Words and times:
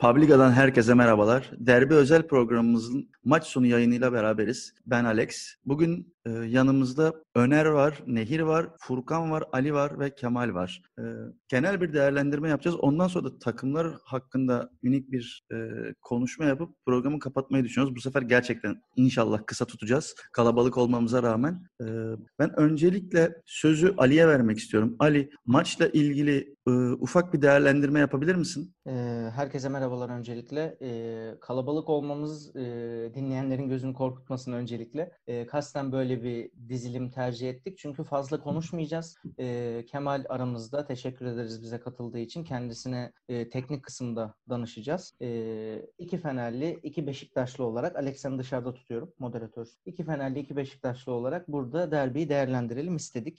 Publica'dan 0.00 0.52
herkese 0.52 0.94
merhabalar. 0.94 1.50
Derbi 1.58 1.94
özel 1.94 2.26
programımızın 2.26 3.10
maç 3.24 3.46
sonu 3.46 3.66
yayınıyla 3.66 4.12
beraberiz. 4.12 4.74
Ben 4.86 5.04
Alex. 5.04 5.54
Bugün 5.66 6.14
e, 6.26 6.30
yanımızda 6.30 7.14
Öner 7.34 7.66
var, 7.66 8.02
Nehir 8.06 8.40
var, 8.40 8.66
Furkan 8.80 9.30
var, 9.30 9.44
Ali 9.52 9.74
var 9.74 10.00
ve 10.00 10.14
Kemal 10.14 10.54
var. 10.54 10.82
E, 10.98 11.02
genel 11.48 11.80
bir 11.80 11.92
değerlendirme 11.92 12.48
yapacağız. 12.48 12.76
Ondan 12.80 13.08
sonra 13.08 13.24
da 13.24 13.38
takımlar 13.38 13.86
hakkında 14.04 14.70
unik 14.84 15.12
bir 15.12 15.44
e, 15.52 15.56
konuşma 16.00 16.44
yapıp 16.44 16.74
programı 16.86 17.18
kapatmayı 17.18 17.64
düşünüyoruz. 17.64 17.96
Bu 17.96 18.00
sefer 18.00 18.22
gerçekten 18.22 18.82
inşallah 18.96 19.46
kısa 19.46 19.64
tutacağız. 19.64 20.14
Kalabalık 20.32 20.78
olmamıza 20.78 21.22
rağmen. 21.22 21.62
E, 21.80 21.86
ben 22.38 22.60
öncelikle 22.60 23.34
sözü 23.46 23.94
Ali'ye 23.98 24.28
vermek 24.28 24.58
istiyorum. 24.58 24.96
Ali, 24.98 25.30
maçla 25.46 25.88
ilgili 25.88 26.54
e, 26.66 26.70
ufak 26.90 27.34
bir 27.34 27.42
değerlendirme 27.42 28.00
yapabilir 28.00 28.34
misin? 28.34 28.74
Herkese 29.34 29.68
merhabalar 29.68 30.08
öncelikle. 30.08 30.78
Kalabalık 31.40 31.88
olmamız 31.88 32.54
dinleyenlerin 33.14 33.68
gözünü 33.68 33.94
korkutmasın 33.94 34.52
öncelikle. 34.52 35.10
Kasten 35.48 35.92
böyle 35.92 36.09
bir 36.10 36.50
dizilim 36.68 37.10
tercih 37.10 37.50
ettik. 37.50 37.78
Çünkü 37.78 38.04
fazla 38.04 38.40
konuşmayacağız. 38.40 39.16
Kemal 39.86 40.24
aramızda. 40.28 40.86
Teşekkür 40.86 41.26
ederiz 41.26 41.62
bize 41.62 41.80
katıldığı 41.80 42.18
için. 42.18 42.44
Kendisine 42.44 43.12
teknik 43.28 43.82
kısımda 43.82 44.34
danışacağız. 44.48 45.14
İki 45.98 46.18
Fenerli, 46.18 46.80
iki 46.82 47.06
Beşiktaşlı 47.06 47.64
olarak 47.64 47.96
Alex'den 47.96 48.38
dışarıda 48.38 48.74
tutuyorum 48.74 49.12
moderatör. 49.18 49.66
İki 49.84 50.04
Fenerli, 50.04 50.38
iki 50.38 50.56
Beşiktaşlı 50.56 51.12
olarak 51.12 51.48
burada 51.48 51.90
derbiyi 51.90 52.28
değerlendirelim 52.28 52.96
istedik. 52.96 53.38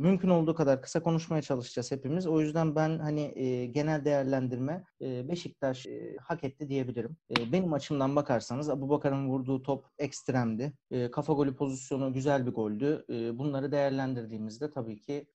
Mümkün 0.00 0.28
olduğu 0.28 0.54
kadar 0.54 0.82
kısa 0.82 1.02
konuşmaya 1.02 1.42
çalışacağız 1.42 1.92
hepimiz. 1.92 2.26
O 2.26 2.40
yüzden 2.40 2.74
ben 2.76 2.98
hani 2.98 3.32
genel 3.74 4.04
değerlendirme 4.04 4.84
Beşiktaş 5.00 5.86
hak 6.20 6.44
etti 6.44 6.68
diyebilirim. 6.68 7.16
benim 7.52 7.72
açımdan 7.72 8.16
bakarsanız 8.16 8.70
Abu 8.70 8.88
Bakar'ın 8.88 9.28
vurduğu 9.28 9.62
top 9.62 9.86
ekstremdi. 9.98 10.72
kafa 11.12 11.32
golü 11.32 11.56
pozisyonu 11.56 11.89
güzel 11.98 12.46
bir 12.46 12.52
goldü. 12.52 13.04
bunları 13.38 13.72
değerlendirdiğimizde 13.72 14.70
tabii 14.70 15.00
ki 15.00 15.26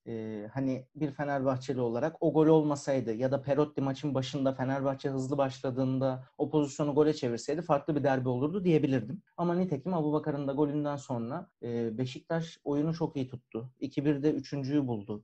hani 0.53 0.86
bir 0.95 1.11
Fenerbahçeli 1.11 1.81
olarak 1.81 2.16
o 2.20 2.34
gol 2.34 2.48
olmasaydı 2.48 3.14
ya 3.14 3.31
da 3.31 3.42
Perotti 3.42 3.81
maçın 3.81 4.14
başında 4.14 4.53
Fenerbahçe 4.53 5.09
hızlı 5.09 5.38
başladığında 5.38 6.23
o 6.38 6.50
pozisyonu 6.50 6.95
gole 6.95 7.14
çevirseydi 7.14 7.61
farklı 7.61 7.95
bir 7.95 8.03
derbi 8.03 8.30
olurdu 8.30 8.64
diyebilirdim. 8.64 9.22
Ama 9.38 9.56
nitekim 9.56 9.94
Abu 9.94 10.14
Bakar'ın 10.14 10.48
da 10.48 10.53
golünden 10.53 10.95
sonra 10.95 11.50
Beşiktaş 11.98 12.59
oyunu 12.64 12.94
çok 12.94 13.16
iyi 13.16 13.28
tuttu. 13.28 13.70
2-1'de 13.81 14.31
üçüncüyü 14.31 14.88
buldu. 14.88 15.23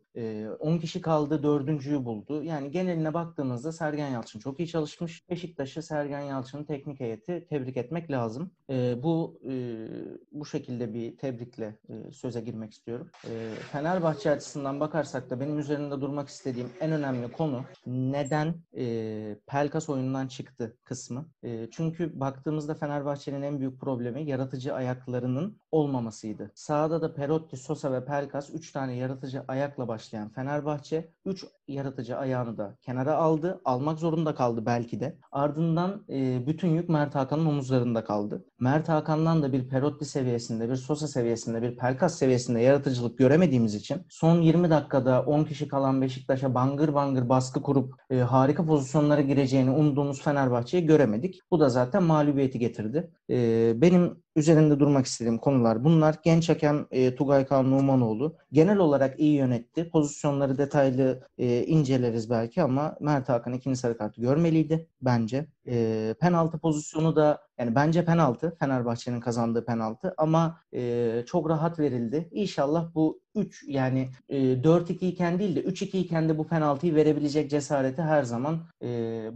10 0.59 0.77
kişi 0.77 1.01
kaldı 1.01 1.43
dördüncüyü 1.43 2.05
buldu. 2.05 2.43
Yani 2.43 2.71
geneline 2.71 3.13
baktığımızda 3.13 3.71
Sergen 3.71 4.09
Yalçın 4.09 4.39
çok 4.39 4.59
iyi 4.59 4.67
çalışmış. 4.67 5.29
Beşiktaş'ı 5.29 5.81
Sergen 5.81 6.21
Yalçın'ın 6.21 6.63
teknik 6.63 6.99
heyeti 6.99 7.47
tebrik 7.49 7.77
etmek 7.77 8.11
lazım. 8.11 8.51
E, 8.69 9.03
bu 9.03 9.39
e, 9.49 9.87
bu 10.31 10.45
şekilde 10.45 10.93
bir 10.93 11.17
tebrikle 11.21 11.75
e, 11.89 12.11
söze 12.11 12.41
girmek 12.41 12.71
istiyorum. 12.71 13.09
E, 13.25 13.53
Fenerbahçe 13.71 14.31
açısından 14.31 14.79
bakarsak 14.79 15.29
da 15.29 15.39
benim 15.39 15.59
üzerinde 15.59 16.01
durmak 16.01 16.29
istediğim 16.29 16.69
en 16.79 16.91
önemli 16.91 17.31
konu 17.31 17.63
neden 17.85 18.55
e, 18.77 19.35
Pelkas 19.47 19.89
oyundan 19.89 20.27
çıktı 20.27 20.77
kısmı. 20.83 21.25
E, 21.43 21.67
çünkü 21.71 22.19
baktığımızda 22.19 22.75
Fenerbahçe'nin 22.75 23.41
en 23.41 23.59
büyük 23.59 23.79
problemi 23.79 24.23
yaratıcı 24.23 24.73
ayaklarının 24.73 25.60
olmamasıydı. 25.71 26.51
Sağda 26.55 27.01
da 27.01 27.13
Perotti, 27.13 27.57
Sosa 27.57 27.91
ve 27.91 28.05
Pelkas 28.05 28.49
3 28.53 28.71
tane 28.71 28.95
yaratıcı 28.95 29.43
ayakla 29.47 29.87
başlayan 29.87 30.29
Fenerbahçe 30.29 31.11
3 31.25 31.45
yaratıcı 31.67 32.17
ayağını 32.17 32.57
da 32.57 32.77
kenara 32.81 33.15
aldı. 33.15 33.61
Almak 33.65 33.99
zorunda 33.99 34.35
kaldı 34.35 34.65
belki 34.65 34.99
de. 34.99 35.17
Ardından 35.31 36.05
e, 36.09 36.47
bütün 36.47 36.69
yük 36.69 36.89
Mert 36.89 37.15
Hakan'ın 37.15 37.45
omuzlarında 37.45 38.03
kaldı. 38.03 38.45
Mert 38.59 38.89
Hakan'dan 38.89 39.43
da 39.43 39.53
bir 39.53 39.69
Perotti 39.69 40.05
seviyesinde, 40.05 40.69
bir 40.69 40.75
Sosa 40.75 41.07
seviyesinde, 41.07 41.61
bir 41.61 41.77
Pelkas 41.77 42.15
seviyesinde 42.15 42.59
yaratıcılık 42.59 43.17
göremediğimiz 43.17 43.75
için 43.75 44.01
son 44.09 44.41
20 44.41 44.69
dakikada 44.69 45.21
10 45.21 45.43
kişi 45.43 45.67
kalan 45.67 46.01
Beşiktaş'a 46.01 46.53
bangır 46.53 46.93
bangır 46.93 47.29
baskı 47.29 47.61
kurup 47.61 47.93
e, 48.09 48.17
harika 48.17 48.65
pozisyonlara 48.65 49.21
gireceğini 49.21 49.71
umduğumuz 49.71 50.21
Fenerbahçe'yi 50.21 50.85
göremedik. 50.85 51.39
Bu 51.51 51.59
da 51.59 51.69
zaten 51.69 52.03
mağlubiyeti 52.03 52.59
getirdi. 52.59 53.11
E, 53.29 53.73
benim 53.81 54.23
üzerinde 54.35 54.79
durmak 54.79 55.05
istediğim 55.05 55.37
konular 55.61 55.83
bunlar. 55.83 56.15
Genç 56.23 56.49
hakem 56.49 56.87
e, 56.91 57.15
Tugay 57.15 57.45
Kaan 57.45 57.71
Numanoğlu 57.71 58.35
genel 58.51 58.77
olarak 58.77 59.19
iyi 59.19 59.33
yönetti. 59.35 59.89
Pozisyonları 59.89 60.57
detaylı 60.57 61.27
e, 61.37 61.65
inceleriz 61.65 62.29
belki 62.29 62.63
ama 62.63 62.97
Mert 62.99 63.29
Hakan 63.29 63.53
ikinci 63.53 63.79
sarı 63.79 63.97
kartı 63.97 64.21
görmeliydi 64.21 64.87
bence. 65.01 65.45
E, 65.67 66.15
penaltı 66.19 66.59
pozisyonu 66.59 67.15
da 67.15 67.41
yani 67.59 67.75
bence 67.75 68.05
penaltı. 68.05 68.55
Fenerbahçe'nin 68.59 69.19
kazandığı 69.19 69.65
penaltı 69.65 70.13
ama 70.17 70.59
e, 70.73 71.23
çok 71.27 71.49
rahat 71.49 71.79
verildi. 71.79 72.29
İnşallah 72.31 72.95
bu 72.95 73.21
3 73.35 73.63
yani 73.67 74.09
e, 74.29 74.63
4-2 74.63 75.05
iken 75.05 75.39
değil 75.39 75.55
de 75.55 75.63
3-2 75.63 75.97
iken 75.97 76.29
de 76.29 76.37
bu 76.37 76.47
penaltıyı 76.47 76.95
verebilecek 76.95 77.49
cesareti 77.49 78.01
her 78.01 78.23
zaman 78.23 78.59
e, 78.81 78.87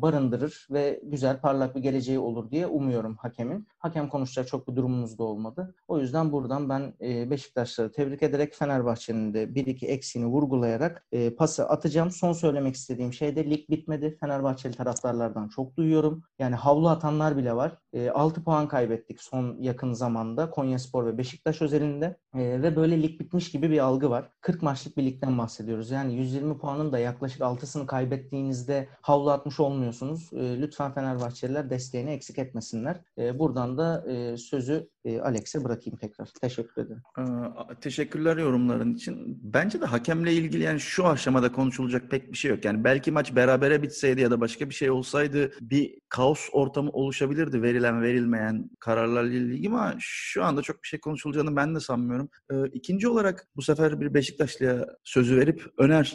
barındırır 0.02 0.68
ve 0.72 1.02
güzel 1.04 1.40
parlak 1.40 1.76
bir 1.76 1.82
geleceği 1.82 2.20
olur 2.20 2.52
diye 2.52 2.68
umuyorum 2.68 3.16
hakemin. 3.16 3.68
Hakem 3.78 4.10
konuşacak 4.10 4.48
çok 4.48 4.68
bir 4.68 4.76
durumunuz 4.76 5.18
da 5.20 5.24
olmadı. 5.24 5.76
O 5.88 6.00
yüzden 6.00 6.32
buradan 6.32 6.70
ben 6.70 6.94
e, 7.02 7.30
Beşiktaşları 7.32 7.92
tebrik 7.92 8.24
ederek 8.24 8.54
Fenerbahçe'nin 8.54 9.34
de 9.34 9.44
1-2 9.44 9.86
eksiğini 9.86 10.28
vurgulayarak 10.30 11.06
e, 11.12 11.36
pası 11.36 11.70
atacağım. 11.70 12.12
Son 12.12 12.34
söylemek 12.34 12.76
istediğim 12.76 13.14
şey 13.14 13.36
de 13.36 13.50
lig 13.50 13.70
bitmedi. 13.70 14.18
Fenerbahçeli 14.20 14.76
taraftarlardan 14.76 15.48
çok 15.48 15.78
duyuyorum. 15.78 16.15
Yani 16.40 16.56
havlu 16.56 16.90
atanlar 16.90 17.38
bile 17.38 17.56
var. 17.56 17.78
E, 17.94 18.10
6 18.10 18.44
puan 18.44 18.68
kaybettik 18.68 19.22
son 19.22 19.58
yakın 19.60 19.94
zamanda 19.94 20.50
Konyaspor 20.50 21.06
ve 21.06 21.18
Beşiktaş 21.18 21.62
özelinde 21.62 22.18
e, 22.34 22.62
ve 22.62 22.76
böyle 22.76 23.04
lig 23.04 23.20
bitmiş 23.20 23.52
gibi 23.52 23.72
bir 23.72 23.80
algı 23.80 24.10
var. 24.10 24.30
40 24.42 24.62
maçlık 24.62 24.98
bir 24.98 25.04
ligden 25.04 25.38
bahsediyoruz. 25.38 25.92
Yani 25.92 26.16
120 26.16 26.58
puanın 26.58 26.92
da 26.92 27.00
yaklaşık 27.00 27.42
6'sını 27.42 27.86
kaybettiğinizde 27.86 28.90
havlu 29.02 29.32
atmış 29.32 29.60
olmuyorsunuz. 29.60 30.30
E, 30.34 30.62
lütfen 30.62 30.94
Fenerbahçeliler 30.94 31.70
desteğini 31.70 32.12
eksik 32.12 32.40
etmesinler. 32.40 33.02
E, 33.18 33.40
buradan 33.40 33.78
da 33.78 34.12
e, 34.12 34.38
sözü 34.38 34.90
e, 35.06 35.20
Alex'e 35.22 35.64
bırakayım 35.64 35.98
tekrar. 35.98 36.30
Teşekkür 36.42 36.82
ederim. 36.82 37.02
Ee, 37.20 37.80
teşekkürler 37.82 38.38
yorumların 38.38 38.94
için. 38.94 39.40
Bence 39.44 39.82
de 39.82 39.86
hakemle 39.86 40.34
ilgili 40.34 40.64
yani 40.64 40.80
şu 40.80 41.08
aşamada 41.08 41.52
konuşulacak 41.52 42.12
pek 42.12 42.32
bir 42.32 42.38
şey 42.38 42.52
yok. 42.52 42.66
Yani 42.66 42.84
belki 42.84 43.12
maç 43.12 43.36
berabere 43.36 43.82
bitseydi 43.82 44.22
ya 44.22 44.32
da 44.32 44.42
başka 44.42 44.70
bir 44.70 44.74
şey 44.74 44.92
olsaydı 44.92 45.52
bir 45.62 46.00
kaos 46.16 46.50
ortamı 46.52 46.90
oluşabilirdi 46.90 47.62
verilen 47.62 48.02
verilmeyen 48.02 48.70
kararlarla 48.80 49.34
ilgili 49.34 49.68
ama 49.68 49.96
şu 50.00 50.44
anda 50.44 50.62
çok 50.62 50.84
bir 50.84 50.88
şey 50.88 51.00
konuşulacağını 51.00 51.56
ben 51.56 51.76
de 51.76 51.80
sanmıyorum. 51.80 52.30
Ee, 52.52 52.56
ikinci 52.74 53.08
olarak 53.08 53.48
bu 53.56 53.62
sefer 53.62 54.02
bir 54.02 54.14
Beşiktaşlı'ya 54.14 54.86
sözü 55.04 55.38
verip 55.38 55.66
Öner 55.78 56.14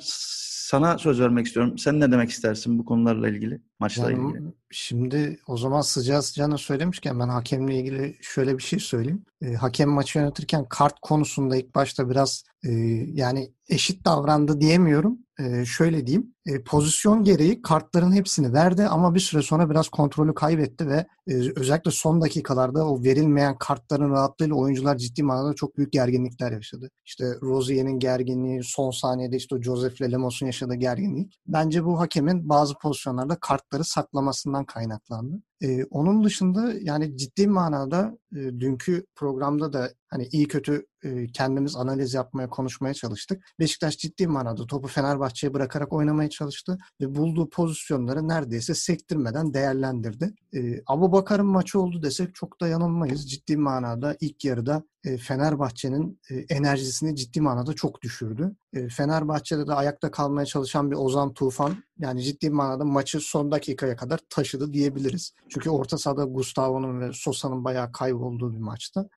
sana 0.71 0.99
söz 0.99 1.21
vermek 1.21 1.47
istiyorum. 1.47 1.79
Sen 1.79 2.01
ne 2.01 2.13
demek 2.13 2.31
istersin 2.31 2.79
bu 2.79 2.85
konularla 2.85 3.29
ilgili, 3.29 3.63
maçla 3.81 4.11
yani, 4.11 4.29
ilgili? 4.29 4.53
Şimdi 4.73 5.41
o 5.47 5.57
zaman 5.57 5.81
sıcağı 5.81 6.23
sıcağına 6.23 6.59
söylemişken 6.59 7.21
ben 7.21 7.29
hakemle 7.29 7.79
ilgili 7.79 8.17
şöyle 8.21 8.59
bir 8.59 8.63
şey 8.63 8.79
söyleyeyim. 8.79 9.25
E, 9.43 9.55
hakem 9.55 9.91
maçı 9.91 10.19
yönetirken 10.19 10.65
kart 10.69 11.01
konusunda 11.03 11.57
ilk 11.57 11.75
başta 11.75 12.11
biraz 12.11 12.45
e, 12.65 12.71
yani 13.15 13.53
eşit 13.69 14.05
davrandı 14.05 14.61
diyemiyorum. 14.61 15.19
E, 15.41 15.65
şöyle 15.65 16.07
diyeyim. 16.07 16.35
E, 16.47 16.63
pozisyon 16.63 17.25
gereği 17.25 17.63
kartların 17.63 18.13
hepsini 18.13 18.53
verdi 18.53 18.87
ama 18.87 19.15
bir 19.15 19.21
süre 19.21 19.43
sonra 19.43 19.71
biraz 19.71 19.89
kontrolü 19.89 20.35
kaybetti 20.35 20.89
ve 20.89 21.07
e, 21.29 21.35
özellikle 21.57 21.91
son 21.91 22.21
dakikalarda 22.21 22.87
o 22.87 23.03
verilmeyen 23.05 23.59
kartların 23.59 24.11
rahatlığıyla 24.11 24.55
oyuncular 24.55 24.97
ciddi 24.97 25.23
manada 25.23 25.55
çok 25.55 25.77
büyük 25.77 25.93
gerginlikler 25.93 26.53
yaşadı. 26.53 26.91
İşte 27.05 27.25
Rozier'in 27.43 27.99
gerginliği, 27.99 28.65
son 28.65 28.91
saniyede 28.91 29.37
işte 29.37 29.63
Joseph 29.63 30.03
Lemos'un 30.03 30.47
yaşadığı 30.47 30.75
gerginlik. 30.75 31.39
Bence 31.47 31.85
bu 31.85 32.01
hakemin 32.01 32.49
bazı 32.49 32.75
pozisyonlarda 32.75 33.37
kartları 33.41 33.85
saklamasından 33.85 34.60
kaynaklandı. 34.65 35.43
Ee, 35.63 35.85
onun 35.85 36.25
dışında 36.25 36.73
yani 36.81 37.17
ciddi 37.17 37.47
manada 37.47 38.19
e, 38.33 38.37
dünkü 38.37 39.07
programda 39.15 39.73
da 39.73 39.91
hani 40.09 40.29
iyi 40.33 40.49
kötü 40.49 40.87
e, 41.05 41.27
kendimiz 41.27 41.77
analiz 41.77 42.15
yapmaya, 42.15 42.49
konuşmaya 42.49 42.95
çalıştık. 42.95 43.45
Beşiktaş 43.61 43.99
ciddi 43.99 44.27
manada 44.27 44.67
topu 44.67 44.89
Fenerbahçe'ye 44.89 45.55
bırakarak 45.55 45.93
oynamaya 45.93 46.31
çalıştı 46.31 46.79
ve 47.01 47.15
bulduğu 47.15 47.51
pozisyonları 47.51 48.29
neredeyse 48.29 48.75
sektirmeden 48.75 49.55
değerlendirdi. 49.55 50.35
E, 50.55 50.83
Abu 50.87 51.13
Bakar'ın 51.13 51.47
maçı 51.47 51.81
oldu 51.81 52.03
desek 52.03 52.35
çok 52.35 52.61
da 52.61 52.69
yanılmayız. 52.69 53.31
Ciddi 53.31 53.57
manada 53.57 54.17
ilk 54.21 54.45
yarıda 54.45 54.83
e, 55.05 55.17
Fenerbahçe'nin 55.17 56.21
e, 56.31 56.35
enerjisini 56.35 57.17
ciddi 57.17 57.41
manada 57.41 57.73
çok 57.73 58.03
düşürdü. 58.03 58.57
E, 58.73 58.89
Fenerbahçe'de 58.89 59.67
de 59.67 59.75
ayakta 59.75 60.11
kalmaya 60.11 60.47
çalışan 60.47 60.91
bir 60.91 60.97
Ozan 60.97 61.35
Tufan 61.35 61.77
yani 61.99 62.23
ciddi 62.23 62.51
manada 62.51 62.85
maçı 62.85 63.21
son 63.21 63.51
dakikaya 63.51 63.97
kadar 63.97 64.21
taşıdı 64.31 64.73
diyebiliriz. 64.73 65.33
Çünkü 65.51 65.71
orta 65.71 65.99
sahada 65.99 66.25
Gustavo'nun 66.25 67.01
ve 67.01 67.11
Sosa'nın 67.13 67.65
bayağı 67.65 67.93
kaybolduğu 67.93 68.53
bir 68.53 68.59
maçta. 68.59 69.09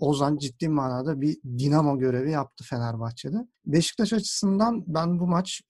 Ozan 0.00 0.36
ciddi 0.36 0.68
manada 0.68 1.20
bir 1.20 1.36
dinamo 1.58 1.98
görevi 1.98 2.30
yaptı 2.30 2.64
Fenerbahçe'de. 2.64 3.36
Beşiktaş 3.66 4.12
açısından 4.12 4.84
ben 4.86 5.18
bu 5.18 5.26
maç 5.26 5.62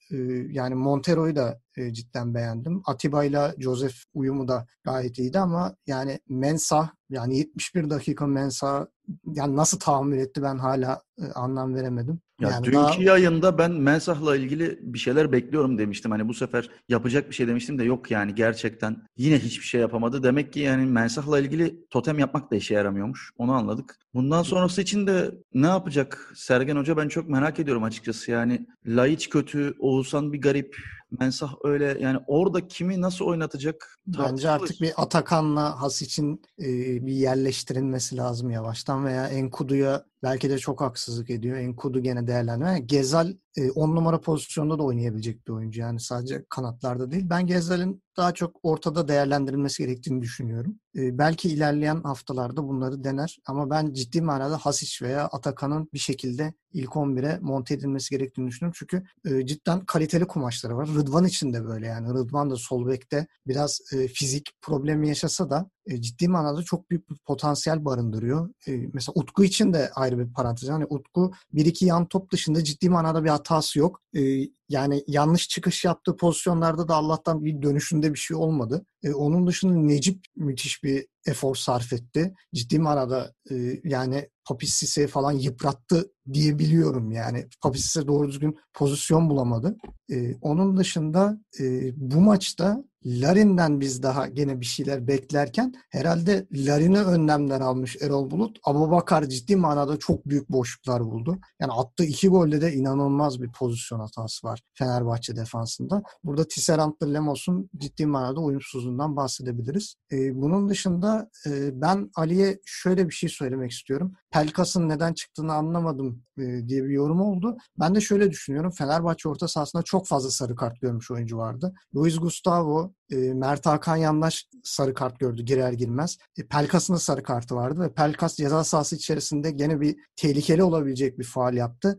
yani 0.51 0.75
Montero'yu 0.75 1.37
da 1.37 1.61
e, 1.77 1.93
cidden 1.93 2.35
beğendim. 2.35 2.83
Atiba 2.87 3.25
ile 3.25 3.55
Joseph 3.59 3.95
uyumu 4.15 4.49
da 4.49 4.67
gayet 4.85 5.19
iyiydi 5.19 5.39
ama 5.39 5.77
yani 5.87 6.19
Mensah 6.29 6.91
yani 7.11 7.39
71 7.39 7.91
dakika 7.91 8.27
Mensah 8.27 8.87
yani 9.35 9.57
nasıl 9.57 9.79
tahammül 9.79 10.19
etti 10.19 10.43
ben 10.43 10.59
hala 10.59 11.03
e, 11.19 11.25
anlam 11.35 11.75
veremedim. 11.75 12.21
Ya 12.41 12.51
yani 12.51 12.65
dünkü 12.65 12.77
daha- 12.77 13.03
yayında 13.03 13.59
ben 13.59 13.73
Mensah'la 13.73 14.37
ilgili 14.37 14.79
bir 14.83 14.99
şeyler 14.99 15.33
bekliyorum 15.33 15.79
demiştim. 15.79 16.11
Hani 16.11 16.29
bu 16.29 16.35
sefer 16.35 16.71
yapacak 16.89 17.31
bir 17.31 17.35
şey 17.35 17.49
demiştim 17.49 17.79
de 17.79 17.85
yok 17.85 18.11
yani 18.11 18.35
gerçekten 18.35 18.97
yine 19.17 19.39
hiçbir 19.39 19.65
şey 19.65 19.81
yapamadı. 19.81 20.23
Demek 20.23 20.53
ki 20.53 20.61
yani 20.61 20.87
Mensah'la 20.87 21.41
ilgili 21.41 21.87
totem 21.91 22.19
yapmak 22.19 22.51
da 22.51 22.57
işe 22.57 22.75
yaramıyormuş. 22.75 23.31
Onu 23.39 23.53
anladık. 23.53 23.97
Bundan 24.15 24.43
sonrası 24.43 24.83
için 24.83 25.07
de 25.07 25.31
ne 25.55 25.67
yapacak 25.67 26.33
Sergen 26.35 26.77
Hoca 26.77 26.97
ben 26.97 27.09
çok 27.09 27.29
merak 27.29 27.61
ediyorum 27.61 27.83
açıkçası. 27.83 28.31
Yani 28.31 28.67
Laiç 28.87 29.29
kötü, 29.29 29.75
Oğuzhan 29.79 30.33
bir 30.33 30.41
garip, 30.41 30.77
Mensah 31.11 31.55
öyle 31.65 31.97
yani 32.01 32.19
orada 32.27 32.69
kimi 32.69 33.01
nasıl 33.01 33.25
oynatacak? 33.25 33.99
Bence 34.07 34.51
artık 34.51 34.81
bir 34.81 34.93
Atakan'la 34.97 35.81
Has 35.83 36.03
için 36.03 36.43
e, 36.59 36.67
bir 37.07 37.13
yerleştirilmesi 37.13 38.17
lazım 38.17 38.51
yavaştan 38.51 39.05
veya 39.05 39.29
Enkudu'ya 39.29 40.05
belki 40.23 40.51
de 40.51 40.59
çok 40.59 40.81
haksızlık 40.81 41.31
ediyor. 41.31 41.57
Enkudu 41.57 42.01
gene 42.01 42.27
değerlendiriyor. 42.27 42.71
Yani 42.77 42.87
Gezal 42.87 43.33
10 43.75 43.97
numara 43.97 44.21
pozisyonda 44.21 44.79
da 44.79 44.83
oynayabilecek 44.83 45.47
bir 45.47 45.53
oyuncu. 45.53 45.81
Yani 45.81 46.01
sadece 46.01 46.45
kanatlarda 46.49 47.11
değil. 47.11 47.27
Ben 47.31 47.47
Gezal'in 47.47 48.03
daha 48.17 48.35
çok 48.35 48.57
ortada 48.63 49.09
değerlendirilmesi 49.09 49.83
gerektiğini 49.83 50.23
düşünüyorum. 50.23 50.79
E, 50.97 51.19
belki 51.19 51.49
ilerleyen 51.49 52.03
haftalarda 52.03 52.69
bunları 52.69 53.05
dener 53.05 53.39
ama 53.47 53.71
ben 53.71 53.93
ciddi 53.93 54.23
manada 54.23 54.59
Hasic 54.59 55.07
veya 55.07 55.25
Atakan'ın 55.27 55.89
bir 55.95 55.99
şekilde 55.99 56.55
ilk 56.73 56.91
11'e 56.91 57.39
monte 57.41 57.75
edilmesi 57.75 58.11
gerektiğini 58.11 58.49
düşünüyorum. 58.49 58.77
Çünkü 58.79 59.03
e, 59.25 59.47
cidden 59.47 59.85
kaliteli 59.85 60.27
kumaşları 60.27 60.77
var. 60.77 60.89
Rıdvan 60.89 61.25
için 61.25 61.53
de 61.53 61.65
böyle 61.65 61.87
yani. 61.87 62.09
Rıdvan 62.09 62.51
da 62.51 62.57
sol 62.57 62.89
bekte 62.89 63.27
biraz 63.47 63.81
e, 63.93 64.09
fizik 64.09 64.51
problemi 64.63 65.09
yaşasa 65.09 65.51
da 65.51 65.71
e, 65.87 66.01
ciddi 66.01 66.29
manada 66.29 66.63
çok 66.63 66.91
büyük 66.91 67.11
bir 67.11 67.17
potansiyel 67.17 67.85
barındırıyor. 67.85 68.51
E, 68.69 68.73
mesela 68.93 69.13
Utku 69.17 69.45
için 69.45 69.73
de 69.73 69.91
ayrı 69.95 70.19
bir 70.19 70.33
parantez. 70.33 70.69
Yani 70.69 70.87
Utku 70.91 71.33
bir 71.53 71.67
iki 71.67 71.87
yan 71.87 72.07
top 72.07 72.33
dışında 72.33 72.65
ciddi 72.65 72.89
manada 72.89 73.25
bir 73.25 73.29
hatası 73.29 73.79
yok. 73.79 74.01
E, 74.17 74.21
yani 74.69 75.05
yanlış 75.07 75.49
çıkış 75.49 75.85
yaptığı 75.85 76.17
pozisyonlarda 76.17 76.89
da 76.89 76.95
Allah'tan 76.95 77.45
bir 77.45 77.63
dönüşünde 77.63 78.15
bir 78.15 78.19
şey 78.19 78.37
olmadı. 78.37 78.87
E, 79.03 79.13
onun 79.13 79.47
dışında 79.47 79.75
Necip 79.75 80.25
müthiş 80.37 80.85
bir 80.85 81.07
efor 81.27 81.55
sarf 81.55 81.93
etti. 81.93 82.35
Ciddi 82.55 82.79
manada 82.79 83.35
e, 83.51 83.81
yani 83.85 84.29
Papis 84.49 84.75
Sisse'yi 84.75 85.07
falan 85.07 85.33
yıprattı 85.33 86.13
diyebiliyorum 86.33 87.11
yani. 87.11 87.47
Papis 87.63 87.83
Sisse 87.83 88.07
doğru 88.07 88.29
düzgün 88.29 88.59
pozisyon 88.75 89.31
bulamadı. 89.31 89.77
E, 90.11 90.35
onun 90.35 90.77
dışında 90.77 91.41
e, 91.61 91.93
bu 91.97 92.21
maçta 92.21 92.85
Larin'den 93.07 93.81
biz 93.81 94.03
daha 94.03 94.27
gene 94.27 94.61
bir 94.61 94.67
şeyler 94.67 95.07
beklerken 95.07 95.73
herhalde 95.91 96.47
Larin'e 96.53 97.03
önlemler 97.03 97.61
almış 97.61 97.97
Erol 98.01 98.31
Bulut. 98.31 98.59
Abubakar 98.65 99.25
ciddi 99.25 99.57
manada 99.57 99.97
çok 99.97 100.27
büyük 100.27 100.49
boşluklar 100.49 101.05
buldu. 101.05 101.39
Yani 101.61 101.73
attığı 101.73 102.05
iki 102.05 102.29
golde 102.29 102.61
de 102.61 102.73
inanılmaz 102.73 103.43
bir 103.43 103.53
pozisyon 103.53 104.01
hatası 104.01 104.47
var 104.47 104.61
Fenerbahçe 104.75 105.37
defansında. 105.37 106.03
Burada 106.25 106.49
Tisserant'la 106.49 107.07
Lemos'un 107.07 107.71
ciddi 107.77 108.07
manada 108.07 108.41
uyumsuzluğundan 108.41 109.17
bahsedebiliriz. 109.17 109.95
Ee, 110.13 110.35
bunun 110.35 110.69
dışında 110.69 111.31
e, 111.47 111.81
ben 111.81 112.11
Ali'ye 112.17 112.61
şöyle 112.65 113.09
bir 113.09 113.15
şey 113.15 113.29
söylemek 113.29 113.71
istiyorum. 113.71 114.13
Pelkas'ın 114.37 114.89
neden 114.89 115.13
çıktığını 115.13 115.53
anlamadım 115.53 116.23
diye 116.39 116.85
bir 116.85 116.89
yorum 116.89 117.21
oldu. 117.21 117.57
Ben 117.81 117.95
de 117.95 118.01
şöyle 118.01 118.31
düşünüyorum. 118.31 118.71
Fenerbahçe 118.71 119.29
orta 119.29 119.49
sahasında 119.49 119.83
çok 119.83 120.07
fazla 120.07 120.31
sarı 120.31 120.57
kart 120.57 120.81
görmüş 120.81 121.11
oyuncu 121.11 121.39
vardı. 121.39 121.75
Luis 121.97 122.19
Gustavo, 122.19 122.93
Mert 123.11 123.67
Hakan 123.67 123.97
Yandaş 123.97 124.49
sarı 124.65 124.95
kart 124.95 125.21
gördü 125.21 125.43
girer 125.43 125.73
girmez. 125.73 126.19
E, 126.39 126.47
Pelkas'ın 126.47 126.95
da 126.95 126.99
sarı 126.99 127.23
kartı 127.23 127.55
vardı 127.55 127.81
ve 127.81 127.95
Pelkas 127.95 128.37
ceza 128.37 128.65
sahası 128.65 128.97
içerisinde 128.97 129.51
gene 129.51 129.81
bir 129.81 129.97
tehlikeli 130.17 130.63
olabilecek 130.63 131.19
bir 131.19 131.25
faal 131.25 131.55
yaptı. 131.55 131.99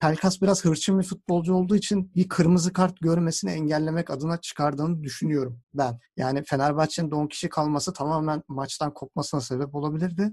Pelkas 0.00 0.42
biraz 0.42 0.64
hırçın 0.64 0.98
bir 0.98 1.04
futbolcu 1.04 1.54
olduğu 1.54 1.76
için 1.76 2.12
bir 2.14 2.28
kırmızı 2.28 2.72
kart 2.72 3.00
görmesini 3.00 3.50
engellemek 3.50 4.10
adına 4.10 4.36
çıkardığını 4.36 5.02
düşünüyorum 5.02 5.60
ben. 5.74 5.98
Yani 6.16 6.42
Fenerbahçe'nin 6.46 7.10
de 7.10 7.14
10 7.14 7.26
kişi 7.26 7.48
kalması 7.48 7.92
tamamen 7.92 8.42
maçtan 8.48 8.94
kopmasına 8.94 9.40
sebep 9.40 9.74
olabilirdi. 9.74 10.32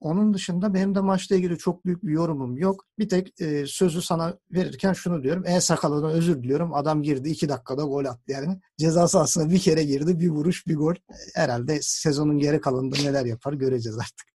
Onun 0.00 0.34
dışında 0.34 0.74
benim 0.74 0.94
de 0.94 1.00
maçla 1.00 1.36
ilgili 1.36 1.58
çok 1.58 1.84
büyük 1.84 2.02
bir 2.02 2.12
yorumum 2.12 2.56
yok. 2.56 2.84
Bir 2.98 3.08
tek 3.08 3.34
sözü 3.66 4.02
sana 4.02 4.38
verirken 4.50 4.92
şunu 4.92 5.22
diyorum. 5.22 5.46
E 5.46 5.60
Sakala'dan 5.60 6.10
özür 6.10 6.42
diliyorum. 6.42 6.74
Adam 6.74 7.02
girdi 7.02 7.28
2 7.30 7.48
dakikada 7.48 7.82
gol 7.82 8.04
attı 8.04 8.32
yani. 8.32 8.60
Ceza 8.78 9.08
sahasına 9.34 9.54
bir 9.54 9.58
kere 9.58 9.84
girdi. 9.84 10.20
Bir 10.20 10.28
vuruş 10.28 10.66
bir 10.66 10.76
gol. 10.76 10.94
Herhalde 11.34 11.78
sezonun 11.82 12.38
geri 12.38 12.60
kalanında 12.60 12.96
neler 13.02 13.24
yapar 13.24 13.52
göreceğiz 13.52 13.98
artık. 13.98 14.26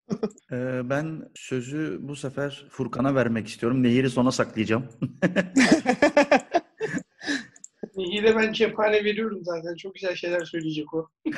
Ee, 0.52 0.90
ben 0.90 1.30
sözü 1.36 1.98
bu 2.02 2.16
sefer 2.16 2.68
Furkan'a 2.70 3.16
vermek 3.16 3.48
istiyorum. 3.48 3.84
Nehir'i 3.84 4.10
sona 4.10 4.32
saklayacağım. 4.32 4.86
Nehir'e 7.96 8.36
ben 8.36 8.54
cephane 8.54 9.04
veriyorum 9.04 9.40
zaten. 9.44 9.76
Çok 9.76 9.96
güzel 9.96 10.16
şeyler 10.16 10.46
söyleyecek 10.46 10.94
o. 10.94 11.10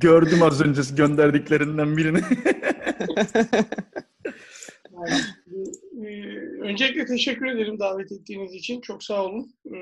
Gördüm 0.00 0.42
az 0.42 0.60
önce 0.60 0.82
gönderdiklerinden 0.96 1.96
birini. 1.96 2.20
Öncelikle 6.64 7.06
teşekkür 7.06 7.46
ederim 7.46 7.78
davet 7.78 8.12
ettiğiniz 8.12 8.54
için. 8.54 8.80
Çok 8.80 9.04
sağ 9.04 9.24
olun. 9.24 9.54
E, 9.66 9.76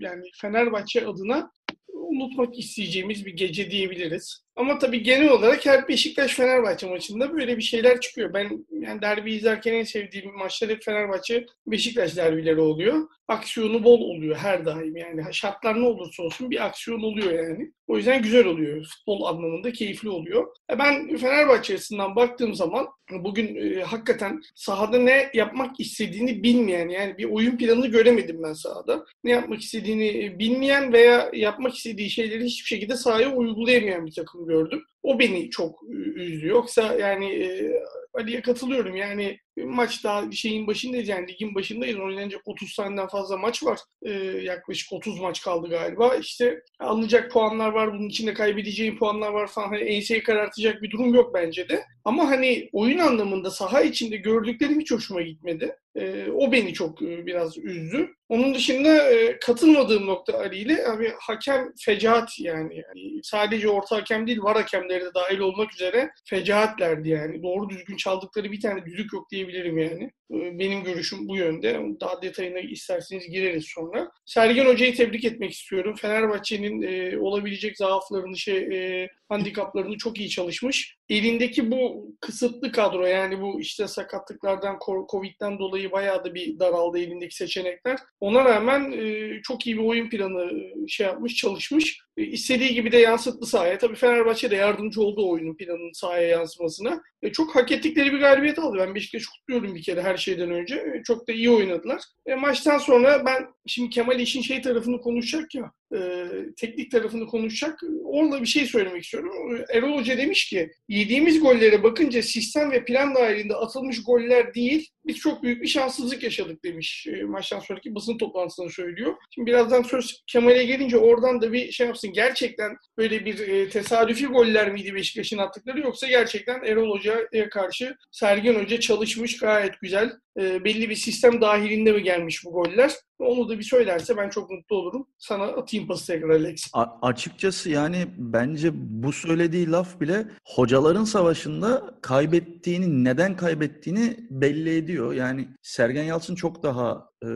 yani 0.00 0.22
Fenerbahçe 0.40 1.06
adına 1.06 1.52
unutmak 1.92 2.58
isteyeceğimiz 2.58 3.26
bir 3.26 3.36
gece 3.36 3.70
diyebiliriz. 3.70 4.44
Ama 4.56 4.78
tabii 4.78 5.02
genel 5.02 5.30
olarak 5.30 5.66
her 5.66 5.88
Beşiktaş-Fenerbahçe 5.88 6.86
maçında 6.86 7.32
böyle 7.32 7.56
bir 7.56 7.62
şeyler 7.62 8.00
çıkıyor. 8.00 8.34
Ben 8.34 8.66
yani 8.70 9.02
derbi 9.02 9.32
izlerken 9.32 9.74
en 9.74 9.84
sevdiğim 9.84 10.36
maçlar 10.38 10.70
hep 10.70 10.82
Fenerbahçe-Beşiktaş 10.82 12.16
derbileri 12.16 12.60
oluyor. 12.60 13.08
Aksiyonu 13.28 13.84
bol 13.84 14.00
oluyor 14.00 14.36
her 14.36 14.64
daim 14.64 14.96
yani. 14.96 15.22
Şartlar 15.32 15.80
ne 15.80 15.86
olursa 15.86 16.22
olsun 16.22 16.50
bir 16.50 16.66
aksiyon 16.66 17.02
oluyor 17.02 17.32
yani. 17.32 17.72
O 17.88 17.96
yüzden 17.96 18.22
güzel 18.22 18.46
oluyor. 18.46 18.86
Futbol 18.86 19.24
anlamında 19.24 19.72
keyifli 19.72 20.08
oluyor. 20.08 20.46
E, 20.70 20.78
Ben 20.78 21.16
Fenerbahçe 21.16 21.74
açısından 21.74 22.16
baktığım 22.16 22.54
zaman 22.54 22.88
bugün 23.12 23.56
e, 23.56 23.82
hakikaten 23.82 24.40
sahada 24.54 24.98
ne 24.98 25.30
yapmak 25.34 25.80
istediğini 25.80 26.42
bilmeyen 26.42 26.88
yani 26.88 27.18
bir 27.18 27.24
oyun 27.24 27.56
planı 27.56 27.86
göremedim 27.86 28.42
ben 28.42 28.52
sahada. 28.52 29.04
Ne 29.24 29.30
yapmak 29.30 29.60
istediğini 29.60 30.38
bilmeyen 30.38 30.92
veya 30.92 31.30
yapmak 31.32 31.74
istediği 31.74 32.10
şeyleri 32.10 32.44
hiçbir 32.44 32.68
şekilde 32.68 32.96
sahaya 32.96 33.32
uygulayamayan 33.32 34.06
bir 34.06 34.12
takım 34.12 34.39
gördüm. 34.46 34.89
O 35.02 35.18
beni 35.18 35.50
çok 35.50 35.82
üzdü. 36.16 36.46
Yoksa 36.46 36.94
yani 36.94 37.32
e, 37.32 37.72
Ali'ye 38.14 38.42
katılıyorum. 38.42 38.96
Yani 38.96 39.38
maç 39.56 40.04
daha 40.04 40.32
şeyin 40.32 40.66
başındayız 40.66 41.08
yani 41.08 41.28
ligin 41.28 41.54
başındayız. 41.54 41.98
Oynanacak 41.98 42.42
30 42.44 42.76
taneden 42.76 43.08
fazla 43.08 43.36
maç 43.36 43.62
var. 43.62 43.78
Ee, 44.02 44.10
yaklaşık 44.42 44.92
30 44.92 45.20
maç 45.20 45.42
kaldı 45.42 45.68
galiba. 45.68 46.16
İşte 46.16 46.62
alınacak 46.80 47.30
puanlar 47.30 47.70
var. 47.72 47.92
Bunun 47.92 48.08
içinde 48.08 48.34
kaybedeceğin 48.34 48.96
puanlar 48.96 49.30
var 49.32 49.46
falan. 49.46 49.68
Hani 49.68 49.82
enseyi 49.82 50.22
karartacak 50.22 50.82
bir 50.82 50.90
durum 50.90 51.14
yok 51.14 51.34
bence 51.34 51.68
de. 51.68 51.84
Ama 52.04 52.30
hani 52.30 52.68
oyun 52.72 52.98
anlamında 52.98 53.50
saha 53.50 53.80
içinde 53.82 54.16
gördüklerim 54.16 54.80
hiç 54.80 54.90
hoşuma 54.92 55.22
gitmedi. 55.22 55.76
Ee, 55.96 56.26
o 56.34 56.52
beni 56.52 56.72
çok 56.72 57.02
e, 57.02 57.26
biraz 57.26 57.58
üzdü. 57.58 58.14
Onun 58.28 58.54
dışında 58.54 59.10
e, 59.10 59.38
katılmadığım 59.38 60.06
nokta 60.06 60.38
Ali 60.38 60.56
ile 60.56 60.88
abi 60.88 61.12
hakem 61.20 61.72
fecaat 61.84 62.38
yani. 62.38 62.74
yani. 62.76 63.20
Sadece 63.22 63.68
orta 63.68 63.96
hakem 63.96 64.26
değil 64.26 64.42
var 64.42 64.56
hakemleri 64.90 65.04
de 65.04 65.14
dahil 65.14 65.38
olmak 65.38 65.74
üzere 65.74 66.10
fecaatlerdi 66.24 67.08
yani. 67.08 67.42
Doğru 67.42 67.68
düzgün 67.68 67.96
çaldıkları 67.96 68.52
bir 68.52 68.60
tane 68.60 68.86
düdük 68.86 69.12
yok 69.12 69.30
diyebilirim 69.30 69.78
yani. 69.78 70.10
Ee, 70.34 70.58
Benim 70.58 70.84
görüşüm 70.84 71.28
bu 71.28 71.36
yönde. 71.36 71.80
Daha 72.00 72.22
detayına 72.22 72.58
isterseniz 72.58 73.30
gireriz 73.30 73.64
sonra. 73.68 74.10
Sergen 74.26 74.66
Hoca'yı 74.66 74.94
tebrik 74.94 75.24
etmek 75.24 75.52
istiyorum. 75.52 75.94
Fenerbahçe'nin 75.96 76.82
e, 76.82 77.18
olabilecek 77.18 77.76
zaaflarını, 77.76 78.36
şey, 78.36 78.56
e, 78.56 79.08
handikaplarını 79.28 79.96
çok 79.96 80.18
iyi 80.18 80.28
çalışmış. 80.28 80.96
Elindeki 81.08 81.70
bu 81.70 82.12
kısıtlı 82.20 82.72
kadro 82.72 83.06
yani 83.06 83.40
bu 83.40 83.60
işte 83.60 83.88
sakatlıklardan, 83.88 84.78
Covid'den 85.10 85.58
dolayı 85.58 85.92
bayağı 85.92 86.24
da 86.24 86.34
bir 86.34 86.58
daraldı 86.58 86.98
elindeki 86.98 87.36
seçenekler. 87.36 87.98
Ona 88.20 88.44
rağmen 88.44 88.92
e, 88.92 89.30
çok 89.42 89.66
iyi 89.66 89.78
bir 89.78 89.84
oyun 89.84 90.10
planı 90.10 90.42
e, 90.42 90.88
şey 90.88 91.06
yapmış, 91.06 91.34
çalışmış. 91.34 92.00
E, 92.20 92.24
istediği 92.24 92.74
gibi 92.74 92.92
de 92.92 92.98
yansıttı 92.98 93.46
sahaya. 93.46 93.78
Tabii 93.78 93.94
Fenerbahçe 93.94 94.50
de 94.50 94.56
yardımcı 94.56 95.02
oldu 95.02 95.30
oyunun 95.30 95.56
planının 95.56 95.92
sahaya 95.92 96.28
yansımasına. 96.28 97.02
E, 97.22 97.32
çok 97.32 97.56
hak 97.56 97.72
ettikleri 97.72 98.12
bir 98.12 98.20
galibiyet 98.20 98.58
aldı. 98.58 98.76
Ben 98.78 98.94
Beşiktaş'ı 98.94 99.30
kutluyorum 99.30 99.74
bir 99.74 99.82
kere 99.82 100.02
her 100.02 100.16
şeyden 100.16 100.50
önce. 100.50 100.74
E, 100.74 101.02
çok 101.04 101.28
da 101.28 101.32
iyi 101.32 101.50
oynadılar. 101.50 102.02
E, 102.26 102.34
maçtan 102.34 102.78
sonra 102.78 103.26
ben 103.26 103.46
şimdi 103.66 103.90
Kemal 103.90 104.20
işin 104.20 104.42
şey 104.42 104.62
tarafını 104.62 105.00
konuşacak 105.00 105.54
ya 105.54 105.72
e, 105.94 106.28
teknik 106.56 106.90
tarafını 106.90 107.26
konuşacak. 107.26 107.80
Orada 108.04 108.40
bir 108.40 108.46
şey 108.46 108.66
söylemek 108.66 109.04
istiyorum. 109.04 109.64
Erol 109.72 109.98
Hoca 109.98 110.18
demiş 110.18 110.48
ki 110.48 110.70
yediğimiz 110.88 111.40
gollere 111.40 111.82
bakınca 111.82 112.22
sistem 112.22 112.70
ve 112.70 112.84
plan 112.84 113.14
dahilinde 113.14 113.54
atılmış 113.54 114.04
goller 114.04 114.54
değil 114.54 114.90
biz 115.06 115.16
çok 115.16 115.42
büyük 115.42 115.62
bir 115.62 115.68
şanssızlık 115.68 116.22
yaşadık 116.22 116.64
demiş 116.64 117.06
e, 117.06 117.24
maçtan 117.24 117.60
sonraki 117.60 117.94
basın 117.94 118.18
toplantısında 118.18 118.68
söylüyor. 118.68 119.14
Şimdi 119.30 119.50
birazdan 119.50 119.82
söz 119.82 120.22
Kemal'e 120.26 120.64
gelince 120.64 120.98
oradan 120.98 121.42
da 121.42 121.52
bir 121.52 121.72
şey 121.72 121.86
yapsın. 121.86 122.12
Gerçekten 122.12 122.76
böyle 122.98 123.24
bir 123.24 123.48
e, 123.48 123.68
tesadüfi 123.68 124.26
goller 124.26 124.72
miydi 124.72 124.94
Beşiktaş'ın 124.94 125.38
attıkları 125.38 125.80
yoksa 125.80 126.06
gerçekten 126.06 126.64
Erol 126.64 126.90
Hoca'ya 126.90 127.48
karşı 127.50 127.96
Sergen 128.10 128.54
Hoca 128.54 128.80
çalışmış 128.80 129.38
gayet 129.38 129.80
güzel. 129.80 130.12
E, 130.38 130.64
belli 130.64 130.90
bir 130.90 130.94
sistem 130.94 131.40
dahilinde 131.40 131.92
mi 131.92 132.02
gelmiş 132.02 132.44
bu 132.44 132.52
goller? 132.52 132.94
Onu 133.18 133.48
da 133.48 133.58
bir 133.58 133.64
söylerse 133.64 134.16
ben 134.16 134.28
çok 134.28 134.50
mutlu 134.50 134.76
olurum. 134.76 135.06
Sana 135.18 135.44
atayım 135.44 135.86
pası 135.88 136.06
tekrar 136.06 136.30
Alex. 136.30 136.70
A- 136.72 137.08
açıkçası 137.08 137.70
yani 137.70 138.06
bence 138.18 138.70
bu 138.74 139.12
söylediği 139.12 139.70
laf 139.70 140.00
bile 140.00 140.28
hocaların 140.44 141.04
savaşında 141.04 141.98
kaybettiğini, 142.02 143.04
neden 143.04 143.36
kaybettiğini 143.36 144.16
belli 144.30 144.76
ediyor. 144.76 145.12
Yani 145.12 145.48
Sergen 145.62 146.04
Yalçın 146.04 146.34
çok 146.34 146.62
daha 146.62 147.10
e, 147.24 147.28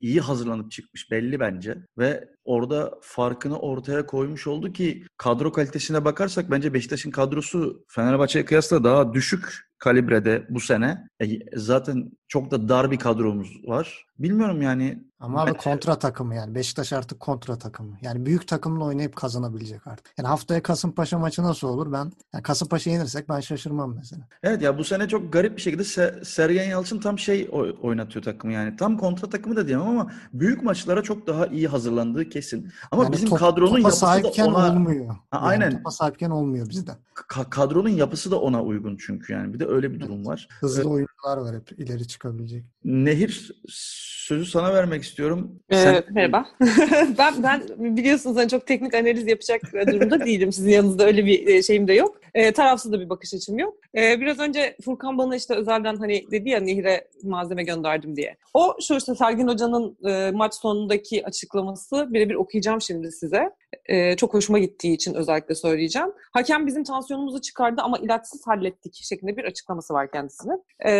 iyi 0.00 0.20
hazırlanıp 0.20 0.70
çıkmış 0.70 1.10
belli 1.10 1.40
bence 1.40 1.76
ve 1.98 2.28
orada 2.44 2.98
farkını 3.02 3.58
ortaya 3.58 4.06
koymuş 4.06 4.46
oldu 4.46 4.72
ki 4.72 5.04
kadro 5.16 5.52
kalitesine 5.52 6.04
bakarsak 6.04 6.50
bence 6.50 6.74
Beşiktaş'ın 6.74 7.10
kadrosu 7.10 7.84
Fenerbahçe'ye 7.88 8.44
kıyasla 8.44 8.84
daha 8.84 9.14
düşük 9.14 9.67
kalibrede 9.78 10.46
bu 10.50 10.60
sene. 10.60 11.08
E, 11.22 11.26
zaten 11.58 12.12
çok 12.28 12.50
da 12.50 12.68
dar 12.68 12.90
bir 12.90 12.98
kadromuz 12.98 13.64
var. 13.64 14.07
Bilmiyorum 14.18 14.62
yani. 14.62 15.08
Ama 15.20 15.42
abi 15.42 15.52
kontra 15.54 15.98
takımı 15.98 16.34
yani. 16.34 16.54
Beşiktaş 16.54 16.92
artık 16.92 17.20
kontra 17.20 17.58
takımı. 17.58 17.96
Yani 18.02 18.26
büyük 18.26 18.48
takımla 18.48 18.84
oynayıp 18.84 19.16
kazanabilecek 19.16 19.86
artık. 19.86 20.14
Yani 20.18 20.26
haftaya 20.28 20.62
Kasımpaşa 20.62 21.18
maçı 21.18 21.42
nasıl 21.42 21.68
olur? 21.68 21.92
Ben 21.92 22.12
yani 22.34 22.42
Kasımpaşa 22.42 22.90
yenirsek 22.90 23.28
ben 23.28 23.40
şaşırmam 23.40 23.94
mesela. 23.96 24.22
Evet 24.42 24.62
ya 24.62 24.78
bu 24.78 24.84
sene 24.84 25.08
çok 25.08 25.32
garip 25.32 25.56
bir 25.56 25.62
şekilde 25.62 25.82
Se- 25.82 26.24
Sergen 26.24 26.64
Yalçın 26.68 26.98
tam 27.00 27.18
şey 27.18 27.48
oy- 27.52 27.76
oynatıyor 27.82 28.24
takımı 28.24 28.52
yani. 28.52 28.76
Tam 28.76 28.98
kontra 28.98 29.30
takımı 29.30 29.56
da 29.56 29.66
diyemem 29.66 29.88
ama 29.88 30.10
büyük 30.32 30.62
maçlara 30.62 31.02
çok 31.02 31.26
daha 31.26 31.46
iyi 31.46 31.68
hazırlandığı 31.68 32.28
kesin. 32.28 32.72
Ama 32.90 33.02
Yani 33.04 33.12
bizim 33.12 33.28
top- 33.28 33.38
kadronun 33.38 33.66
topa 33.66 33.78
yapısı 33.78 34.40
da 34.40 34.44
ona 34.44 34.72
olmuyor. 34.72 35.06
Ha, 35.08 35.16
Yani 35.32 35.46
aynen. 35.46 35.70
Topa 35.76 35.90
sahipken 35.90 36.30
olmuyor 36.30 36.68
bizde. 36.68 36.90
ka- 37.14 37.50
kadronun 37.50 37.88
yapısı 37.88 38.30
da 38.30 38.40
ona 38.40 38.62
uygun 38.62 38.96
çünkü 39.00 39.32
yani. 39.32 39.54
Bir 39.54 39.60
de 39.60 39.66
öyle 39.66 39.92
bir 39.94 40.00
durum 40.00 40.26
var. 40.26 40.48
Hızlı 40.60 40.90
oyuncular 40.90 41.36
var 41.36 41.56
hep 41.56 41.78
ileri 41.80 42.08
çıkabilecek. 42.08 42.64
Nehir 42.84 43.62
sözü 44.08 44.46
sana 44.46 44.74
vermek 44.74 45.02
istiyorum. 45.02 45.62
Ee, 45.70 45.76
Sen- 45.76 46.04
merhaba. 46.10 46.46
ben 47.18 47.42
ben 47.42 47.62
biliyorsunuz 47.78 48.36
hani 48.36 48.48
çok 48.48 48.66
teknik 48.66 48.94
analiz 48.94 49.28
yapacak 49.28 49.62
durumda 49.72 50.26
değilim. 50.26 50.52
Sizin 50.52 50.70
yanınızda 50.70 51.06
öyle 51.06 51.26
bir 51.26 51.46
e, 51.46 51.62
şeyim 51.62 51.88
de 51.88 51.92
yok. 51.92 52.20
E, 52.34 52.52
tarafsız 52.52 52.92
da 52.92 53.00
bir 53.00 53.08
bakış 53.08 53.34
açım 53.34 53.58
yok. 53.58 53.74
E, 53.96 54.20
biraz 54.20 54.38
önce 54.38 54.76
Furkan 54.84 55.18
bana 55.18 55.36
işte 55.36 55.54
özelden 55.54 55.96
hani 55.96 56.30
dedi 56.30 56.50
ya 56.50 56.60
Nehir'e 56.60 57.08
malzeme 57.22 57.62
gönderdim 57.64 58.16
diye. 58.16 58.36
O 58.54 58.76
şu 58.88 58.94
işte 58.96 59.14
Sergin 59.14 59.48
Hoca'nın 59.48 59.98
e, 60.08 60.30
maç 60.30 60.54
sonundaki 60.54 61.26
açıklaması 61.26 62.06
birebir 62.10 62.34
okuyacağım 62.34 62.80
şimdi 62.80 63.12
size. 63.12 63.50
E, 63.86 64.16
çok 64.16 64.34
hoşuma 64.34 64.58
gittiği 64.58 64.94
için 64.94 65.14
özellikle 65.14 65.54
söyleyeceğim. 65.54 66.08
Hakem 66.32 66.66
bizim 66.66 66.84
tansiyonumuzu 66.84 67.40
çıkardı 67.40 67.82
ama 67.82 67.98
ilaçsız 67.98 68.46
hallettik 68.46 68.94
şeklinde 68.94 69.36
bir 69.36 69.44
açıklaması 69.44 69.94
var 69.94 70.10
kendisinin. 70.10 70.64
E, 70.86 70.90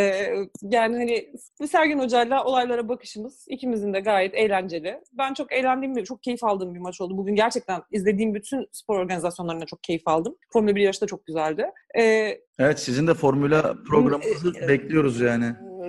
yani 0.63 0.97
hani 0.97 1.33
Sergin 1.69 1.99
Hoca'yla 1.99 2.45
olaylara 2.45 2.89
bakışımız 3.03 3.45
ikimizin 3.49 3.95
de 3.95 4.01
gayet 4.01 4.35
eğlenceli. 4.35 5.01
Ben 5.13 5.35
çok 5.35 5.53
eğlendiğim, 5.53 5.97
bir- 5.97 6.05
çok 6.05 6.23
keyif 6.23 6.45
aldığım 6.45 6.75
bir 6.75 6.81
maç 6.81 7.01
oldu. 7.01 7.17
Bugün 7.17 7.35
gerçekten 7.35 7.83
izlediğim 7.91 8.35
bütün 8.35 8.67
spor 8.73 8.99
organizasyonlarına 8.99 9.67
çok 9.67 9.83
keyif 9.83 10.09
aldım. 10.09 10.37
Formula 10.53 10.77
1 10.77 10.81
yarışı 10.83 11.01
da 11.01 11.07
çok 11.07 11.27
güzeldi. 11.27 11.67
Ee, 11.99 12.39
Evet 12.59 12.81
sizin 12.81 13.07
de 13.07 13.15
Formula 13.15 13.75
programınızı 13.89 14.53
e, 14.65 14.69
bekliyoruz 14.69 15.21
yani. 15.21 15.45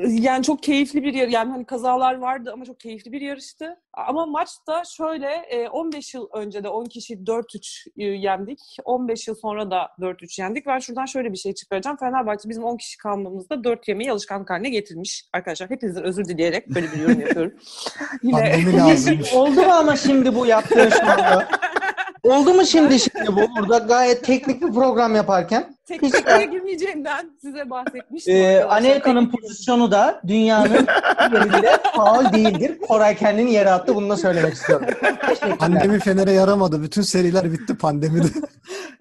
Yani 0.07 0.43
çok 0.43 0.63
keyifli 0.63 1.03
bir 1.03 1.13
yer. 1.13 1.27
Yani 1.27 1.51
hani 1.51 1.65
kazalar 1.65 2.15
vardı 2.15 2.51
ama 2.53 2.65
çok 2.65 2.79
keyifli 2.79 3.11
bir 3.11 3.21
yarıştı. 3.21 3.77
Ama 3.93 4.25
maçta 4.25 4.83
şöyle 4.83 5.27
e, 5.27 5.69
15 5.69 6.13
yıl 6.13 6.27
önce 6.33 6.63
de 6.63 6.69
10 6.69 6.85
kişi 6.85 7.13
4-3 7.13 7.87
e, 7.97 8.03
yendik. 8.03 8.59
15 8.85 9.27
yıl 9.27 9.35
sonra 9.35 9.71
da 9.71 9.89
4-3 9.99 10.41
yendik. 10.41 10.65
Ben 10.65 10.79
şuradan 10.79 11.05
şöyle 11.05 11.31
bir 11.31 11.37
şey 11.37 11.53
çıkaracağım. 11.53 11.97
Fenerbahçe 11.97 12.49
bizim 12.49 12.63
10 12.63 12.77
kişi 12.77 12.97
kalmamızda 12.97 13.63
4 13.63 13.87
yemeği 13.87 14.11
alışkanlık 14.11 14.49
haline 14.49 14.69
getirmiş. 14.69 15.25
Arkadaşlar 15.33 15.69
hepinizden 15.69 16.03
özür 16.03 16.25
dileyerek 16.25 16.69
böyle 16.69 16.91
bir 16.91 16.99
yorum 16.99 17.21
yapıyorum. 17.21 17.53
Lazımmış. 18.77 19.33
Oldu 19.33 19.61
mu 19.61 19.71
ama 19.71 19.95
şimdi 19.95 20.35
bu 20.35 20.45
yaptığın 20.45 20.89
şu 20.89 21.03
anda? 21.03 21.47
Oldu 22.23 22.53
mu 22.53 22.65
şimdi 22.65 22.99
şimdi 22.99 23.27
bu? 23.27 23.41
Burada 23.59 23.77
gayet 23.77 24.23
teknik 24.23 24.61
bir 24.61 24.73
program 24.73 25.15
yaparken. 25.15 25.78
Tekniklere 25.89 26.45
girmeyeceğimden 26.45 27.31
size 27.41 27.69
bahsetmiştim. 27.69 28.35
Ee. 28.35 28.63
Anelka'nın 28.63 29.25
Teknik- 29.25 29.31
pozisyonu 29.41 29.91
da 29.91 30.21
dünyanın 30.27 30.87
yerinde 31.33 31.77
faul 31.95 32.33
değildir. 32.33 32.77
Koray 32.87 33.15
kendini 33.17 33.53
yere 33.53 33.71
attı. 33.71 33.95
Bunu 33.95 34.09
da 34.09 34.17
söylemek 34.17 34.53
istiyorum. 34.53 34.87
Pandemi 35.59 35.99
Fener'e 35.99 36.31
yaramadı. 36.31 36.83
Bütün 36.83 37.01
seriler 37.01 37.51
bitti 37.51 37.77
pandemide. 37.77 38.27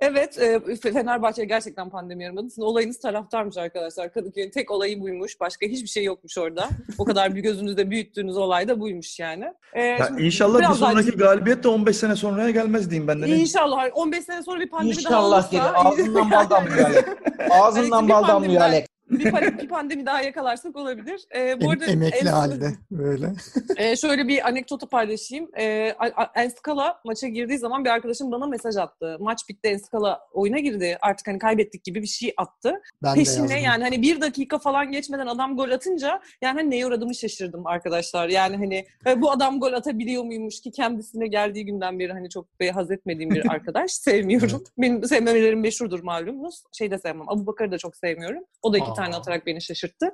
Evet, 0.00 0.38
e, 0.38 0.54
Fe- 0.56 0.92
Fenerbahçe 0.92 1.44
gerçekten 1.44 1.90
pandemi 1.90 2.24
yaramadı. 2.24 2.48
Sizin 2.48 2.62
olayınız 2.62 3.00
taraftarmış 3.00 3.56
arkadaşlar. 3.56 4.12
Kadıköy'ün 4.12 4.50
tek 4.50 4.70
olayı 4.70 5.00
buymuş. 5.00 5.40
Başka 5.40 5.66
hiçbir 5.66 5.88
şey 5.88 6.04
yokmuş 6.04 6.38
orada. 6.38 6.68
O 6.98 7.04
kadar 7.04 7.34
bir 7.34 7.40
gözünüzde 7.40 7.90
büyüttüğünüz 7.90 8.36
olay 8.36 8.68
da 8.68 8.80
buymuş 8.80 9.18
yani. 9.18 9.44
E, 9.72 9.82
Ya 9.82 10.08
inşallah 10.18 10.54
bir 10.58 10.64
biraz 10.64 10.80
daha- 10.80 10.90
sonraki 10.90 11.10
galibiyet 11.10 11.64
de 11.64 11.68
15 11.68 11.96
sene 11.96 12.16
sonraya 12.16 12.50
gelmez 12.50 12.90
diyeyim 12.90 13.08
ben 13.08 13.22
de. 13.22 13.28
İnşallah 13.28 13.84
15 13.94 14.24
sene 14.24 14.42
sonra 14.42 14.60
bir 14.60 14.68
pandemi 14.70 14.96
daha 14.96 15.00
İnşallah 15.00 15.38
olursa, 15.38 15.50
dedi. 15.52 15.60
Ağzından 15.62 16.30
bal 16.30 16.50
damlıyor 16.50 16.77
Alex. 16.86 17.04
Ağzından 17.50 18.08
bal 18.08 18.28
damlıyor 18.28 18.62
Alex. 18.62 18.86
Bir, 19.10 19.24
pa- 19.24 19.58
bir 19.62 19.68
pandemi 19.68 20.06
daha 20.06 20.22
yakalarsak 20.22 20.76
olabilir. 20.76 21.24
E, 21.36 21.60
bu 21.60 21.70
arada 21.70 21.84
emekli 21.84 22.18
en- 22.18 22.26
halde 22.26 22.70
böyle. 22.90 23.32
Ee, 23.76 23.96
şöyle 23.96 24.28
bir 24.28 24.48
anekdotu 24.48 24.88
paylaşayım. 24.88 25.50
Ee, 25.58 25.94
A- 25.98 26.40
Enskala 26.42 27.00
maça 27.04 27.28
girdiği 27.28 27.58
zaman 27.58 27.84
bir 27.84 27.90
arkadaşım 27.90 28.32
bana 28.32 28.46
mesaj 28.46 28.76
attı. 28.76 29.16
Maç 29.20 29.48
bitti 29.48 29.68
Enskala 29.68 30.20
oyuna 30.32 30.58
girdi. 30.58 30.98
Artık 31.00 31.26
hani 31.28 31.38
kaybettik 31.38 31.84
gibi 31.84 32.02
bir 32.02 32.06
şey 32.06 32.34
attı. 32.36 32.74
Ben 33.02 33.14
Peşine 33.14 33.60
yani 33.62 33.82
hani 33.84 34.02
bir 34.02 34.20
dakika 34.20 34.58
falan 34.58 34.92
geçmeden 34.92 35.26
adam 35.26 35.56
gol 35.56 35.70
atınca 35.70 36.20
yani 36.42 36.58
hani 36.60 36.70
neye 36.70 36.86
uğradığımı 36.86 37.14
şaşırdım 37.14 37.66
arkadaşlar. 37.66 38.28
Yani 38.28 38.56
hani 38.56 38.86
e, 39.06 39.20
bu 39.20 39.30
adam 39.30 39.60
gol 39.60 39.72
atabiliyor 39.72 40.24
muymuş 40.24 40.60
ki 40.60 40.70
kendisine 40.70 41.26
geldiği 41.26 41.64
günden 41.66 41.98
beri 41.98 42.12
hani 42.12 42.30
çok 42.30 42.60
be- 42.60 42.70
haz 42.70 42.90
etmediğim 42.90 43.30
bir 43.30 43.46
arkadaş. 43.50 43.90
Sevmiyorum. 43.92 44.64
Benim 44.78 45.04
sevmemelerim 45.04 45.60
meşhurdur 45.60 46.02
malumunuz. 46.02 46.62
Şey 46.72 46.90
de 46.90 46.98
sevmem. 46.98 47.28
Abu 47.28 47.46
Bakar'ı 47.46 47.72
da 47.72 47.78
çok 47.78 47.96
sevmiyorum. 47.96 48.44
O 48.62 48.72
da 48.72 48.78
iki. 48.78 48.97
Tane 49.02 49.16
atarak 49.16 49.46
beni 49.46 49.62
şaşırttı. 49.62 50.06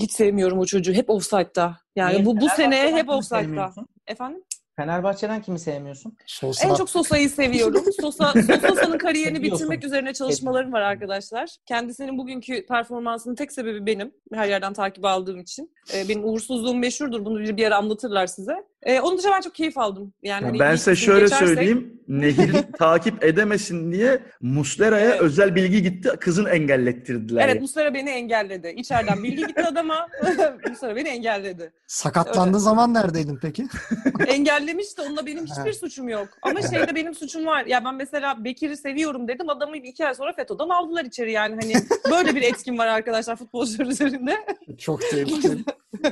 Hiç 0.00 0.12
sevmiyorum 0.12 0.58
o 0.58 0.66
çocuğu. 0.66 0.92
Hep 0.92 1.10
offside'da. 1.10 1.76
Yani 1.96 2.14
Niye? 2.14 2.26
bu 2.26 2.40
bu 2.40 2.48
sene 2.48 2.92
hep 2.92 3.08
offside'da. 3.08 3.70
Efendim? 4.06 4.44
Fenerbahçe'den 4.76 5.42
kimi 5.42 5.58
sevmiyorsun? 5.58 6.16
Sosa 6.26 6.68
En 6.68 6.74
çok 6.74 6.90
Sosa'yı 6.90 7.30
seviyorum. 7.30 7.84
Sosa, 8.00 8.32
Sosa'nın 8.68 8.98
kariyerini 8.98 9.42
bitirmek 9.42 9.84
üzerine 9.84 10.12
çalışmalarım 10.12 10.72
var 10.72 10.80
arkadaşlar. 10.80 11.56
Kendisinin 11.66 12.18
bugünkü 12.18 12.66
performansının 12.66 13.34
tek 13.34 13.52
sebebi 13.52 13.86
benim. 13.86 14.14
Her 14.32 14.48
yerden 14.48 14.72
takip 14.72 15.04
aldığım 15.04 15.40
için. 15.40 15.72
Ee, 15.94 16.08
benim 16.08 16.24
uğursuzluğum 16.24 16.78
meşhurdur. 16.78 17.24
Bunu 17.24 17.40
bir, 17.40 17.56
bir 17.56 17.66
ara 17.66 17.76
anlatırlar 17.76 18.26
size. 18.26 18.64
Ee, 18.82 19.00
onun 19.00 19.18
dışında 19.18 19.32
ben 19.32 19.40
çok 19.40 19.54
keyif 19.54 19.78
aldım. 19.78 20.12
Yani 20.22 20.44
hani 20.46 20.58
ben 20.58 20.76
size 20.76 20.96
şöyle 20.96 21.24
geçersek- 21.24 21.38
söyleyeyim. 21.46 22.00
Nehir 22.08 22.52
takip 22.78 23.24
edemesin 23.24 23.92
diye 23.92 24.18
Muslera'ya 24.40 25.10
Evet. 25.10 25.20
özel 25.20 25.54
bilgi 25.54 25.82
gitti. 25.82 26.10
Kızın 26.20 26.44
engellettirdiler. 26.46 27.48
Evet 27.48 27.60
Muslera 27.62 27.94
beni 27.94 28.10
engelledi. 28.10 28.74
İçeriden 28.76 29.22
bilgi 29.22 29.46
gitti 29.46 29.64
adama. 29.64 30.08
Muslera 30.70 30.96
beni 30.96 31.08
engelledi. 31.08 31.72
sakatlandığı 31.86 32.48
Öyle. 32.56 32.58
zaman 32.58 32.94
neredeydin 32.94 33.38
peki? 33.42 33.66
Engellemiş 34.26 34.98
de 34.98 35.02
onunla 35.02 35.26
benim 35.26 35.44
hiçbir 35.46 35.62
Evet. 35.62 35.76
suçum 35.80 36.08
yok. 36.08 36.28
Ama 36.42 36.62
şeyde 36.62 36.94
benim 36.94 37.14
suçum 37.14 37.46
var. 37.46 37.66
Ya 37.66 37.84
ben 37.84 37.94
mesela 37.94 38.44
Bekir'i 38.44 38.76
seviyorum 38.76 39.28
dedim. 39.28 39.48
Adamı 39.48 39.76
iki 39.76 40.06
ay 40.06 40.14
sonra 40.14 40.32
FETÖ'den 40.32 40.68
aldılar 40.68 41.04
içeri 41.04 41.32
yani. 41.32 41.56
Hani 41.62 41.74
böyle 42.10 42.34
bir 42.34 42.42
etkin 42.42 42.78
var 42.78 42.86
arkadaşlar 42.86 43.36
futbolcular 43.36 43.86
üzerinde. 43.86 44.36
Çok 44.78 45.00
tehlikeli. 45.10 45.64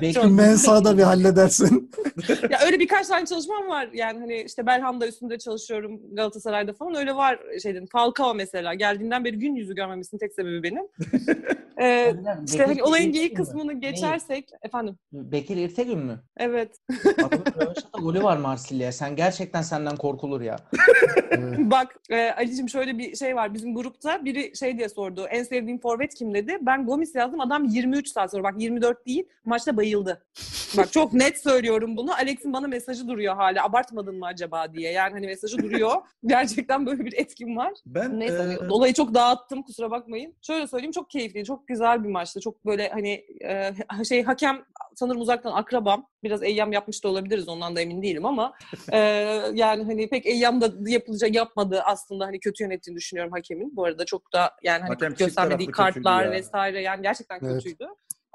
Belki 0.03 0.27
Mensada 0.27 0.99
bir 0.99 1.03
halledersin. 1.03 1.91
ya 2.51 2.58
öyle 2.67 2.81
birkaç 2.81 3.07
tane 3.07 3.27
çalışmam 3.27 3.69
var. 3.69 3.89
Yani 3.93 4.19
hani 4.19 4.43
işte 4.43 4.67
Belhanda 4.67 5.09
üstünde 5.09 5.39
çalışıyorum 5.39 6.01
Galatasaray'da 6.13 6.73
falan. 6.73 6.95
Öyle 6.95 7.17
var 7.17 7.41
şeyden. 7.63 7.87
Falcao 7.87 8.35
mesela. 8.35 8.75
Geldiğinden 8.75 9.25
beri 9.25 9.39
gün 9.39 9.55
yüzü 9.55 9.75
görmemesinin 9.75 10.19
tek 10.19 10.33
sebebi 10.33 10.63
benim. 10.63 10.83
Ee, 11.81 12.15
işte 12.47 12.65
hani 12.65 12.83
olayın 12.83 13.13
geyik 13.13 13.37
kısmını 13.37 13.73
geçersek. 13.73 14.51
Efendim. 14.63 14.97
Bekir 15.13 15.57
İrtegün 15.57 15.99
mü? 15.99 16.21
Evet. 16.37 16.77
Adamın 17.19 17.45
röveşata 17.61 17.99
golü 17.99 18.23
var 18.23 18.37
Marsilya'ya. 18.37 18.93
Sen 18.93 19.17
gerçekten 19.17 19.63
senden 19.63 19.97
korkulur 19.97 20.41
ya. 20.41 20.57
Bak 21.59 21.97
e, 22.11 22.31
Ali'cim 22.31 22.69
şöyle 22.69 22.99
bir 22.99 23.17
şey 23.17 23.37
var. 23.37 23.55
Bizim 23.55 23.75
grupta 23.75 24.25
biri 24.25 24.57
şey 24.57 24.79
diye 24.79 24.89
sordu. 24.89 25.27
En 25.31 25.43
sevdiğin 25.43 25.79
forvet 25.79 26.15
kim 26.15 26.35
dedi. 26.35 26.59
Ben 26.61 26.87
Gomis 26.87 27.15
yazdım. 27.15 27.41
Adam 27.41 27.65
23 27.65 28.09
saat 28.09 28.31
sonra. 28.31 28.43
Bak 28.43 28.55
24 28.59 29.07
değil. 29.07 29.29
Maçta 29.45 29.77
bayıldı. 29.77 30.23
Bak 30.77 30.93
çok 30.93 31.13
net 31.13 31.43
söylüyorum 31.43 31.97
bunu. 31.97 32.13
Alex'in 32.49 32.53
bana 32.53 32.69
mesajı 32.69 33.09
duruyor 33.09 33.35
hala. 33.35 33.65
Abartmadın 33.65 34.19
mı 34.19 34.27
acaba 34.27 34.73
diye. 34.73 34.93
Yani 34.93 35.13
hani 35.13 35.27
mesajı 35.27 35.59
duruyor. 35.59 35.93
Gerçekten 36.27 36.87
böyle 36.87 37.05
bir 37.05 37.13
etkim 37.17 37.57
var. 37.57 37.73
Ben 37.87 38.21
Neyse 38.21 38.59
e, 38.61 38.69
olayı 38.69 38.95
çok 38.95 39.15
dağıttım 39.15 39.63
kusura 39.63 39.91
bakmayın. 39.91 40.35
Şöyle 40.43 40.67
söyleyeyim 40.67 40.93
çok 40.93 41.11
keyifli, 41.11 41.45
çok 41.45 41.69
güzel 41.69 42.05
bir 42.05 42.09
maçtı. 42.09 42.41
Çok 42.41 42.67
böyle 42.67 42.89
hani 42.89 43.25
e, 43.45 44.05
şey 44.05 44.23
hakem 44.23 44.65
sanırım 44.97 45.21
uzaktan 45.21 45.53
akrabam. 45.53 46.07
Biraz 46.23 46.43
eyyam 46.43 46.73
yapmış 46.73 47.05
da 47.05 47.09
olabiliriz 47.09 47.49
ondan 47.49 47.77
da 47.77 47.81
emin 47.81 48.03
değilim 48.03 48.27
ama 48.27 48.53
e, 48.93 48.99
yani 49.55 49.85
hani 49.85 50.09
pek 50.09 50.27
eyyam 50.27 50.61
da 50.61 50.71
yapılacak 50.87 51.35
yapmadı 51.35 51.83
aslında 51.85 52.27
hani 52.27 52.41
kötü 52.41 52.65
yönettiğini 52.65 52.99
düşünüyorum 52.99 53.33
hakemin. 53.33 53.77
Bu 53.77 53.85
arada 53.85 54.05
çok 54.05 54.33
da 54.33 54.51
yani 54.63 54.81
hani 54.81 54.89
Hakem 54.89 55.15
göstermediği 55.15 55.71
kartlar 55.71 56.25
ya. 56.25 56.31
vesaire 56.31 56.83
yani 56.83 57.03
gerçekten 57.03 57.41
Evet. 57.43 57.55
kötüydü. 57.55 57.87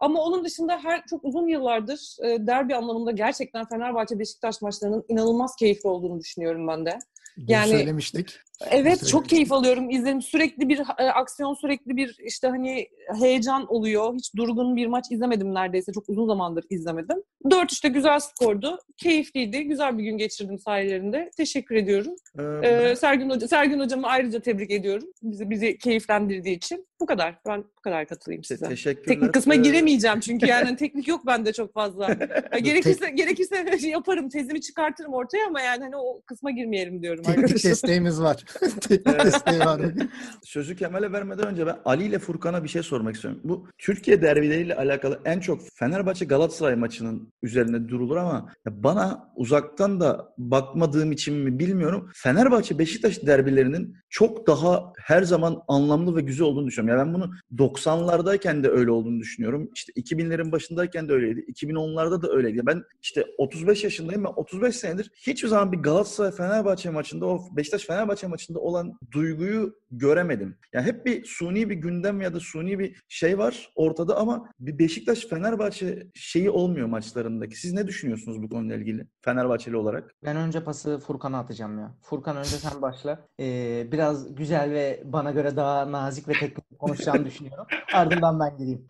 Ama 0.03 0.21
onun 0.21 0.45
dışında 0.45 0.79
her 0.83 1.05
çok 1.05 1.25
uzun 1.25 1.47
yıllardır 1.47 2.17
e, 2.23 2.47
derbi 2.47 2.75
anlamında 2.75 3.11
gerçekten 3.11 3.65
Fenerbahçe 3.65 4.19
Beşiktaş 4.19 4.61
maçlarının 4.61 5.05
inanılmaz 5.07 5.55
keyifli 5.55 5.89
olduğunu 5.89 6.19
düşünüyorum 6.19 6.67
ben 6.67 6.85
de. 6.85 6.99
Dün 7.37 7.45
Yani- 7.47 7.69
söylemiştik. 7.69 8.39
Evet 8.71 8.85
Mesela- 8.85 9.09
çok 9.09 9.29
keyif 9.29 9.51
alıyorum. 9.51 9.89
İzlerim 9.89 10.21
sürekli 10.21 10.69
bir 10.69 10.79
e, 10.99 11.03
aksiyon, 11.11 11.53
sürekli 11.53 11.95
bir 11.97 12.17
işte 12.25 12.47
hani 12.47 12.87
heyecan 13.19 13.65
oluyor. 13.73 14.13
Hiç 14.15 14.35
durgun 14.35 14.75
bir 14.75 14.87
maç 14.87 15.05
izlemedim 15.11 15.53
neredeyse. 15.53 15.91
Çok 15.93 16.09
uzun 16.09 16.27
zamandır 16.27 16.65
izlemedim. 16.69 17.17
4-3'te 17.45 17.89
güzel 17.89 18.19
skordu. 18.19 18.79
Keyifliydi. 18.97 19.63
Güzel 19.63 19.97
bir 19.97 20.03
gün 20.03 20.17
geçirdim 20.17 20.59
sayelerinde. 20.59 21.31
Teşekkür 21.37 21.75
ediyorum. 21.75 22.15
e, 22.39 22.43
Ee, 22.67 22.95
Sergin 22.95 23.29
Hoca, 23.29 23.47
Sergin 23.47 23.79
hocamı 23.79 24.07
ayrıca 24.07 24.39
tebrik 24.39 24.71
ediyorum. 24.71 25.07
Bizi 25.23 25.49
bizi 25.49 25.77
keyiflendirdiği 25.77 26.55
için. 26.57 26.87
Bu 26.99 27.05
kadar. 27.05 27.35
Ben 27.47 27.63
bu 27.77 27.81
kadar 27.81 28.05
katılayım 28.05 28.43
size. 28.43 28.67
teşekkürler. 28.67 29.05
Teknik 29.15 29.33
kısma 29.33 29.53
E, 29.53 29.57
giremeyeceğim 29.57 30.19
çünkü 30.19 30.45
yani 30.47 30.75
teknik 30.77 31.07
yok 31.07 31.25
bende 31.27 31.53
çok 31.53 31.73
fazla. 31.73 32.07
Ya 32.53 32.59
gerekirse 32.59 33.09
gerekirse 33.09 33.65
yaparım, 33.87 34.29
tezimi 34.29 34.61
çıkartırım 34.61 35.13
ortaya 35.13 35.47
ama 35.47 35.61
yani 35.61 35.83
hani 35.83 35.95
o 35.97 36.21
kısma 36.25 36.51
girmeyelim 36.51 37.01
diyorum 37.01 37.23
Teknik 37.23 37.43
arkadaşlar. 37.43 37.71
desteğimiz 37.71 38.21
var. 38.21 38.42
Desteği 38.89 39.59
var. 39.59 39.81
Sözü 40.43 40.75
Kemal'e 40.75 41.11
vermeden 41.11 41.47
önce 41.47 41.65
ben 41.65 41.79
Ali 41.85 42.03
ile 42.03 42.19
Furkan'a 42.19 42.63
bir 42.63 42.69
şey 42.69 42.83
sormak 42.83 43.15
istiyorum. 43.15 43.41
Bu 43.43 43.67
Türkiye 43.77 44.21
derbileriyle 44.21 44.75
alakalı 44.75 45.19
en 45.25 45.39
çok 45.39 45.61
Fenerbahçe 45.73 46.25
Galatasaray 46.25 46.75
maçının 46.75 47.33
üzerine 47.43 47.89
durulur 47.89 48.17
ama 48.17 48.49
bana 48.65 49.31
uzaktan 49.35 49.99
da 49.99 50.33
bakmadığım 50.37 51.11
için 51.11 51.35
mi 51.35 51.59
bilmiyorum. 51.59 52.09
Fenerbahçe 52.15 52.79
Beşiktaş 52.79 53.25
derbilerinin 53.25 53.95
çok 54.09 54.47
daha 54.47 54.93
her 54.99 55.23
zaman 55.23 55.61
anlamlı 55.67 56.15
ve 56.15 56.21
güzel 56.21 56.47
olduğunu 56.47 56.67
düşünüyorum. 56.67 56.99
Ya 56.99 57.05
ben 57.05 57.13
bunu 57.13 57.31
90'lardayken 57.57 58.63
de 58.63 58.69
öyle 58.69 58.91
olduğunu 58.91 59.19
düşünüyorum. 59.19 59.69
İşte 59.75 59.91
2000'lerin 59.93 60.51
başındayken 60.51 61.09
de 61.09 61.13
öyleydi. 61.13 61.39
2010'larda 61.39 62.21
da 62.21 62.31
öyleydi. 62.31 62.61
Ben 62.65 62.83
işte 63.01 63.25
35 63.37 63.83
yaşındayım 63.83 64.23
ve 64.23 64.27
35 64.27 64.75
senedir 64.75 65.11
hiçbir 65.15 65.47
zaman 65.47 65.71
bir 65.71 65.77
Galatasaray 65.77 66.31
Fenerbahçe 66.31 66.89
maçında 66.89 67.25
o 67.25 67.41
Beşiktaş 67.51 67.85
Fenerbahçe 67.85 68.27
maçında 68.33 68.59
olan 68.59 68.99
duyguyu 69.11 69.75
göremedim. 69.91 70.57
Yani 70.73 70.85
hep 70.85 71.05
bir 71.05 71.25
suni 71.25 71.69
bir 71.69 71.75
gündem 71.75 72.21
ya 72.21 72.33
da 72.33 72.39
suni 72.39 72.79
bir 72.79 73.03
şey 73.07 73.37
var 73.37 73.71
ortada 73.75 74.17
ama 74.17 74.49
bir 74.59 74.79
Beşiktaş 74.79 75.27
Fenerbahçe 75.27 76.07
şeyi 76.15 76.49
olmuyor 76.49 76.87
maçlarındaki. 76.87 77.55
Siz 77.59 77.73
ne 77.73 77.87
düşünüyorsunuz 77.87 78.41
bu 78.41 78.49
konuyla 78.49 78.75
ilgili 78.75 79.07
Fenerbahçeli 79.21 79.77
olarak? 79.77 80.11
Ben 80.25 80.35
önce 80.35 80.63
pası 80.63 80.99
Furkan'a 80.99 81.39
atacağım 81.39 81.79
ya. 81.79 81.95
Furkan 82.01 82.37
önce 82.37 82.49
sen 82.49 82.81
başla. 82.81 83.27
Ee, 83.39 83.87
biraz 83.91 84.35
güzel 84.35 84.71
ve 84.71 85.03
bana 85.05 85.31
göre 85.31 85.55
daha 85.55 85.91
nazik 85.91 86.27
ve 86.27 86.33
teknik 86.33 86.79
konuşacağını 86.79 87.25
düşünüyorum. 87.25 87.65
Ardından 87.93 88.39
ben 88.39 88.57
gireyim. 88.57 88.89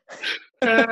Ee, 0.66 0.86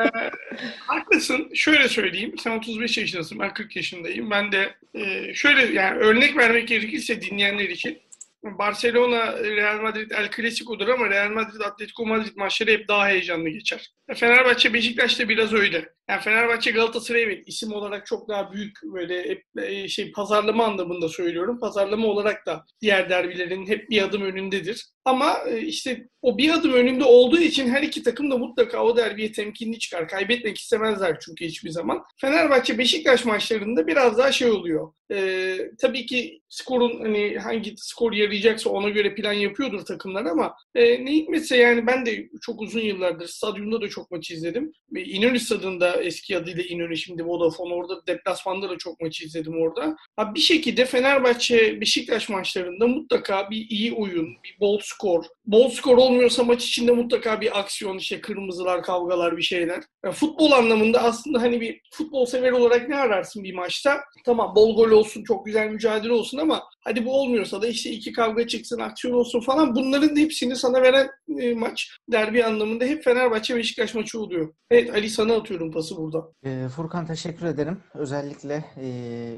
haklısın. 0.87 1.49
Şöyle 1.53 1.89
söyleyeyim. 1.89 2.35
Sen 2.37 2.57
35 2.57 2.97
yaşındasın. 2.97 3.39
Ben 3.39 3.53
40 3.53 3.75
yaşındayım. 3.75 4.31
Ben 4.31 4.51
de 4.51 4.75
e, 4.93 5.33
şöyle 5.33 5.73
yani 5.73 5.99
örnek 5.99 6.37
vermek 6.37 6.67
gerekirse 6.67 7.21
dinleyenler 7.21 7.69
için 7.69 8.01
Barcelona, 8.43 9.37
Real 9.43 9.81
Madrid 9.81 10.11
El 10.11 10.29
Clasico'dur 10.31 10.87
ama 10.87 11.09
Real 11.09 11.29
Madrid, 11.29 11.59
Atletico 11.59 12.05
Madrid 12.05 12.35
maçları 12.35 12.71
hep 12.71 12.87
daha 12.87 13.07
heyecanlı 13.07 13.49
geçer. 13.49 13.91
Fenerbahçe, 14.15 14.73
Beşiktaş 14.73 15.19
da 15.19 15.29
biraz 15.29 15.53
öyle. 15.53 15.89
Yani 16.09 16.21
Fenerbahçe, 16.21 16.71
Galatasaray 16.71 17.23
evet 17.23 17.43
isim 17.47 17.73
olarak 17.73 18.05
çok 18.05 18.29
daha 18.29 18.51
büyük 18.51 18.77
böyle 18.83 19.29
hep 19.29 19.43
e, 19.61 19.87
şey 19.87 20.11
pazarlama 20.11 20.65
anlamında 20.65 21.09
söylüyorum. 21.09 21.59
Pazarlama 21.59 22.07
olarak 22.07 22.45
da 22.45 22.65
diğer 22.81 23.09
derbilerin 23.09 23.67
hep 23.67 23.89
bir 23.89 24.01
adım 24.01 24.21
önündedir. 24.21 24.85
Ama 25.05 25.37
e, 25.47 25.61
işte 25.61 26.07
o 26.21 26.37
bir 26.37 26.49
adım 26.49 26.73
önünde 26.73 27.03
olduğu 27.03 27.39
için 27.39 27.69
her 27.69 27.81
iki 27.81 28.03
takım 28.03 28.31
da 28.31 28.37
mutlaka 28.37 28.83
o 28.83 28.97
derbiye 28.97 29.31
temkinli 29.31 29.79
çıkar. 29.79 30.07
Kaybetmek 30.07 30.57
istemezler 30.57 31.17
çünkü 31.25 31.45
hiçbir 31.45 31.69
zaman. 31.69 32.03
Fenerbahçe 32.21 32.77
Beşiktaş 32.77 33.25
maçlarında 33.25 33.87
biraz 33.87 34.17
daha 34.17 34.31
şey 34.31 34.49
oluyor. 34.51 34.93
Ee, 35.13 35.57
tabii 35.81 36.05
ki 36.05 36.41
skorun 36.49 36.99
hani 36.99 37.37
hangi 37.37 37.73
skor 37.77 38.13
yarayacaksa 38.13 38.69
ona 38.69 38.89
göre 38.89 39.15
plan 39.15 39.33
yapıyordur 39.33 39.85
takımlar 39.85 40.25
ama 40.25 40.55
e, 40.75 41.05
ne 41.05 41.11
hikmetse 41.11 41.57
yani 41.57 41.87
ben 41.87 42.05
de 42.05 42.29
çok 42.41 42.61
uzun 42.61 42.79
yıllardır 42.79 43.27
stadyumda 43.27 43.81
da 43.81 43.89
çok 43.89 44.00
maç 44.11 44.31
izledim. 44.31 44.73
Ve 44.93 45.03
İnönü 45.03 45.39
stadında 45.39 46.01
eski 46.03 46.37
adıyla 46.37 46.63
İnönü 46.63 46.97
şimdi 46.97 47.25
Vodafone 47.25 47.73
orada 47.73 48.07
deplasmanda 48.07 48.69
da 48.69 48.77
çok 48.77 49.01
maç 49.01 49.21
izledim 49.21 49.61
orada. 49.61 49.95
Ha, 50.15 50.35
bir 50.35 50.39
şekilde 50.39 50.85
Fenerbahçe 50.85 51.81
Beşiktaş 51.81 52.29
maçlarında 52.29 52.87
mutlaka 52.87 53.49
bir 53.49 53.69
iyi 53.69 53.93
oyun, 53.93 54.27
bir 54.43 54.59
bol 54.59 54.79
skor. 54.83 55.23
Bol 55.45 55.69
skor 55.69 55.97
olmuyorsa 55.97 56.43
maç 56.43 56.65
içinde 56.65 56.91
mutlaka 56.91 57.41
bir 57.41 57.59
aksiyon 57.59 57.97
işte 57.97 58.21
kırmızılar, 58.21 58.83
kavgalar 58.83 59.37
bir 59.37 59.41
şeyler. 59.41 59.83
Yani 60.05 60.15
futbol 60.15 60.51
anlamında 60.51 61.03
aslında 61.03 61.41
hani 61.41 61.61
bir 61.61 61.81
futbol 61.91 62.25
sever 62.25 62.51
olarak 62.51 62.89
ne 62.89 62.95
ararsın 62.95 63.43
bir 63.43 63.53
maçta? 63.53 63.99
Tamam 64.25 64.55
bol 64.55 64.75
gol 64.75 64.91
olsun, 64.91 65.23
çok 65.23 65.45
güzel 65.45 65.69
mücadele 65.69 66.13
olsun 66.13 66.37
ama 66.37 66.63
hadi 66.81 67.05
bu 67.05 67.21
olmuyorsa 67.21 67.61
da 67.61 67.67
işte 67.67 67.89
iki 67.89 68.11
kavga 68.11 68.47
çıksın, 68.47 68.79
aksiyon 68.79 69.13
olsun 69.13 69.39
falan. 69.41 69.75
Bunların 69.75 70.15
hepsini 70.15 70.55
sana 70.55 70.81
veren 70.81 71.09
e, 71.39 71.53
maç 71.53 71.97
derbi 72.11 72.45
anlamında 72.45 72.85
hep 72.85 73.03
Fenerbahçe 73.03 73.55
Beşiktaş 73.55 73.95
maçı 73.95 74.19
oluyor. 74.19 74.53
Evet 74.71 74.93
Ali 74.93 75.09
sana 75.09 75.33
atıyorum 75.33 75.71
pası 75.71 75.97
burada. 75.97 76.31
Ee, 76.45 76.67
Furkan 76.75 77.05
teşekkür 77.05 77.45
ederim. 77.45 77.79
Özellikle 77.93 78.65
e, 78.77 78.87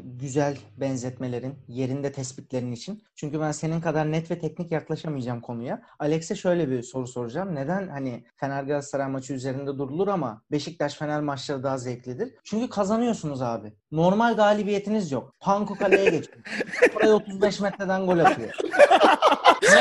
güzel 0.04 0.58
benzetmelerin, 0.78 1.56
yerinde 1.68 2.12
tespitlerin 2.12 2.72
için. 2.72 3.04
Çünkü 3.16 3.40
ben 3.40 3.52
senin 3.52 3.82
kadar 3.82 4.12
net 4.12 4.32
ve 4.32 4.40
teknik 4.40 4.72
yaklaşamayacağım 4.72 5.42
konuya. 5.42 5.82
Alex'e 6.00 6.36
şöyle 6.36 6.70
bir 6.70 6.82
soru 6.82 7.08
soracağım. 7.08 7.56
Neden 7.56 7.88
hani 7.88 8.24
Fener 8.36 8.64
Galatasaray 8.64 9.08
maçı 9.08 9.34
üzerinde 9.34 9.78
durulur 9.78 10.08
ama 10.08 10.42
Beşiktaş 10.52 10.96
Fener 10.96 11.22
maçları 11.22 11.64
daha 11.64 11.78
zevklidir? 11.78 12.34
Çünkü 12.44 12.70
kazanıyorsunuz 12.70 13.42
abi. 13.42 13.74
Normal 13.92 14.36
galibiyetiniz 14.36 15.12
yok. 15.12 15.36
Panko 15.40 15.76
kaleye 15.76 16.10
geçiyor. 16.10 16.38
35 17.34 17.60
metreden 17.60 18.06
gol 18.06 18.20
atıyor. 18.20 18.50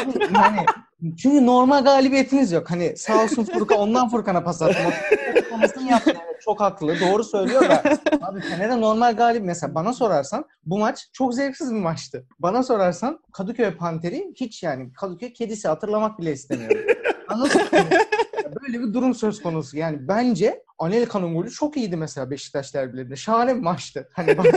Abi 0.01 0.13
yani 0.35 0.67
çünkü 1.19 1.47
normal 1.47 1.85
galibiyetiniz 1.85 2.53
yok. 2.53 2.71
Hani 2.71 2.97
sağ 2.97 3.23
olsun 3.23 3.45
Furkan 3.45 3.79
ondan 3.79 4.09
Furkan'a 4.09 4.45
pas 4.45 4.63
attım. 4.63 4.93
Çok 6.45 6.61
haklı. 6.61 7.01
Doğru 7.01 7.25
söylüyor 7.25 7.63
da 7.69 7.83
abi 8.21 8.41
Fener'e 8.41 8.81
normal 8.81 9.17
galip 9.17 9.45
mesela 9.45 9.75
bana 9.75 9.93
sorarsan 9.93 10.45
bu 10.67 10.79
maç 10.79 11.09
çok 11.13 11.35
zevksiz 11.35 11.71
bir 11.75 11.79
maçtı. 11.81 12.27
Bana 12.39 12.63
sorarsan 12.63 13.21
Kadıköy 13.33 13.71
Panteri 13.71 14.33
hiç 14.37 14.63
yani 14.63 14.93
Kadıköy 14.93 15.33
kedisi 15.33 15.69
hatırlamak 15.69 16.19
bile 16.19 16.33
istemiyorum. 16.33 16.79
Anladın 17.29 17.61
mı? 17.63 17.69
Böyle 18.63 18.81
bir 18.81 18.95
durum 18.95 19.15
söz 19.15 19.43
konusu. 19.43 19.77
Yani 19.77 20.09
bence 20.09 20.63
Anelka'nın 20.79 21.35
golü 21.35 21.51
çok 21.51 21.77
iyiydi 21.77 21.97
mesela 21.97 22.31
Beşiktaş 22.31 22.75
derbilerinde. 22.75 23.17
Şahane 23.17 23.57
bir 23.57 23.61
maçtı. 23.61 24.09
Hani 24.13 24.39
bak- 24.39 24.55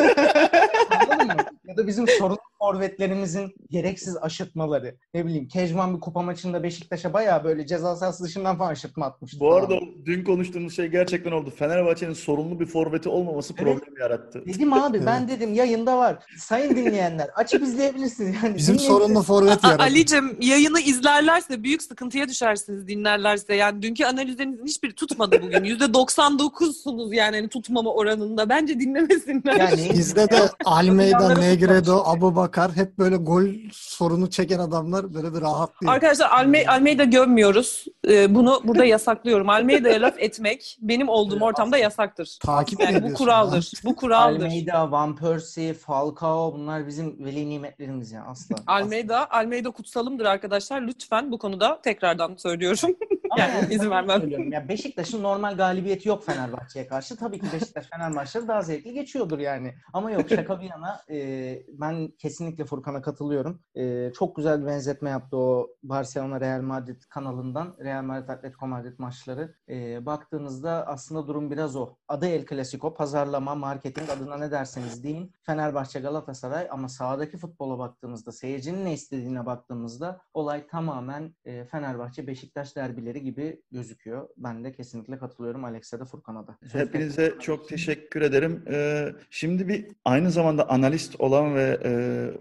Anladın 1.01 1.27
mı? 1.27 1.33
Ya 1.67 1.77
da 1.77 1.87
bizim 1.87 2.07
sorun 2.07 2.37
forvetlerimizin 2.65 3.55
gereksiz 3.69 4.17
aşırtmaları. 4.21 4.95
Ne 5.13 5.25
bileyim 5.25 5.47
Kejman 5.47 5.95
bir 5.95 5.99
kupa 5.99 6.21
maçında 6.21 6.63
Beşiktaş'a 6.63 7.13
bayağı 7.13 7.43
böyle 7.43 7.67
ceza 7.67 7.95
sahası 7.95 8.23
dışından 8.23 8.57
falan 8.57 8.71
aşırtma 8.71 9.05
atmıştı. 9.05 9.39
Bu 9.39 9.53
arada 9.53 9.67
falan. 9.67 10.05
dün 10.05 10.23
konuştuğumuz 10.23 10.75
şey 10.75 10.87
gerçekten 10.87 11.31
oldu. 11.31 11.53
Fenerbahçe'nin 11.57 12.13
sorunlu 12.13 12.59
bir 12.59 12.65
forveti 12.65 13.09
olmaması 13.09 13.53
Evet. 13.57 13.63
problem 13.63 13.93
yarattı. 13.99 14.43
Dedim 14.45 14.73
abi 14.73 15.05
ben 15.05 15.27
dedim 15.27 15.53
yayında 15.53 15.97
var. 15.97 16.17
Sayın 16.37 16.75
dinleyenler 16.75 17.29
açıp 17.35 17.63
izleyebilirsiniz. 17.63 18.35
Yani 18.43 18.55
Bizim 18.57 18.79
sorunlu 18.79 19.21
forvet 19.21 19.63
yaradı. 19.63 19.81
Ali'cim 19.83 20.37
yayını 20.41 20.79
izlerlerse 20.79 21.63
büyük 21.63 21.83
sıkıntıya 21.83 22.27
düşersiniz 22.27 22.87
dinlerlerse. 22.87 23.55
Yani 23.55 23.81
dünkü 23.81 24.05
analizlerinizin 24.05 24.65
hiçbiri 24.65 24.95
tutmadı 24.95 25.39
bugün. 25.41 25.57
%99'sunuz 25.79 27.15
yani 27.15 27.35
hani 27.35 27.49
tutmama 27.49 27.93
oranında. 27.93 28.49
Bence 28.49 28.79
dinlemesinler. 28.79 29.55
Yani 29.55 29.89
Bizde 29.93 30.29
de 30.29 30.49
Almeida, 30.65 31.33
Negredo. 31.33 32.03
Abu 32.05 32.35
Bakar 32.35 32.54
hep 32.75 32.97
böyle 32.97 33.15
gol 33.15 33.45
sorunu 33.71 34.29
çeken 34.29 34.59
adamlar 34.59 35.13
böyle 35.13 35.33
bir 35.33 35.41
rahatlıyor. 35.41 35.93
Arkadaşlar 35.93 36.29
Alme 36.29 36.65
Almeida 36.67 37.03
gömmüyoruz. 37.03 37.85
Ee, 38.07 38.35
bunu 38.35 38.61
burada 38.63 38.85
yasaklıyorum. 38.95 39.49
Almeida'ya 39.49 40.01
laf 40.01 40.19
etmek 40.19 40.77
benim 40.81 41.09
olduğum 41.09 41.39
ortamda 41.43 41.77
yasaktır. 41.77 42.37
Takip 42.41 42.79
Yani 42.79 43.03
bu 43.03 43.13
kuraldır. 43.13 43.71
Bu 43.83 43.95
kuraldır. 43.95 44.45
Almeida, 44.45 44.91
Van 44.91 45.15
Persie, 45.15 45.73
Falcao 45.73 46.53
bunlar 46.53 46.87
bizim 46.87 47.25
veli 47.25 47.49
nimetlerimiz 47.49 48.11
ya 48.11 48.25
asla. 48.25 48.55
Almeida, 48.67 49.31
Almeida 49.31 49.71
kutsalımdır 49.71 50.25
arkadaşlar. 50.25 50.81
Lütfen 50.81 51.31
bu 51.31 51.37
konuda 51.37 51.81
tekrardan 51.81 52.35
söylüyorum. 52.37 52.95
Yani 53.37 53.55
yani 53.55 53.73
izin 53.73 53.91
vermem. 53.91 54.19
söylüyorum. 54.19 54.51
Ya 54.51 54.69
Beşiktaş'ın 54.69 55.23
normal 55.23 55.57
galibiyeti 55.57 56.09
yok 56.09 56.25
Fenerbahçe'ye 56.25 56.87
karşı. 56.87 57.15
Tabii 57.15 57.39
ki 57.39 57.45
Beşiktaş 57.53 57.85
Fener 57.89 58.11
maçları 58.11 58.47
daha 58.47 58.61
zevkli 58.61 58.93
geçiyordur 58.93 59.39
yani. 59.39 59.73
Ama 59.93 60.11
yok 60.11 60.29
şaka 60.29 60.61
bir 60.61 60.69
yana 60.69 61.01
e, 61.09 61.61
ben 61.69 62.07
kesinlikle 62.07 62.65
Furkan'a 62.65 63.01
katılıyorum. 63.01 63.59
E, 63.75 64.11
çok 64.13 64.35
güzel 64.35 64.61
bir 64.61 64.65
benzetme 64.67 65.09
yaptı 65.09 65.37
o 65.37 65.67
Barcelona 65.83 66.41
Real 66.41 66.61
Madrid 66.61 67.01
kanalından. 67.09 67.75
Real 67.79 68.03
Madrid 68.03 68.29
Atletico 68.29 68.67
Madrid 68.67 68.93
maçları. 68.97 69.55
E, 69.69 70.05
baktığınızda 70.05 70.87
aslında 70.87 71.27
durum 71.27 71.51
biraz 71.51 71.75
o. 71.75 71.89
Adı 72.07 72.27
El 72.27 72.45
Clasico, 72.45 72.93
pazarlama, 72.93 73.55
marketing 73.55 74.09
adına 74.09 74.37
ne 74.37 74.51
derseniz 74.51 75.03
deyin. 75.03 75.33
Fenerbahçe 75.41 75.99
Galatasaray 75.99 76.67
ama 76.71 76.89
sahadaki 76.89 77.37
futbola 77.37 77.79
baktığımızda, 77.79 78.31
seyircinin 78.31 78.85
ne 78.85 78.93
istediğine 78.93 79.45
baktığımızda 79.45 80.21
olay 80.33 80.67
tamamen 80.67 81.35
e, 81.45 81.65
Fenerbahçe 81.65 82.27
Beşiktaş 82.27 82.75
derbileri 82.75 83.23
gibi 83.25 83.61
gözüküyor. 83.71 84.29
Ben 84.37 84.63
de 84.63 84.71
kesinlikle 84.71 85.17
katılıyorum 85.17 85.65
Alex'e 85.65 85.99
de 85.99 86.05
Furkan'a 86.05 86.47
da. 86.47 86.57
Söz 86.71 86.81
Hepinize 86.81 87.25
tekrar- 87.25 87.39
çok 87.39 87.69
teşekkür 87.69 88.21
ederim. 88.21 88.63
Ee, 88.71 89.07
şimdi 89.29 89.67
bir 89.67 89.85
aynı 90.05 90.31
zamanda 90.31 90.69
analist 90.69 91.15
olan 91.19 91.55
ve 91.55 91.79
e, 91.83 91.91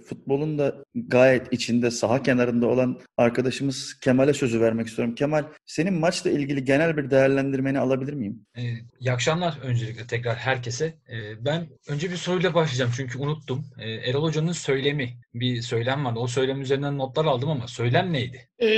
futbolun 0.03 0.59
da 0.59 0.85
gayet 0.95 1.53
içinde, 1.53 1.91
saha 1.91 2.23
kenarında 2.23 2.67
olan 2.67 3.01
arkadaşımız 3.17 3.95
Kemal'e 4.01 4.33
sözü 4.33 4.61
vermek 4.61 4.87
istiyorum. 4.87 5.15
Kemal, 5.15 5.45
senin 5.67 5.95
maçla 5.95 6.31
ilgili 6.31 6.65
genel 6.65 6.97
bir 6.97 7.11
değerlendirmeni 7.11 7.79
alabilir 7.79 8.13
miyim? 8.13 8.47
Ee, 8.57 8.63
iyi 9.01 9.13
akşamlar 9.13 9.59
öncelikle 9.63 10.07
tekrar 10.07 10.37
herkese. 10.37 10.85
Ee, 10.87 11.45
ben 11.45 11.67
önce 11.89 12.11
bir 12.11 12.17
soruyla 12.17 12.55
başlayacağım 12.55 12.91
çünkü 12.97 13.19
unuttum. 13.19 13.65
Ee, 13.79 13.91
Erol 13.91 14.23
Hoca'nın 14.23 14.53
söylemi, 14.53 15.19
bir 15.35 15.63
söylem 15.63 16.05
vardı. 16.05 16.19
O 16.19 16.27
söylem 16.27 16.61
üzerinden 16.61 16.99
notlar 16.99 17.25
aldım 17.25 17.49
ama 17.49 17.69
söylem 17.69 18.13
neydi? 18.13 18.49
Ee, 18.59 18.69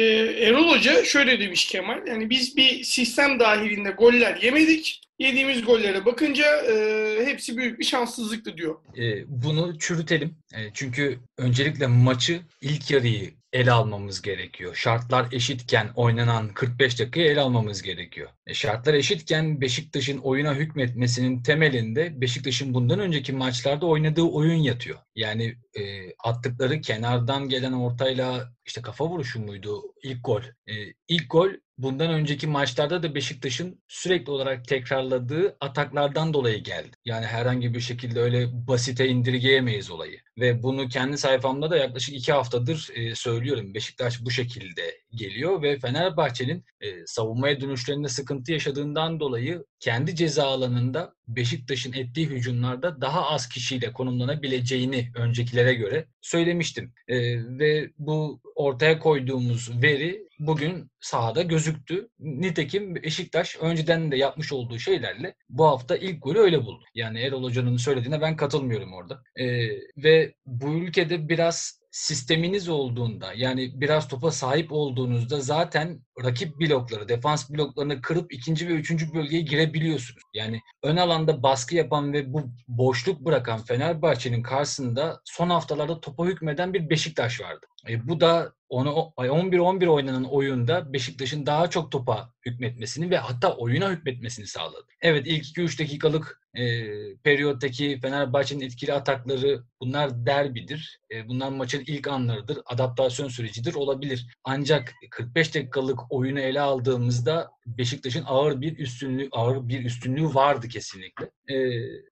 Erol 0.40 0.70
Hoca 0.70 1.04
şöyle 1.04 1.40
demiş 1.40 1.66
Kemal. 1.66 2.06
Yani 2.06 2.30
biz 2.30 2.56
bir 2.56 2.84
sistem 2.84 3.40
dahilinde 3.40 3.90
goller 3.90 4.38
yemedik. 4.42 5.00
Yediğimiz 5.18 5.64
gollere 5.64 6.04
bakınca 6.04 6.44
e, 6.62 7.26
hepsi 7.26 7.56
büyük 7.56 7.78
bir 7.78 7.84
şanssızlıktı 7.84 8.56
diyor. 8.56 8.76
Ee, 8.98 9.24
bunu 9.26 9.78
çürütelim. 9.78 10.34
Ee, 10.54 10.70
çünkü 10.74 11.18
öncelikle 11.38 11.86
maçı 11.86 12.40
ilk 12.60 12.90
yarıyı 12.90 13.30
ele 13.56 13.72
almamız 13.72 14.22
gerekiyor. 14.22 14.74
Şartlar 14.74 15.32
eşitken 15.32 15.88
oynanan 15.94 16.48
45 16.48 17.00
dakikayı 17.00 17.26
ele 17.26 17.40
almamız 17.40 17.82
gerekiyor. 17.82 18.28
E, 18.46 18.54
şartlar 18.54 18.94
eşitken 18.94 19.60
Beşiktaş'ın 19.60 20.18
oyuna 20.18 20.54
hükmetmesinin 20.54 21.42
temelinde 21.42 22.20
Beşiktaş'ın 22.20 22.74
bundan 22.74 23.00
önceki 23.00 23.32
maçlarda 23.32 23.86
oynadığı 23.86 24.22
oyun 24.22 24.56
yatıyor. 24.56 24.98
Yani 25.14 25.56
e, 25.78 26.12
attıkları 26.24 26.80
kenardan 26.80 27.48
gelen 27.48 27.72
ortayla 27.72 28.52
işte 28.66 28.82
kafa 28.82 29.06
vuruşu 29.08 29.40
muydu 29.40 29.82
ilk 30.02 30.24
gol? 30.24 30.42
E, 30.66 30.72
ilk 31.08 31.30
gol 31.30 31.50
bundan 31.78 32.10
önceki 32.10 32.46
maçlarda 32.46 33.02
da 33.02 33.14
Beşiktaş'ın 33.14 33.82
sürekli 33.88 34.30
olarak 34.30 34.68
tekrarladığı 34.68 35.56
ataklardan 35.60 36.34
dolayı 36.34 36.62
geldi. 36.62 36.96
Yani 37.04 37.26
herhangi 37.26 37.74
bir 37.74 37.80
şekilde 37.80 38.20
öyle 38.20 38.48
basite 38.68 39.08
indirgeyemeyiz 39.08 39.90
olayı. 39.90 40.20
Ve 40.38 40.62
bunu 40.62 40.88
kendi 40.88 41.18
sayfamda 41.18 41.70
da 41.70 41.76
yaklaşık 41.76 42.14
iki 42.14 42.32
haftadır 42.32 42.88
e, 42.94 43.14
söylüyorum. 43.14 43.74
Beşiktaş 43.74 44.24
bu 44.24 44.30
şekilde 44.30 45.00
geliyor 45.16 45.62
ve 45.62 45.78
Fenerbahçe'nin 45.78 46.64
e, 46.80 47.06
savunmaya 47.06 47.60
dönüşlerinde 47.60 48.08
sıkıntı 48.08 48.52
yaşadığından 48.52 49.20
dolayı 49.20 49.64
kendi 49.80 50.14
ceza 50.14 50.44
alanında 50.46 51.14
Beşiktaş'ın 51.28 51.92
ettiği 51.92 52.26
hücumlarda 52.26 53.00
daha 53.00 53.30
az 53.30 53.48
kişiyle 53.48 53.92
konumlanabileceğini 53.92 55.10
öncekilere 55.16 55.74
göre 55.74 56.06
söylemiştim. 56.20 56.92
E, 57.08 57.16
ve 57.58 57.90
bu 57.98 58.40
ortaya 58.54 58.98
koyduğumuz 58.98 59.82
veri 59.82 60.26
bugün 60.38 60.90
sahada 61.00 61.42
gözüktü. 61.42 62.08
Nitekim 62.18 62.94
Beşiktaş 62.94 63.56
önceden 63.60 64.12
de 64.12 64.16
yapmış 64.16 64.52
olduğu 64.52 64.78
şeylerle 64.78 65.34
bu 65.48 65.66
hafta 65.66 65.96
ilk 65.96 66.22
golü 66.22 66.38
öyle 66.38 66.64
buldu. 66.64 66.84
Yani 66.94 67.20
Erol 67.20 67.42
Hoca'nın 67.42 67.76
söylediğine 67.76 68.20
ben 68.20 68.36
katılmıyorum 68.36 68.92
orada. 68.92 69.22
Ee, 69.36 69.68
ve 69.96 70.34
bu 70.46 70.74
ülkede 70.74 71.28
biraz 71.28 71.80
sisteminiz 71.96 72.68
olduğunda 72.68 73.32
yani 73.36 73.80
biraz 73.80 74.08
topa 74.08 74.30
sahip 74.30 74.72
olduğunuzda 74.72 75.40
zaten 75.40 76.00
rakip 76.24 76.60
blokları, 76.60 77.08
defans 77.08 77.50
bloklarını 77.50 78.00
kırıp 78.00 78.32
ikinci 78.32 78.68
ve 78.68 78.72
üçüncü 78.72 79.14
bölgeye 79.14 79.42
girebiliyorsunuz. 79.42 80.22
Yani 80.34 80.60
ön 80.82 80.96
alanda 80.96 81.42
baskı 81.42 81.74
yapan 81.74 82.12
ve 82.12 82.32
bu 82.32 82.42
boşluk 82.68 83.20
bırakan 83.20 83.64
Fenerbahçe'nin 83.64 84.42
karşısında 84.42 85.20
son 85.24 85.50
haftalarda 85.50 86.00
topa 86.00 86.26
hükmeden 86.26 86.74
bir 86.74 86.90
Beşiktaş 86.90 87.40
vardı. 87.40 87.66
E, 87.88 88.08
bu 88.08 88.20
da 88.20 88.52
onu 88.68 89.12
11-11 89.16 89.88
oynanan 89.88 90.24
oyunda 90.24 90.92
Beşiktaş'ın 90.92 91.46
daha 91.46 91.70
çok 91.70 91.92
topa 91.92 92.30
hükmetmesini 92.46 93.10
ve 93.10 93.16
hatta 93.16 93.56
oyuna 93.56 93.90
hükmetmesini 93.90 94.46
sağladı. 94.46 94.86
Evet 95.00 95.26
ilk 95.26 95.44
2-3 95.44 95.78
dakikalık 95.78 96.40
e, 96.56 96.84
periyottaki 97.16 98.00
Fenerbahçe'nin 98.00 98.64
etkili 98.64 98.92
atakları 98.92 99.62
bunlar 99.80 100.26
derbidir. 100.26 101.00
E, 101.14 101.28
bunlar 101.28 101.48
maçın 101.48 101.82
ilk 101.86 102.08
anlarıdır. 102.08 102.58
Adaptasyon 102.66 103.28
sürecidir 103.28 103.74
olabilir. 103.74 104.26
Ancak 104.44 104.94
45 105.10 105.54
dakikalık 105.54 106.00
oyunu 106.10 106.40
ele 106.40 106.60
aldığımızda 106.60 107.50
Beşiktaş'ın 107.66 108.24
ağır 108.26 108.60
bir 108.60 108.78
üstünlüğü 108.78 109.28
ağır 109.32 109.68
bir 109.68 109.84
üstünlüğü 109.84 110.34
vardı 110.34 110.68
kesinlikle. 110.68 111.30
E, 111.48 111.54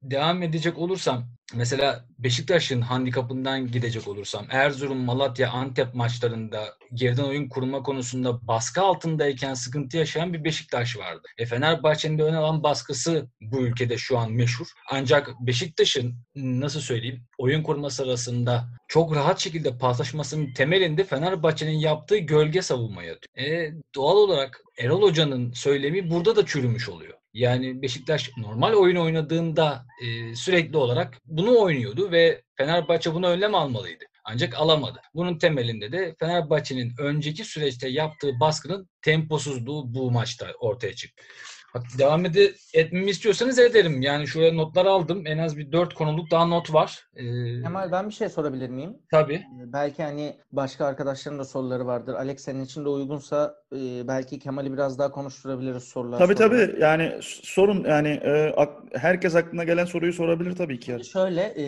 devam 0.03 0.43
edecek 0.43 0.79
olursam 0.79 1.29
mesela 1.55 2.05
Beşiktaş'ın 2.19 2.81
handikapından 2.81 3.67
gidecek 3.67 4.09
olursam 4.09 4.47
Erzurum, 4.51 4.99
Malatya, 4.99 5.53
Antep 5.65 5.95
maçlarında 5.95 6.65
geriden 6.95 7.25
oyun 7.25 7.49
kurma 7.49 7.83
konusunda 7.83 8.47
baskı 8.47 8.83
altındayken 8.83 9.55
sıkıntı 9.55 9.97
yaşayan 9.97 10.33
bir 10.33 10.45
Beşiktaş 10.45 10.97
vardı. 10.97 11.29
E 11.39 11.47
Fenerbahçe'nin 11.47 12.19
de 12.19 12.23
ön 12.23 12.35
alan 12.35 12.63
baskısı 12.63 13.27
bu 13.41 13.61
ülkede 13.61 13.99
şu 13.99 14.19
an 14.19 14.33
meşhur. 14.33 14.67
Ancak 14.91 15.31
Beşiktaş'ın 15.41 16.15
nasıl 16.37 16.81
söyleyeyim 16.81 17.25
oyun 17.39 17.63
kurma 17.63 17.91
sırasında 17.91 18.65
çok 18.89 19.17
rahat 19.17 19.41
şekilde 19.41 19.79
paslaşmasının 19.79 20.53
temelinde 20.53 21.05
Fenerbahçe'nin 21.05 21.79
yaptığı 21.79 22.19
gölge 22.19 22.63
savunma 22.63 23.03
yatıyor. 23.03 23.49
E, 23.49 23.73
doğal 23.95 24.17
olarak 24.17 24.61
Erol 24.79 25.03
Hoca'nın 25.03 25.53
söylemi 25.53 26.11
burada 26.11 26.37
da 26.37 26.47
çürümüş 26.47 26.89
oluyor. 26.89 27.15
Yani 27.35 27.83
Beşiktaş 27.83 28.31
normal 28.37 28.73
oyun 28.73 28.97
oynadığında 28.97 29.87
e, 30.03 30.35
sürekli 30.35 30.77
olarak 30.77 31.19
bunu 31.27 31.61
oynuyordu 31.61 32.13
ve 32.13 32.43
Fenerbahçe 32.57 33.15
bunu 33.15 33.27
önlem 33.27 33.55
almalıydı. 33.55 34.05
Ancak 34.25 34.55
alamadı. 34.55 35.01
Bunun 35.15 35.39
temelinde 35.39 35.93
de 35.93 36.15
Fenerbahçe'nin 36.21 36.93
önceki 36.99 37.45
süreçte 37.45 37.89
yaptığı 37.89 38.41
baskının 38.41 38.89
temposuzluğu 39.03 39.95
bu 39.95 40.11
maçta 40.11 40.47
ortaya 40.61 40.93
çıktı. 40.95 41.25
Devam 41.99 42.25
ede, 42.25 42.53
etmemi 42.75 43.11
istiyorsanız 43.11 43.59
ederim. 43.59 44.03
Yani 44.03 44.27
şuraya 44.27 44.53
notlar 44.53 44.87
aldım. 44.87 45.27
En 45.27 45.39
az 45.39 45.57
bir 45.57 45.73
dört 45.73 45.95
konuluk 45.95 46.31
daha 46.31 46.47
not 46.47 46.73
var. 46.73 47.09
Ee, 47.17 47.63
Kemal 47.63 47.93
ben 47.93 48.09
bir 48.09 48.15
şey 48.15 48.29
sorabilir 48.29 48.69
miyim? 48.69 48.97
Tabii. 49.11 49.35
Ee, 49.35 49.73
Belki 49.73 50.03
hani 50.03 50.37
başka 50.53 50.87
arkadaşların 50.87 51.39
da 51.39 51.45
soruları 51.45 51.87
vardır. 51.87 52.15
Alex 52.15 52.41
senin 52.45 52.65
için 52.65 52.85
de 52.85 52.89
uygunsa 52.89 53.55
e, 53.77 54.09
belki 54.09 54.39
Kemal'i 54.39 54.73
biraz 54.73 54.99
daha 54.99 55.11
konuşturabiliriz 55.11 55.83
sorular. 55.85 56.19
Tabii 56.19 56.35
sorular. 56.37 56.67
tabii. 56.69 56.81
Yani 56.81 57.13
sorun 57.23 57.85
yani 57.85 58.09
e, 58.09 58.53
ak- 58.57 58.83
herkes 58.95 59.35
aklına 59.35 59.65
gelen 59.65 59.85
soruyu 59.85 60.13
sorabilir 60.13 60.57
tabii 60.57 60.79
ki. 60.81 60.97
Şöyle 61.13 61.41
e, 61.43 61.65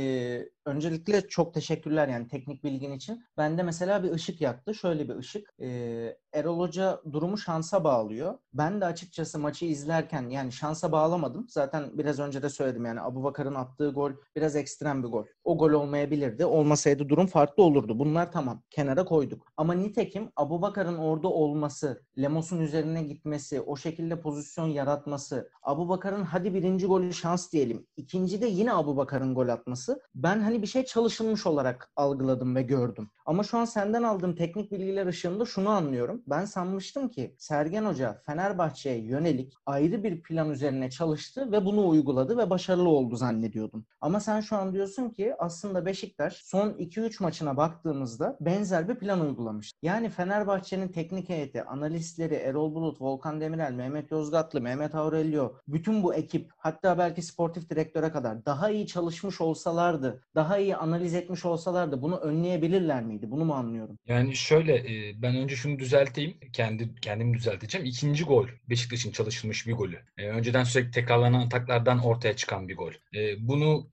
öncelikle 0.66 1.28
çok 1.28 1.54
teşekkürler 1.54 2.08
yani 2.08 2.28
teknik 2.28 2.64
bilgin 2.64 2.92
için. 2.92 3.24
Bende 3.36 3.62
mesela 3.62 4.02
bir 4.02 4.10
ışık 4.10 4.40
yaktı. 4.40 4.74
Şöyle 4.74 5.08
bir 5.08 5.16
ışık. 5.16 5.54
Ee, 5.60 6.16
Erol 6.32 6.58
Hoca 6.58 7.00
durumu 7.12 7.38
şansa 7.38 7.84
bağlıyor. 7.84 8.38
Ben 8.54 8.80
de 8.80 8.84
açıkçası 8.84 9.38
maçı 9.38 9.64
izlerken 9.64 10.28
yani 10.28 10.52
şansa 10.52 10.92
bağlamadım. 10.92 11.46
Zaten 11.48 11.90
biraz 11.98 12.18
önce 12.18 12.42
de 12.42 12.48
söyledim 12.48 12.84
yani 12.84 13.00
Abu 13.00 13.24
Bakar'ın 13.24 13.54
attığı 13.54 13.90
gol 13.90 14.10
biraz 14.36 14.56
ekstrem 14.56 15.02
bir 15.02 15.08
gol. 15.08 15.24
O 15.44 15.58
gol 15.58 15.70
olmayabilirdi. 15.70 16.44
Olmasaydı 16.44 17.08
durum 17.08 17.26
farklı 17.26 17.62
olurdu. 17.62 17.98
Bunlar 17.98 18.32
tamam. 18.32 18.62
Kenara 18.70 19.04
koyduk. 19.04 19.46
Ama 19.56 19.72
nitekim 19.74 20.30
Abu 20.36 20.62
Bakar'ın 20.62 20.98
orada 20.98 21.28
olması, 21.28 22.02
Lemos'un 22.18 22.60
üzerine 22.60 23.02
gitmesi, 23.02 23.60
o 23.60 23.76
şekilde 23.76 24.20
pozisyon 24.20 24.66
yaratması, 24.66 25.50
Abu 25.62 25.88
Bakar'ın 25.88 26.24
hadi 26.24 26.54
birinci 26.54 26.86
golü 26.86 27.12
şans 27.12 27.52
diyelim. 27.52 27.86
İkinci 27.96 28.42
de 28.42 28.46
yine 28.46 28.72
Abu 28.72 28.96
Bakar'ın 28.96 29.34
gol 29.34 29.48
atması. 29.48 30.00
Ben 30.14 30.40
hani 30.40 30.55
bir 30.62 30.66
şey 30.66 30.84
çalışılmış 30.84 31.46
olarak 31.46 31.92
algıladım 31.96 32.56
ve 32.56 32.62
gördüm. 32.62 33.10
Ama 33.26 33.42
şu 33.42 33.58
an 33.58 33.64
senden 33.64 34.02
aldığım 34.02 34.34
teknik 34.34 34.72
bilgiler 34.72 35.06
ışığında 35.06 35.44
şunu 35.44 35.68
anlıyorum. 35.68 36.22
Ben 36.26 36.44
sanmıştım 36.44 37.08
ki 37.08 37.34
Sergen 37.38 37.84
Hoca 37.84 38.22
Fenerbahçe'ye 38.26 38.98
yönelik 38.98 39.54
ayrı 39.66 40.04
bir 40.04 40.22
plan 40.22 40.50
üzerine 40.50 40.90
çalıştı 40.90 41.52
ve 41.52 41.64
bunu 41.64 41.88
uyguladı 41.88 42.38
ve 42.38 42.50
başarılı 42.50 42.88
oldu 42.88 43.16
zannediyordum. 43.16 43.86
Ama 44.00 44.20
sen 44.20 44.40
şu 44.40 44.56
an 44.56 44.72
diyorsun 44.72 45.10
ki 45.10 45.34
aslında 45.38 45.86
Beşiktaş 45.86 46.36
son 46.36 46.70
2-3 46.70 47.22
maçına 47.22 47.56
baktığımızda 47.56 48.36
benzer 48.40 48.88
bir 48.88 48.94
plan 48.94 49.20
uygulamış. 49.20 49.72
Yani 49.82 50.08
Fenerbahçe'nin 50.08 50.88
teknik 50.88 51.28
heyeti, 51.28 51.62
analistleri, 51.64 52.34
Erol 52.34 52.74
Bulut, 52.74 53.00
Volkan 53.00 53.40
Demirel, 53.40 53.72
Mehmet 53.72 54.10
Yozgatlı, 54.10 54.60
Mehmet 54.60 54.94
Aurelio, 54.94 55.54
bütün 55.68 56.02
bu 56.02 56.14
ekip 56.14 56.50
hatta 56.56 56.98
belki 56.98 57.22
sportif 57.22 57.70
direktöre 57.70 58.12
kadar 58.12 58.46
daha 58.46 58.70
iyi 58.70 58.86
çalışmış 58.86 59.40
olsalardı, 59.40 60.22
daha 60.34 60.58
iyi 60.58 60.76
analiz 60.76 61.14
etmiş 61.14 61.44
olsalardı 61.44 62.02
bunu 62.02 62.16
önleyebilirler 62.16 63.02
miydi? 63.16 63.30
Bunu 63.30 63.44
mu 63.44 63.54
anlıyorum? 63.54 63.98
Yani 64.06 64.36
şöyle 64.36 64.74
e, 64.74 65.22
ben 65.22 65.36
önce 65.36 65.56
şunu 65.56 65.78
düzelteyim. 65.78 66.36
Kendi 66.52 66.94
kendimi 66.94 67.34
düzelteceğim. 67.34 67.86
İkinci 67.86 68.24
gol 68.24 68.46
Beşiktaş'ın 68.70 69.12
çalışılmış 69.12 69.66
bir 69.66 69.72
golü. 69.72 69.98
E, 70.18 70.28
önceden 70.28 70.64
sürekli 70.64 70.90
tekrarlanan 70.90 71.46
ataklardan 71.46 72.04
ortaya 72.04 72.36
çıkan 72.36 72.68
bir 72.68 72.76
gol. 72.76 72.92
E, 73.14 73.48
bunu 73.48 73.88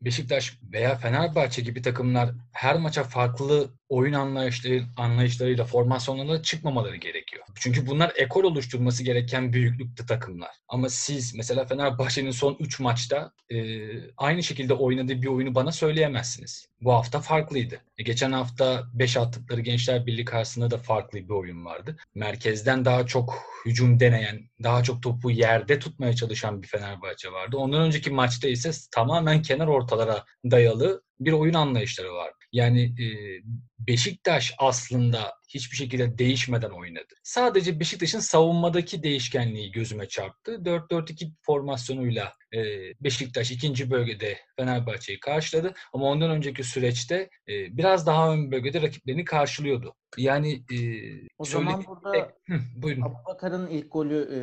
Beşiktaş 0.00 0.58
veya 0.72 0.96
Fenerbahçe 0.96 1.62
gibi 1.62 1.82
takımlar 1.82 2.30
her 2.52 2.76
maça 2.76 3.04
farklı 3.04 3.70
oyun 3.88 4.12
anlayışları, 4.12 4.82
anlayışlarıyla 4.96 5.64
formasyonlarına 5.64 6.42
çıkmamaları 6.42 6.96
gerekiyor. 6.96 7.44
Çünkü 7.54 7.86
bunlar 7.86 8.12
ekol 8.16 8.44
oluşturması 8.44 9.02
gereken 9.04 9.52
büyüklükte 9.52 10.06
takımlar. 10.06 10.50
Ama 10.68 10.88
siz 10.88 11.34
mesela 11.34 11.64
Fenerbahçe'nin 11.66 12.30
son 12.30 12.56
3 12.60 12.80
maçta 12.80 13.32
e, 13.50 13.56
aynı 14.16 14.42
şekilde 14.42 14.74
oynadığı 14.74 15.22
bir 15.22 15.26
oyunu 15.26 15.54
bana 15.54 15.72
söyleyemezsiniz. 15.72 16.68
Bu 16.86 16.92
hafta 16.92 17.20
farklıydı. 17.20 17.80
E, 17.98 18.02
geçen 18.02 18.32
hafta 18.32 18.84
5 18.94 19.16
attıkları 19.16 19.60
Gençler 19.60 20.06
Birliği 20.06 20.24
karşısında 20.24 20.70
da 20.70 20.78
farklı 20.78 21.18
bir 21.18 21.34
oyun 21.34 21.64
vardı. 21.64 21.96
Merkezden 22.14 22.84
daha 22.84 23.06
çok 23.06 23.34
hücum 23.64 24.00
deneyen, 24.00 24.40
daha 24.62 24.82
çok 24.82 25.02
topu 25.02 25.30
yerde 25.30 25.78
tutmaya 25.78 26.12
çalışan 26.12 26.62
bir 26.62 26.68
Fenerbahçe 26.68 27.32
vardı. 27.32 27.56
Ondan 27.56 27.82
önceki 27.82 28.10
maçta 28.10 28.48
ise 28.48 28.70
tamamen 28.92 29.42
kenar 29.42 29.66
ortalara 29.66 30.24
dayalı 30.50 31.02
bir 31.20 31.32
oyun 31.32 31.54
anlayışları 31.54 32.12
vardı. 32.12 32.36
Yani 32.52 32.82
e, 32.84 33.06
Beşiktaş 33.78 34.54
aslında 34.58 35.34
hiçbir 35.48 35.76
şekilde 35.76 36.18
değişmeden 36.18 36.70
oynadı. 36.70 37.14
Sadece 37.22 37.80
Beşiktaş'ın 37.80 38.18
savunmadaki 38.18 39.02
değişkenliği 39.02 39.72
gözüme 39.72 40.08
çarptı. 40.08 40.52
4-4-2 40.52 41.30
formasyonuyla 41.42 42.32
e, 42.54 42.60
Beşiktaş 43.00 43.50
ikinci 43.50 43.90
bölgede 43.90 44.38
Fenerbahçe'yi 44.56 45.20
karşıladı. 45.20 45.74
Ama 45.92 46.06
ondan 46.06 46.30
önceki 46.30 46.64
süreçte 46.64 47.30
e, 47.48 47.76
biraz 47.76 48.06
daha 48.06 48.32
ön 48.32 48.52
bölgede 48.52 48.82
rakiplerini 48.82 49.24
karşılıyordu. 49.24 49.94
Yani 50.16 50.52
e, 50.52 50.78
o 51.38 51.44
zaman 51.44 51.84
burada 51.86 52.32
Hı, 52.46 52.54
buyurun. 52.76 53.02
Abubakar'ın 53.02 53.66
ilk 53.66 53.92
golü 53.92 54.28
e, 54.32 54.40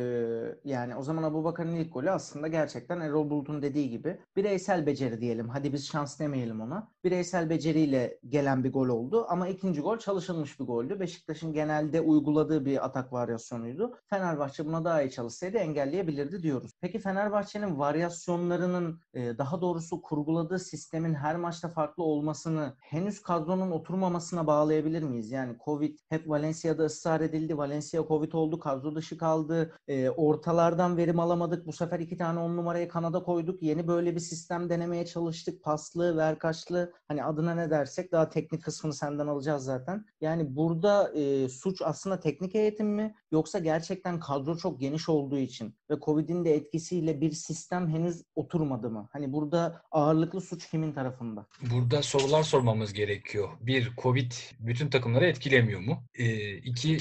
yani 0.70 0.96
o 0.96 1.02
zaman 1.02 1.22
Abubakar'ın 1.22 1.74
ilk 1.74 1.92
golü 1.92 2.10
aslında 2.10 2.48
gerçekten 2.48 3.00
Erol 3.00 3.30
Bulut'un 3.30 3.62
dediği 3.62 3.90
gibi 3.90 4.18
bireysel 4.36 4.86
beceri 4.86 5.20
diyelim. 5.20 5.48
Hadi 5.48 5.72
biz 5.72 5.88
şans 5.88 6.20
demeyelim 6.20 6.60
ona. 6.60 6.88
Bireysel 7.04 7.50
beceriyle 7.50 8.18
gelen 8.28 8.64
bir 8.64 8.72
gol 8.72 8.88
oldu 8.88 9.26
ama 9.28 9.48
ikinci 9.48 9.80
gol 9.80 9.98
çalışılmış 9.98 10.60
bir 10.60 10.64
goldü. 10.64 10.93
Beşiktaş'ın 11.00 11.52
genelde 11.52 12.00
uyguladığı 12.00 12.64
bir 12.64 12.84
atak 12.84 13.12
varyasyonuydu. 13.12 13.98
Fenerbahçe 14.10 14.66
buna 14.66 14.84
daha 14.84 15.02
iyi 15.02 15.10
çalışsaydı 15.10 15.56
engelleyebilirdi 15.56 16.42
diyoruz. 16.42 16.72
Peki 16.80 16.98
Fenerbahçe'nin 16.98 17.78
varyasyonlarının 17.78 19.00
e, 19.14 19.38
daha 19.38 19.60
doğrusu 19.60 20.02
kurguladığı 20.02 20.58
sistemin 20.58 21.14
her 21.14 21.36
maçta 21.36 21.68
farklı 21.68 22.02
olmasını 22.04 22.76
henüz 22.80 23.22
kadronun 23.22 23.70
oturmamasına 23.70 24.46
bağlayabilir 24.46 25.02
miyiz? 25.02 25.30
Yani 25.30 25.56
Covid 25.64 25.98
hep 26.08 26.28
Valencia'da 26.28 26.84
ısrar 26.84 27.20
edildi. 27.20 27.58
Valencia 27.58 28.08
Covid 28.08 28.32
oldu. 28.32 28.58
Kadro 28.60 28.94
dışı 28.94 29.18
kaldı. 29.18 29.72
E, 29.88 30.10
ortalardan 30.10 30.96
verim 30.96 31.20
alamadık. 31.20 31.66
Bu 31.66 31.72
sefer 31.72 32.00
iki 32.00 32.16
tane 32.16 32.38
on 32.40 32.56
numarayı 32.56 32.88
kanada 32.88 33.22
koyduk. 33.22 33.62
Yeni 33.62 33.88
böyle 33.88 34.14
bir 34.14 34.20
sistem 34.20 34.68
denemeye 34.68 35.06
çalıştık. 35.06 35.62
Paslı, 35.62 36.16
verkaçlı. 36.16 36.92
Hani 37.08 37.24
adına 37.24 37.54
ne 37.54 37.70
dersek 37.70 38.12
daha 38.12 38.28
teknik 38.28 38.64
kısmını 38.64 38.94
senden 38.94 39.26
alacağız 39.26 39.64
zaten. 39.64 40.04
Yani 40.20 40.56
burada 40.56 40.83
e, 40.88 41.48
suç 41.48 41.82
aslında 41.82 42.20
teknik 42.20 42.54
eğitim 42.54 42.86
mi? 42.86 43.14
Yoksa 43.32 43.58
gerçekten 43.58 44.20
kadro 44.20 44.56
çok 44.56 44.80
geniş 44.80 45.08
olduğu 45.08 45.38
için 45.38 45.76
ve 45.90 45.94
Covid'in 46.04 46.44
de 46.44 46.54
etkisiyle 46.54 47.20
bir 47.20 47.32
sistem 47.32 47.88
henüz 47.88 48.22
oturmadı 48.34 48.90
mı? 48.90 49.08
Hani 49.12 49.32
burada 49.32 49.82
ağırlıklı 49.90 50.40
suç 50.40 50.70
kimin 50.70 50.92
tarafında? 50.92 51.46
Burada 51.72 52.02
sorular 52.02 52.42
sormamız 52.42 52.92
gerekiyor. 52.92 53.48
Bir, 53.60 53.92
Covid 54.02 54.32
bütün 54.60 54.90
takımları 54.90 55.26
etkilemiyor 55.26 55.80
mu? 55.80 56.04
Ee, 56.14 56.56
iki, 56.56 56.98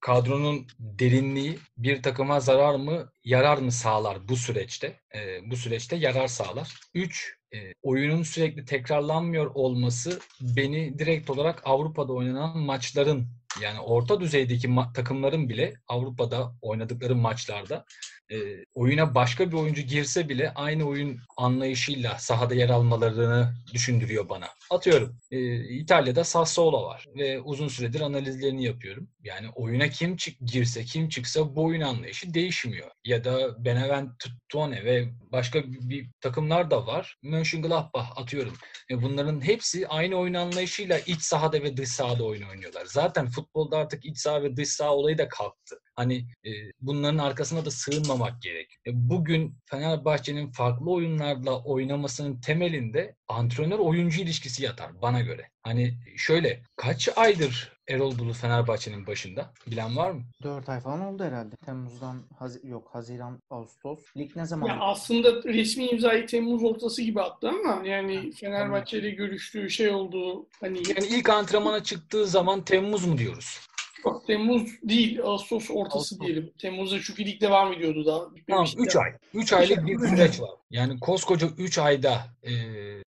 kadronun 0.00 0.66
derinliği 0.78 1.58
bir 1.76 2.02
takıma 2.02 2.40
zarar 2.40 2.74
mı, 2.74 3.12
yarar 3.24 3.58
mı 3.58 3.72
sağlar 3.72 4.28
bu 4.28 4.36
süreçte? 4.36 5.00
Ee, 5.14 5.50
bu 5.50 5.56
süreçte 5.56 5.96
yarar 5.96 6.26
sağlar. 6.26 6.74
Üç, 6.94 7.37
e, 7.54 7.74
oyunun 7.82 8.22
sürekli 8.22 8.64
tekrarlanmıyor 8.64 9.50
olması 9.54 10.20
beni 10.40 10.98
direkt 10.98 11.30
olarak 11.30 11.62
Avrupa'da 11.64 12.12
oynanan 12.12 12.58
maçların 12.58 13.26
yani 13.62 13.80
orta 13.80 14.20
düzeydeki 14.20 14.68
ma- 14.68 14.92
takımların 14.92 15.48
bile 15.48 15.74
Avrupa'da 15.88 16.54
oynadıkları 16.62 17.16
maçlarda 17.16 17.84
e, 18.32 18.64
oyuna 18.74 19.14
başka 19.14 19.48
bir 19.48 19.56
oyuncu 19.56 19.82
girse 19.82 20.28
bile 20.28 20.52
aynı 20.54 20.84
oyun 20.84 21.20
anlayışıyla 21.36 22.18
sahada 22.18 22.54
yer 22.54 22.68
almalarını 22.68 23.54
düşündürüyor 23.72 24.28
bana. 24.28 24.48
Atıyorum 24.70 25.18
e, 25.30 25.68
İtalya'da 25.68 26.24
Sassuolo 26.24 26.82
var 26.82 27.04
ve 27.16 27.40
uzun 27.40 27.68
süredir 27.68 28.00
analizlerini 28.00 28.64
yapıyorum. 28.64 29.10
Yani 29.24 29.48
oyuna 29.54 29.88
kim 29.88 30.16
çık 30.16 30.40
girse 30.40 30.84
kim 30.84 31.08
çıksa 31.08 31.56
bu 31.56 31.64
oyun 31.64 31.80
anlayışı 31.80 32.34
değişmiyor. 32.34 32.90
Ya 33.04 33.24
da 33.24 33.64
Beneventone 33.64 34.84
ve 34.84 35.08
başka 35.32 35.62
bir, 35.64 36.08
takımlar 36.20 36.70
da 36.70 36.86
var. 36.86 37.16
Mönchengladbach 37.22 38.18
atıyorum. 38.18 38.54
E, 38.90 39.02
bunların 39.02 39.40
hepsi 39.40 39.88
aynı 39.88 40.16
oyun 40.16 40.34
anlayışıyla 40.34 40.98
iç 40.98 41.20
sahada 41.22 41.62
ve 41.62 41.76
dış 41.76 41.88
sahada 41.88 42.24
oyun 42.24 42.48
oynuyorlar. 42.48 42.84
Zaten 42.86 43.26
futbolda 43.26 43.78
artık 43.78 44.04
iç 44.04 44.18
saha 44.18 44.42
ve 44.42 44.56
dış 44.56 44.68
saha 44.68 44.94
olayı 44.94 45.18
da 45.18 45.28
kalktı. 45.28 45.80
Hani 45.98 46.16
e, 46.44 46.50
bunların 46.80 47.18
arkasına 47.18 47.64
da 47.64 47.70
sığınmamak 47.70 48.42
gerek. 48.42 48.76
E, 48.86 48.90
bugün 48.94 49.54
Fenerbahçe'nin 49.64 50.50
farklı 50.50 50.90
oyunlarla 50.90 51.62
oynamasının 51.62 52.40
temelinde 52.40 53.16
antrenör 53.28 53.78
oyuncu 53.78 54.20
ilişkisi 54.20 54.64
yatar 54.64 55.02
bana 55.02 55.20
göre. 55.20 55.48
Hani 55.62 55.94
şöyle 56.16 56.62
kaç 56.76 57.08
aydır 57.16 57.78
Erol 57.88 58.18
Bulut 58.18 58.36
Fenerbahçe'nin 58.36 59.06
başında? 59.06 59.52
Bilen 59.66 59.96
var 59.96 60.10
mı? 60.10 60.22
4 60.42 60.68
ay 60.68 60.80
falan 60.80 61.00
oldu 61.00 61.24
herhalde. 61.24 61.56
Temmuz'dan 61.56 62.22
Haz 62.38 62.64
yok 62.64 62.88
Haziran, 62.92 63.38
Ağustos. 63.50 63.98
Lig 64.16 64.36
ne 64.36 64.46
zaman? 64.46 64.68
Ya 64.68 64.78
aslında 64.80 65.42
resmi 65.44 65.86
imzayı 65.86 66.26
Temmuz 66.26 66.64
ortası 66.64 67.02
gibi 67.02 67.22
attı 67.22 67.48
ama 67.48 67.86
yani 67.86 68.32
Fenerbahçe 68.32 68.98
ile 68.98 69.10
görüştüğü 69.10 69.70
şey 69.70 69.90
olduğu 69.90 70.46
hani 70.60 70.78
Yani 70.88 71.06
ilk 71.06 71.28
antrenmana 71.28 71.82
çıktığı 71.82 72.26
zaman 72.26 72.64
Temmuz 72.64 73.06
mu 73.06 73.18
diyoruz? 73.18 73.67
Yok, 74.04 74.26
Temmuz 74.26 74.62
değil, 74.82 75.20
Ağustos 75.22 75.70
ortası 75.70 75.96
Ağustos. 75.98 76.20
diyelim. 76.20 76.50
Temmuz'da 76.58 77.00
çünkü 77.02 77.24
lig 77.26 77.40
devam 77.40 77.72
ediyordu 77.72 78.06
daha. 78.06 78.18
Tamam 78.18 78.36
bitmemişti. 78.36 78.78
3 78.80 78.96
ay. 78.96 79.12
3 79.34 79.52
aylık 79.52 79.86
bir 79.86 79.98
süreç 79.98 80.40
var. 80.40 80.50
Yani 80.70 81.00
koskoca 81.00 81.48
3 81.58 81.78
ayda 81.78 82.26
e, 82.42 82.52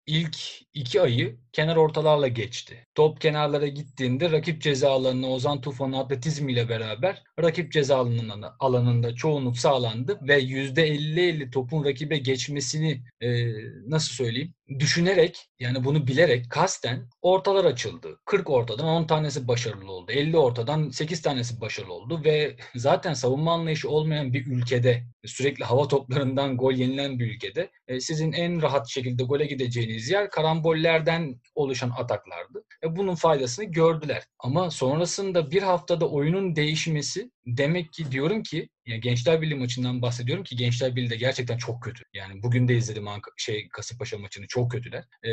ilk 0.06 0.38
2 0.74 1.02
ayı 1.02 1.38
kenar 1.54 1.76
ortalarla 1.76 2.28
geçti. 2.28 2.88
Top 2.96 3.22
kenarlara 3.22 3.68
gittiğinde 3.68 4.32
rakip 4.32 4.62
ceza 4.62 4.92
alanına 4.92 5.28
Ozan 5.28 5.62
Tufan'ın 5.62 5.94
atletizmiyle 5.94 6.70
beraber 6.70 7.24
rakip 7.42 7.72
ceza 7.72 7.98
alanında, 7.98 8.56
alanında 8.60 9.16
çoğunluk 9.16 9.58
sağlandı 9.58 10.20
ve 10.22 10.40
%50-50 10.40 11.52
topun 11.52 11.86
rakibe 11.86 12.18
geçmesini 12.18 13.04
e, 13.22 13.48
nasıl 13.88 14.14
söyleyeyim 14.14 14.54
düşünerek 14.80 15.50
yani 15.60 15.84
bunu 15.84 16.08
bilerek 16.08 16.50
kasten 16.50 17.10
ortalar 17.22 17.66
açıldı. 17.66 18.20
40 18.26 18.50
ortadan 18.50 18.86
10 18.86 19.08
tanesi 19.08 19.48
başarılı 19.48 19.92
oldu. 19.92 20.12
50 20.12 20.38
ortadan 20.38 20.90
8 20.90 21.22
tanesi 21.22 21.62
başarılı 21.62 21.94
oldu 21.94 22.22
ve 22.26 22.56
zaten 22.76 23.14
savunma 23.14 23.54
anlayışı 23.54 23.90
olmayan 23.90 24.34
bir 24.34 24.46
ülkede 24.46 25.04
sürekli 25.26 25.64
hava 25.66 25.88
toplarından 25.88 26.58
gol 26.58 26.74
yenilen 26.74 27.20
bir 27.20 27.36
ülkede 27.36 27.51
e, 27.88 28.00
sizin 28.00 28.32
en 28.32 28.62
rahat 28.62 28.90
şekilde 28.90 29.24
gole 29.24 29.46
gideceğiniz 29.46 30.10
yer 30.10 30.30
karambollerden 30.30 31.40
oluşan 31.56 31.92
ataklardı. 31.98 32.64
Ve 32.84 32.96
bunun 32.96 33.16
faydasını 33.16 33.66
gördüler. 33.66 34.24
Ama 34.40 34.72
sonrasında 34.72 35.52
bir 35.52 35.64
haftada 35.64 36.10
oyunun 36.10 36.56
değişmesi 36.56 37.32
demek 37.46 37.94
ki 37.94 38.12
diyorum 38.12 38.44
ki 38.44 38.70
ya 38.86 38.98
Gençler 38.98 39.42
Birliği 39.42 39.56
maçından 39.56 40.02
bahsediyorum 40.02 40.44
ki 40.44 40.56
Gençler 40.56 40.96
Birliği 40.96 41.10
de 41.10 41.16
gerçekten 41.16 41.58
çok 41.58 41.84
kötü. 41.84 42.04
Yani 42.14 42.44
bugün 42.44 42.68
de 42.68 42.76
izledim 42.76 43.08
Ank- 43.08 43.34
şey 43.38 43.70
Kasımpaşa 43.70 44.18
maçını 44.18 44.48
çok 44.48 44.72
kötüler. 44.72 45.04
Ee, 45.24 45.32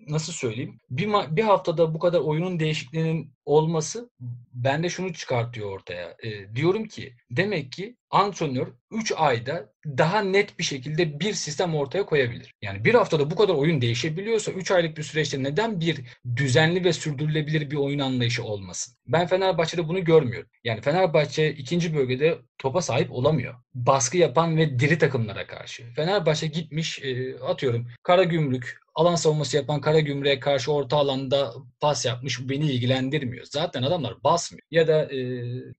nasıl 0.00 0.32
söyleyeyim? 0.32 0.78
Bir, 0.90 1.06
ma- 1.06 1.36
bir 1.36 1.42
haftada 1.42 1.94
bu 1.94 1.98
kadar 1.98 2.20
oyunun 2.20 2.60
değişikliğinin 2.60 3.32
olması 3.44 4.10
bende 4.52 4.88
şunu 4.88 5.12
çıkartıyor 5.12 5.70
ortaya. 5.70 6.16
Ee, 6.24 6.56
diyorum 6.56 6.84
ki 6.88 7.14
demek 7.30 7.72
ki 7.72 7.96
antrenör 8.10 8.66
3 8.90 9.12
ayda 9.16 9.72
daha 9.86 10.20
net 10.20 10.58
bir 10.58 10.64
şekilde 10.64 11.20
bir 11.20 11.32
sistem 11.32 11.74
ortaya 11.74 12.06
koyabilir. 12.06 12.54
Yani 12.62 12.84
bir 12.84 12.94
haftada 12.94 13.30
bu 13.30 13.36
kadar 13.36 13.54
oyun 13.54 13.80
değişebiliyorsa 13.80 14.52
3 14.52 14.70
aylık 14.70 14.96
bir 14.96 15.02
süreçte 15.02 15.42
neden 15.42 15.80
bir 15.80 16.00
düzenli 16.36 16.84
ve 16.84 16.92
sürdürülebilir 16.92 17.70
bir 17.70 17.76
oyun 17.76 17.98
anlayışı 17.98 18.44
olmasın? 18.44 18.94
Ben 19.06 19.26
Fenerbahçe'de 19.26 19.88
bunu 19.88 20.04
görmüyorum. 20.04 20.50
Yani 20.64 20.80
Fenerbahçe 20.80 21.47
ikinci 21.52 21.94
bölgede 21.94 22.38
topa 22.58 22.82
sahip 22.82 23.12
olamıyor. 23.12 23.54
Baskı 23.74 24.16
yapan 24.16 24.56
ve 24.56 24.78
diri 24.78 24.98
takımlara 24.98 25.46
karşı. 25.46 25.92
Fenerbahçe 25.96 26.46
gitmiş 26.46 27.02
e, 27.02 27.38
atıyorum 27.38 27.86
Karagümrük, 28.02 28.80
alan 28.98 29.14
savunması 29.14 29.56
yapan 29.56 29.80
Karagümrük'e 29.80 30.40
karşı 30.40 30.72
orta 30.72 30.96
alanda 30.96 31.54
pas 31.80 32.06
yapmış. 32.06 32.44
Bu 32.44 32.48
beni 32.48 32.70
ilgilendirmiyor. 32.70 33.46
Zaten 33.50 33.82
adamlar 33.82 34.24
basmıyor. 34.24 34.62
Ya 34.70 34.88
da 34.88 35.14
e, 35.14 35.18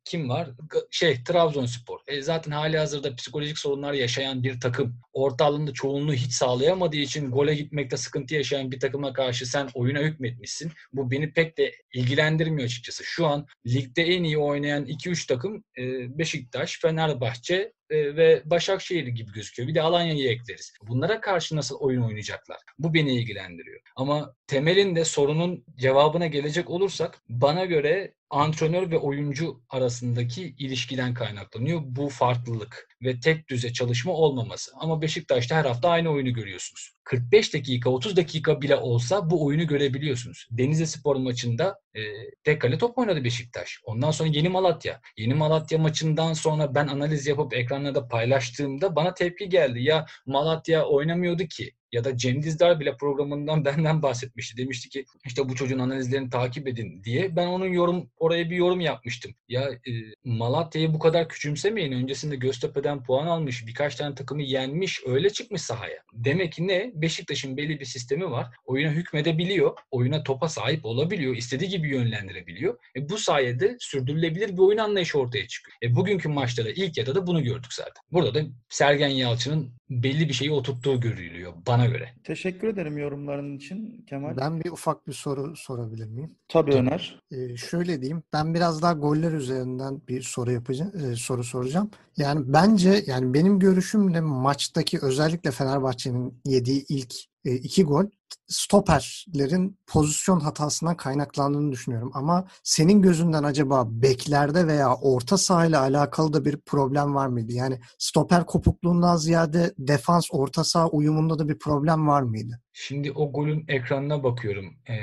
kim 0.05 0.29
var? 0.29 0.49
Şey 0.91 1.23
Trabzonspor. 1.23 1.99
E, 2.08 2.21
zaten 2.21 2.51
hali 2.51 2.77
hazırda 2.77 3.15
psikolojik 3.15 3.58
sorunlar 3.58 3.93
yaşayan 3.93 4.43
bir 4.43 4.60
takım. 4.60 4.99
Orta 5.13 5.45
alanda 5.45 5.73
çoğunluğu 5.73 6.13
hiç 6.13 6.34
sağlayamadığı 6.34 6.97
için 6.97 7.32
gole 7.32 7.55
gitmekte 7.55 7.97
sıkıntı 7.97 8.36
yaşayan 8.36 8.71
bir 8.71 8.79
takıma 8.79 9.13
karşı 9.13 9.45
sen 9.45 9.69
oyuna 9.73 9.99
hükmetmişsin. 9.99 10.71
Bu 10.93 11.12
beni 11.12 11.34
pek 11.34 11.58
de 11.58 11.71
ilgilendirmiyor 11.93 12.65
açıkçası. 12.65 13.03
Şu 13.03 13.27
an 13.27 13.47
ligde 13.67 14.03
en 14.03 14.23
iyi 14.23 14.38
oynayan 14.38 14.86
2-3 14.86 15.27
takım 15.27 15.63
e, 15.77 15.84
Beşiktaş, 16.17 16.79
Fenerbahçe 16.82 17.73
ve 17.91 18.41
Başakşehir 18.45 19.08
gibi 19.08 19.32
gözüküyor. 19.32 19.69
Bir 19.69 19.75
de 19.75 19.82
Alanya'yı 19.82 20.30
ekleriz. 20.30 20.73
Bunlara 20.88 21.21
karşı 21.21 21.56
nasıl 21.56 21.80
oyun 21.80 22.02
oynayacaklar? 22.02 22.58
Bu 22.80 22.93
beni 22.93 23.15
ilgilendiriyor. 23.15 23.82
Ama 23.95 24.36
temelinde 24.47 25.06
sorunun 25.06 25.65
cevabına 25.78 26.28
gelecek 26.28 26.69
olursak 26.69 27.21
bana 27.30 27.65
göre 27.65 28.13
antrenör 28.29 28.91
ve 28.91 28.97
oyuncu 28.97 29.61
arasındaki 29.69 30.55
ilişkiden 30.57 31.13
kaynaklanıyor 31.13 31.81
bu 31.85 32.09
farklılık 32.09 32.87
ve 33.01 33.19
tek 33.19 33.49
düze 33.49 33.73
çalışma 33.73 34.13
olmaması. 34.13 34.71
Ama 34.75 35.01
Beşiktaş'ta 35.01 35.55
her 35.55 35.65
hafta 35.65 35.89
aynı 35.89 36.09
oyunu 36.09 36.33
görüyorsunuz. 36.33 36.91
45 37.03 37.53
dakika, 37.53 37.89
30 37.89 38.15
dakika 38.15 38.61
bile 38.61 38.75
olsa 38.75 39.29
bu 39.29 39.45
oyunu 39.45 39.67
görebiliyorsunuz. 39.67 40.47
Denizli 40.51 40.87
Spor 40.87 41.15
maçında 41.15 41.79
e, 41.95 42.01
tek 42.43 42.61
kale 42.61 42.77
top 42.77 42.97
oynadı 42.97 43.23
Beşiktaş. 43.23 43.79
Ondan 43.83 44.11
sonra 44.11 44.29
Yeni 44.29 44.49
Malatya. 44.49 45.01
Yeni 45.17 45.33
Malatya 45.33 45.77
maçından 45.77 46.33
sonra 46.33 46.75
ben 46.75 46.87
analiz 46.87 47.27
yapıp 47.27 47.53
ekranlarda 47.53 48.07
paylaştığımda 48.07 48.95
bana 48.95 49.13
tepki 49.13 49.49
geldi. 49.49 49.83
Ya 49.83 50.05
Malatya 50.25 50.85
oynamıyordu 50.85 51.43
ki 51.43 51.71
ya 51.91 52.04
da 52.04 52.17
Cem 52.17 52.43
Dizdar 52.43 52.80
bile 52.80 52.97
programından 52.97 53.65
benden 53.65 54.02
bahsetmişti. 54.02 54.58
Demişti 54.58 54.89
ki 54.89 55.06
işte 55.25 55.49
bu 55.49 55.56
çocuğun 55.56 55.80
analizlerini 55.80 56.30
takip 56.30 56.67
edin 56.67 57.04
diye. 57.04 57.36
Ben 57.36 57.47
onun 57.47 57.65
yorum 57.65 58.10
oraya 58.17 58.49
bir 58.49 58.56
yorum 58.56 58.80
yapmıştım. 58.80 59.32
Ya 59.49 59.69
e, 59.69 59.91
Malatya'yı 60.23 60.93
bu 60.93 60.99
kadar 60.99 61.30
küçümsemeyin. 61.30 61.91
Öncesinde 61.91 62.36
Göztepe'den 62.36 63.04
puan 63.04 63.28
almış, 63.28 63.67
birkaç 63.67 63.95
tane 63.95 64.15
takımı 64.15 64.41
yenmiş, 64.41 65.02
öyle 65.06 65.30
çıkmış 65.30 65.62
sahaya. 65.62 66.04
Demek 66.13 66.54
ki 66.54 66.67
ne? 66.67 66.91
Beşiktaş'ın 66.93 67.58
belli 67.58 67.80
bir 67.80 67.86
sistemi 67.86 68.32
var. 68.32 68.47
Oyuna 68.65 68.91
hükmedebiliyor. 68.91 69.78
Oyuna 69.91 70.23
topa 70.23 70.49
sahip 70.49 70.86
olabiliyor. 70.86 71.36
istediği 71.36 71.69
gibi 71.69 71.89
yönlendirebiliyor. 71.89 72.78
E, 72.95 73.10
bu 73.10 73.17
sayede 73.17 73.78
sürdürülebilir 73.80 74.54
bir 74.54 74.62
oyun 74.62 74.78
anlayışı 74.78 75.19
ortaya 75.19 75.47
çıkıyor. 75.47 75.78
E, 75.84 75.95
bugünkü 75.95 76.30
maçta 76.30 76.65
da 76.65 76.69
ilk 76.69 76.97
yarıda 76.97 77.15
da 77.15 77.28
bunu 77.28 77.43
gördük 77.43 77.73
zaten. 77.73 78.04
Burada 78.12 78.34
da 78.34 78.41
Sergen 78.69 79.08
Yalçın'ın 79.08 79.78
belli 79.89 80.30
bir 80.30 80.34
şeyi 80.34 80.52
oturttuğu 80.52 80.99
görülüyor 80.99 81.54
bana 81.67 81.86
göre. 81.86 82.10
Teşekkür 82.23 82.67
ederim 82.67 82.97
yorumların 82.97 83.58
için 83.58 84.06
Kemal. 84.10 84.38
Ben 84.38 84.62
bir 84.62 84.71
ufak 84.71 85.08
bir 85.08 85.13
soru 85.13 85.56
sorabilir 85.56 86.08
miyim? 86.08 86.36
Tabii 86.47 86.73
Öner. 86.73 87.19
Ee, 87.32 87.58
şöyle 87.58 88.02
diyeyim. 88.02 88.23
Ben 88.34 88.54
biraz 88.54 88.82
daha 88.82 88.93
goller 88.93 89.32
üzerinden 89.32 90.02
bir 90.08 90.21
soru 90.21 90.52
yapacağım, 90.52 90.91
e, 91.12 91.15
soru 91.15 91.43
soracağım. 91.43 91.91
Yani 92.17 92.41
bence 92.45 93.04
yani 93.08 93.34
benim 93.34 93.60
görüşümle 93.60 94.21
maçtaki 94.21 94.99
özellikle 95.02 95.52
Fenerbahçe'nin 95.52 96.41
yediği 96.45 96.86
ilk 96.89 97.13
e, 97.45 97.56
iki 97.56 97.84
gol 97.84 98.06
stoperlerin 98.47 99.78
pozisyon 99.88 100.39
hatasından 100.39 100.97
kaynaklandığını 100.97 101.71
düşünüyorum. 101.71 102.12
Ama 102.13 102.47
senin 102.63 103.02
gözünden 103.02 103.43
acaba 103.43 103.86
beklerde 103.89 104.67
veya 104.67 104.95
orta 104.95 105.38
sahayla 105.38 105.82
alakalı 105.82 106.34
da 106.34 106.45
bir 106.45 106.58
problem 106.58 107.15
var 107.15 107.28
mıydı? 107.28 107.54
Yani 107.54 107.80
stoper 107.97 108.45
kopukluğundan 108.45 109.17
ziyade 109.17 109.73
defans 109.78 110.28
orta 110.32 110.63
saha 110.63 110.88
uyumunda 110.88 111.39
da 111.39 111.49
bir 111.49 111.60
problem 111.60 112.08
var 112.08 112.21
mıydı? 112.21 112.62
Şimdi 112.81 113.11
o 113.11 113.31
golün 113.31 113.65
ekranına 113.67 114.23
bakıyorum. 114.23 114.75
Ee, 114.89 114.95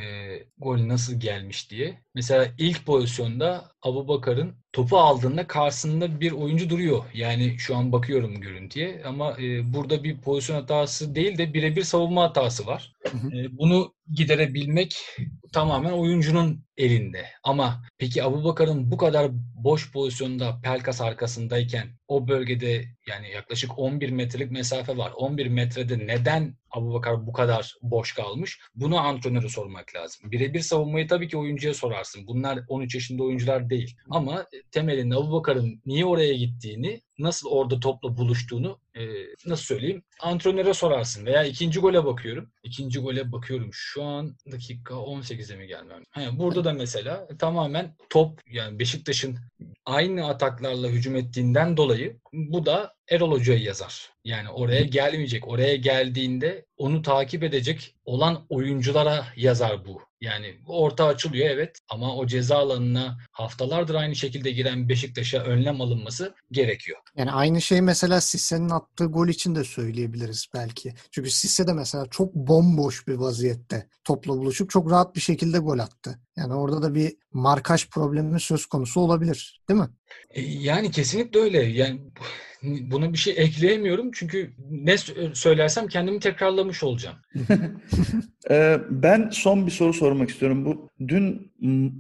gol 0.59 0.89
nasıl 0.89 1.21
gelmiş 1.21 1.71
diye. 1.71 2.03
Mesela 2.15 2.49
ilk 2.59 2.87
pozisyonda 2.87 3.73
Abubakar'ın 3.83 4.55
topu 4.73 4.99
aldığında 4.99 5.47
karşısında 5.47 6.21
bir 6.21 6.33
oyuncu 6.33 6.71
duruyor. 6.71 7.05
Yani 7.15 7.59
şu 7.59 7.77
an 7.77 7.93
bakıyorum 7.93 8.41
görüntüye 8.41 9.03
ama 9.05 9.37
e, 9.41 9.75
burada 9.75 10.05
bir 10.05 10.21
pozisyon 10.21 10.57
hatası 10.57 11.15
değil 11.15 11.39
de 11.39 11.55
birebir 11.55 11.83
savunma 11.83 12.23
hatası 12.23 12.67
var. 12.67 12.93
E, 13.33 13.59
bunu 13.59 13.95
giderebilmek 14.13 14.97
tamamen 15.53 15.93
oyuncunun 15.93 16.65
elinde. 16.77 17.27
Ama 17.45 17.83
peki 17.99 18.25
Abubakar'ın 18.25 18.91
bu 18.91 18.97
kadar 18.97 19.31
boş 19.55 19.93
pozisyonda 19.93 20.61
Pelkas 20.63 21.01
arkasındayken 21.01 21.89
o 22.09 22.29
bölgede 22.29 22.85
yani 23.09 23.31
yaklaşık 23.31 23.79
11 23.79 24.11
metrelik 24.11 24.51
mesafe 24.51 24.97
var. 24.97 25.13
11 25.17 25.47
metrede 25.47 25.99
neden 26.07 26.57
Abubakar 26.71 27.27
bu 27.27 27.33
kadar 27.33 27.75
boş 27.83 28.13
kalmış? 28.13 28.61
Bunu 28.75 28.99
antrenöre 28.99 29.49
sormak 29.49 29.95
lazım. 29.95 30.31
Birebir 30.31 30.61
savunmayı 30.61 31.09
tabii 31.09 31.29
ki 31.29 31.37
oyuncuya 31.37 31.75
sorarsın. 31.75 32.27
Bunlar 32.27 32.59
13 32.69 32.95
yaşında 32.95 33.23
oyuncular 33.23 33.71
değil. 33.71 33.97
Ama 34.11 34.47
temelinde 34.71 35.15
Abubakar'ın 35.15 35.83
niye 35.87 36.05
oraya 36.05 36.35
gittiğini, 36.35 37.03
nasıl 37.19 37.49
orada 37.51 37.81
topla 37.81 38.17
buluştuğunu 38.17 38.79
e, 38.95 39.03
nasıl 39.47 39.65
söyleyeyim? 39.65 40.03
Antrenöre 40.21 40.75
sorarsın. 40.75 41.27
Veya 41.27 41.45
ikinci 41.45 41.81
gole 41.81 42.05
bakıyorum. 42.05 42.51
İkinci 42.63 42.99
gole 42.99 43.33
bakıyorum. 43.33 43.71
Şu 43.73 44.03
an 44.03 44.37
dakika 44.53 44.95
18'e 44.95 45.57
mi 45.57 45.67
gelmem? 45.67 46.03
He, 46.11 46.39
burada 46.39 46.65
da 46.65 46.73
mesela 46.73 47.29
tamamen 47.39 47.97
top 48.11 48.41
yani 48.51 48.79
Beşiktaş'ın 48.79 49.39
aynı 49.87 50.29
ataklarla 50.29 50.89
hücum 50.89 51.17
ettiğinden 51.17 51.77
dolayı 51.77 52.17
bu 52.33 52.67
da 52.67 52.96
Erol 53.11 53.31
Hoca'yı 53.33 53.63
yazar. 53.63 54.11
Yani 54.25 54.49
oraya 54.49 54.83
gelmeyecek. 54.83 55.49
Oraya 55.49 55.77
geldiğinde 55.77 56.67
onu 56.77 57.03
takip 57.03 57.43
edecek 57.43 57.95
olan 58.05 58.47
oyunculara 58.49 59.27
yazar 59.37 59.87
bu. 59.87 60.01
Yani 60.21 60.55
orta 60.67 61.07
açılıyor 61.07 61.51
evet 61.51 61.79
ama 61.89 62.17
o 62.17 62.27
ceza 62.27 62.57
alanına 62.57 63.19
haftalardır 63.31 63.95
aynı 63.95 64.17
şekilde 64.17 64.51
giren 64.51 64.89
Beşiktaş'a 64.89 65.39
önlem 65.39 65.81
alınması 65.81 66.35
gerekiyor. 66.51 66.99
Yani 67.17 67.33
aynı 67.33 67.61
şey 67.63 67.81
mesela 67.81 68.21
Sisse'nin 68.21 68.71
attığı 68.71 69.05
gol 69.05 69.29
için 69.29 69.55
de 69.55 69.65
söyleyebiliriz 69.65 70.47
belki. 70.55 70.95
Çünkü 71.11 71.31
Sisse 71.31 71.67
de 71.67 71.73
mesela 71.73 72.07
çok 72.11 72.35
bomboş 72.35 73.09
bir 73.09 73.15
vaziyette 73.15 73.89
topla 74.05 74.33
buluşup 74.33 74.71
çok 74.71 74.91
rahat 74.91 75.17
bir 75.17 75.21
şekilde 75.21 75.59
gol 75.59 75.79
attı. 75.79 76.19
Yani 76.37 76.55
orada 76.55 76.83
da 76.83 76.95
bir 76.95 77.17
markaj 77.33 77.89
problemi 77.89 78.41
söz 78.41 78.67
konusu 78.67 79.01
olabilir, 79.01 79.61
değil 79.69 79.81
mi? 79.81 79.89
E, 80.31 80.43
Yani 80.43 80.91
kesinlikle 80.91 81.41
öyle. 81.41 81.59
Yani 81.65 82.01
buna 82.91 83.13
bir 83.13 83.19
şey 83.19 83.35
ekleyemiyorum 83.37 84.11
çünkü 84.15 84.55
ne 84.71 84.93
sö- 84.93 85.35
söylersem 85.35 85.89
kendimi 85.89 86.21
tekrarlamış 86.21 86.83
olacağım. 86.83 87.17
Ee, 88.51 88.79
ben 88.91 89.29
son 89.33 89.67
bir 89.67 89.71
soru 89.71 89.93
sormak 89.93 90.31
istiyorum. 90.31 90.65
Bu 90.65 90.89
dün 91.09 91.53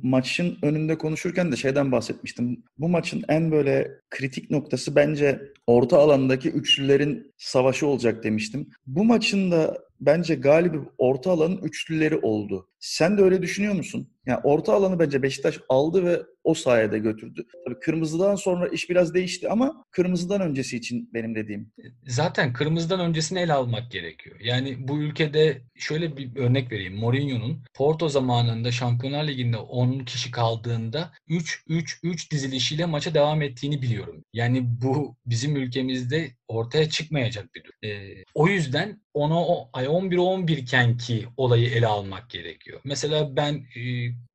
maçın 0.02 0.58
önünde 0.62 0.98
konuşurken 0.98 1.52
de 1.52 1.56
şeyden 1.56 1.92
bahsetmiştim. 1.92 2.64
Bu 2.78 2.88
maçın 2.88 3.24
en 3.28 3.52
böyle 3.52 3.90
kritik 4.10 4.50
noktası 4.50 4.96
bence 4.96 5.42
orta 5.66 5.98
alandaki 5.98 6.50
üçlülerin 6.50 7.34
savaşı 7.38 7.86
olacak 7.86 8.24
demiştim. 8.24 8.70
Bu 8.86 9.04
maçın 9.04 9.50
da 9.50 9.86
bence 10.00 10.34
galibi 10.34 10.78
orta 10.98 11.30
alanın 11.30 11.56
üçlüleri 11.62 12.16
oldu. 12.16 12.68
Sen 12.80 13.18
de 13.18 13.22
öyle 13.22 13.42
düşünüyor 13.42 13.74
musun? 13.74 14.08
Yani 14.26 14.40
orta 14.44 14.72
alanı 14.72 14.98
bence 14.98 15.22
Beşiktaş 15.22 15.60
aldı 15.68 16.04
ve 16.04 16.22
o 16.44 16.54
sayede 16.54 16.98
götürdü. 16.98 17.46
Tabii 17.64 17.80
kırmızıdan 17.80 18.34
sonra 18.34 18.68
iş 18.68 18.90
biraz 18.90 19.14
değişti 19.14 19.48
ama 19.48 19.84
kırmızıdan 19.90 20.40
öncesi 20.40 20.76
için 20.76 21.10
benim 21.14 21.34
dediğim. 21.34 21.72
Zaten 22.06 22.52
kırmızıdan 22.52 23.00
öncesini 23.00 23.38
ele 23.38 23.52
almak 23.52 23.90
gerekiyor. 23.90 24.36
Yani 24.40 24.88
bu 24.88 25.02
ülkede 25.02 25.62
şöyle 25.74 26.16
bir 26.16 26.35
örnek 26.36 26.72
vereyim. 26.72 26.96
Mourinho'nun 26.96 27.64
Porto 27.74 28.08
zamanında 28.08 28.72
Şampiyonlar 28.72 29.28
Ligi'nde 29.28 29.56
10 29.56 29.98
kişi 29.98 30.30
kaldığında 30.30 31.12
3-3-3 31.28 32.30
dizilişiyle 32.30 32.86
maça 32.86 33.14
devam 33.14 33.42
ettiğini 33.42 33.82
biliyorum. 33.82 34.24
Yani 34.32 34.64
bu 34.82 35.16
bizim 35.26 35.56
ülkemizde 35.56 36.30
ortaya 36.48 36.90
çıkmayacak 36.90 37.54
bir 37.54 37.64
durum. 37.64 37.74
Ee, 37.84 38.24
o 38.34 38.48
yüzden 38.48 39.00
ona 39.14 39.66
ay 39.72 39.88
11 39.88 40.16
11 40.16 40.56
iken 40.56 40.96
ki 40.96 41.26
olayı 41.36 41.70
ele 41.70 41.86
almak 41.86 42.30
gerekiyor. 42.30 42.80
Mesela 42.84 43.36
ben 43.36 43.54
e, 43.76 43.80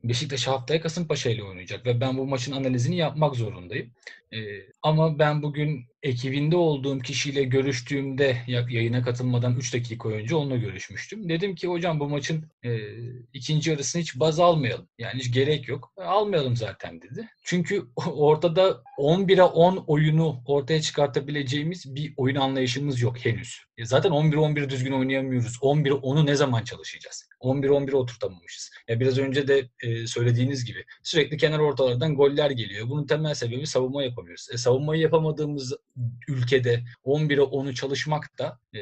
Beşiktaş 0.04 0.48
haftaya 0.48 0.82
Kasımpaşa 0.82 1.30
ile 1.30 1.44
oynayacak 1.44 1.86
ve 1.86 2.02
ben 2.02 2.18
bu 2.18 2.28
maçın 2.28 2.52
analizini 2.52 2.98
yapmak 2.98 3.36
zorundayım. 3.36 3.92
Ee, 4.34 4.38
ama 4.82 5.20
ben 5.20 5.42
bugün 5.42 5.86
ekibinde 6.04 6.56
olduğum 6.56 7.00
kişiyle 7.00 7.44
görüştüğümde 7.44 8.38
yayına 8.48 9.02
katılmadan 9.02 9.56
3 9.56 9.74
dakika 9.74 10.10
önce 10.10 10.36
onunla 10.36 10.58
görüşmüştüm. 10.58 11.30
Dedim 11.30 11.56
ki 11.56 11.68
hocam 11.68 12.00
bu 12.00 12.10
maçın 12.10 12.46
e, 12.64 12.80
ikinci 13.34 13.70
yarısını 13.70 14.02
hiç 14.02 14.20
baz 14.20 14.40
almayalım. 14.40 14.88
Yani 14.98 15.20
hiç 15.20 15.34
gerek 15.34 15.68
yok. 15.68 15.94
Almayalım 15.98 16.56
zaten 16.56 17.02
dedi. 17.02 17.30
Çünkü 17.44 17.86
ortada 18.06 18.84
11'e 18.98 19.44
10 19.44 19.84
oyunu 19.88 20.44
ortaya 20.46 20.82
çıkartabileceğimiz 20.82 21.96
bir 21.96 22.14
oyun 22.18 22.36
anlayışımız 22.36 23.02
yok 23.02 23.26
henüz. 23.26 23.60
E 23.82 23.86
zaten 23.86 24.12
11-11 24.12 24.70
düzgün 24.70 24.92
oynayamıyoruz. 24.92 25.56
11'e 25.56 25.92
10'u 25.92 26.26
ne 26.26 26.36
zaman 26.36 26.64
çalışacağız? 26.64 27.30
11-11'e 27.42 27.96
oturtamamışız. 27.96 28.72
Ya 28.88 29.00
biraz 29.00 29.18
önce 29.18 29.48
de 29.48 29.70
e, 29.84 30.08
söylediğiniz 30.08 30.66
gibi 30.66 30.86
sürekli 31.04 31.38
kenar 31.38 31.60
ortalardan 31.60 32.16
goller 32.16 32.52
geliyor. 32.52 32.90
Bunun 32.90 33.08
temel 33.08 33.34
sebebi 33.34 33.68
savunma 33.68 34.04
yapamıyoruz. 34.04 34.48
E, 34.54 34.58
savunmayı 34.58 35.02
yapamadığımız 35.02 35.74
ülkede 36.28 36.84
11'e 37.06 37.38
10'u 37.38 37.74
çalışmak 37.74 38.40
da 38.40 38.60
e, 38.76 38.80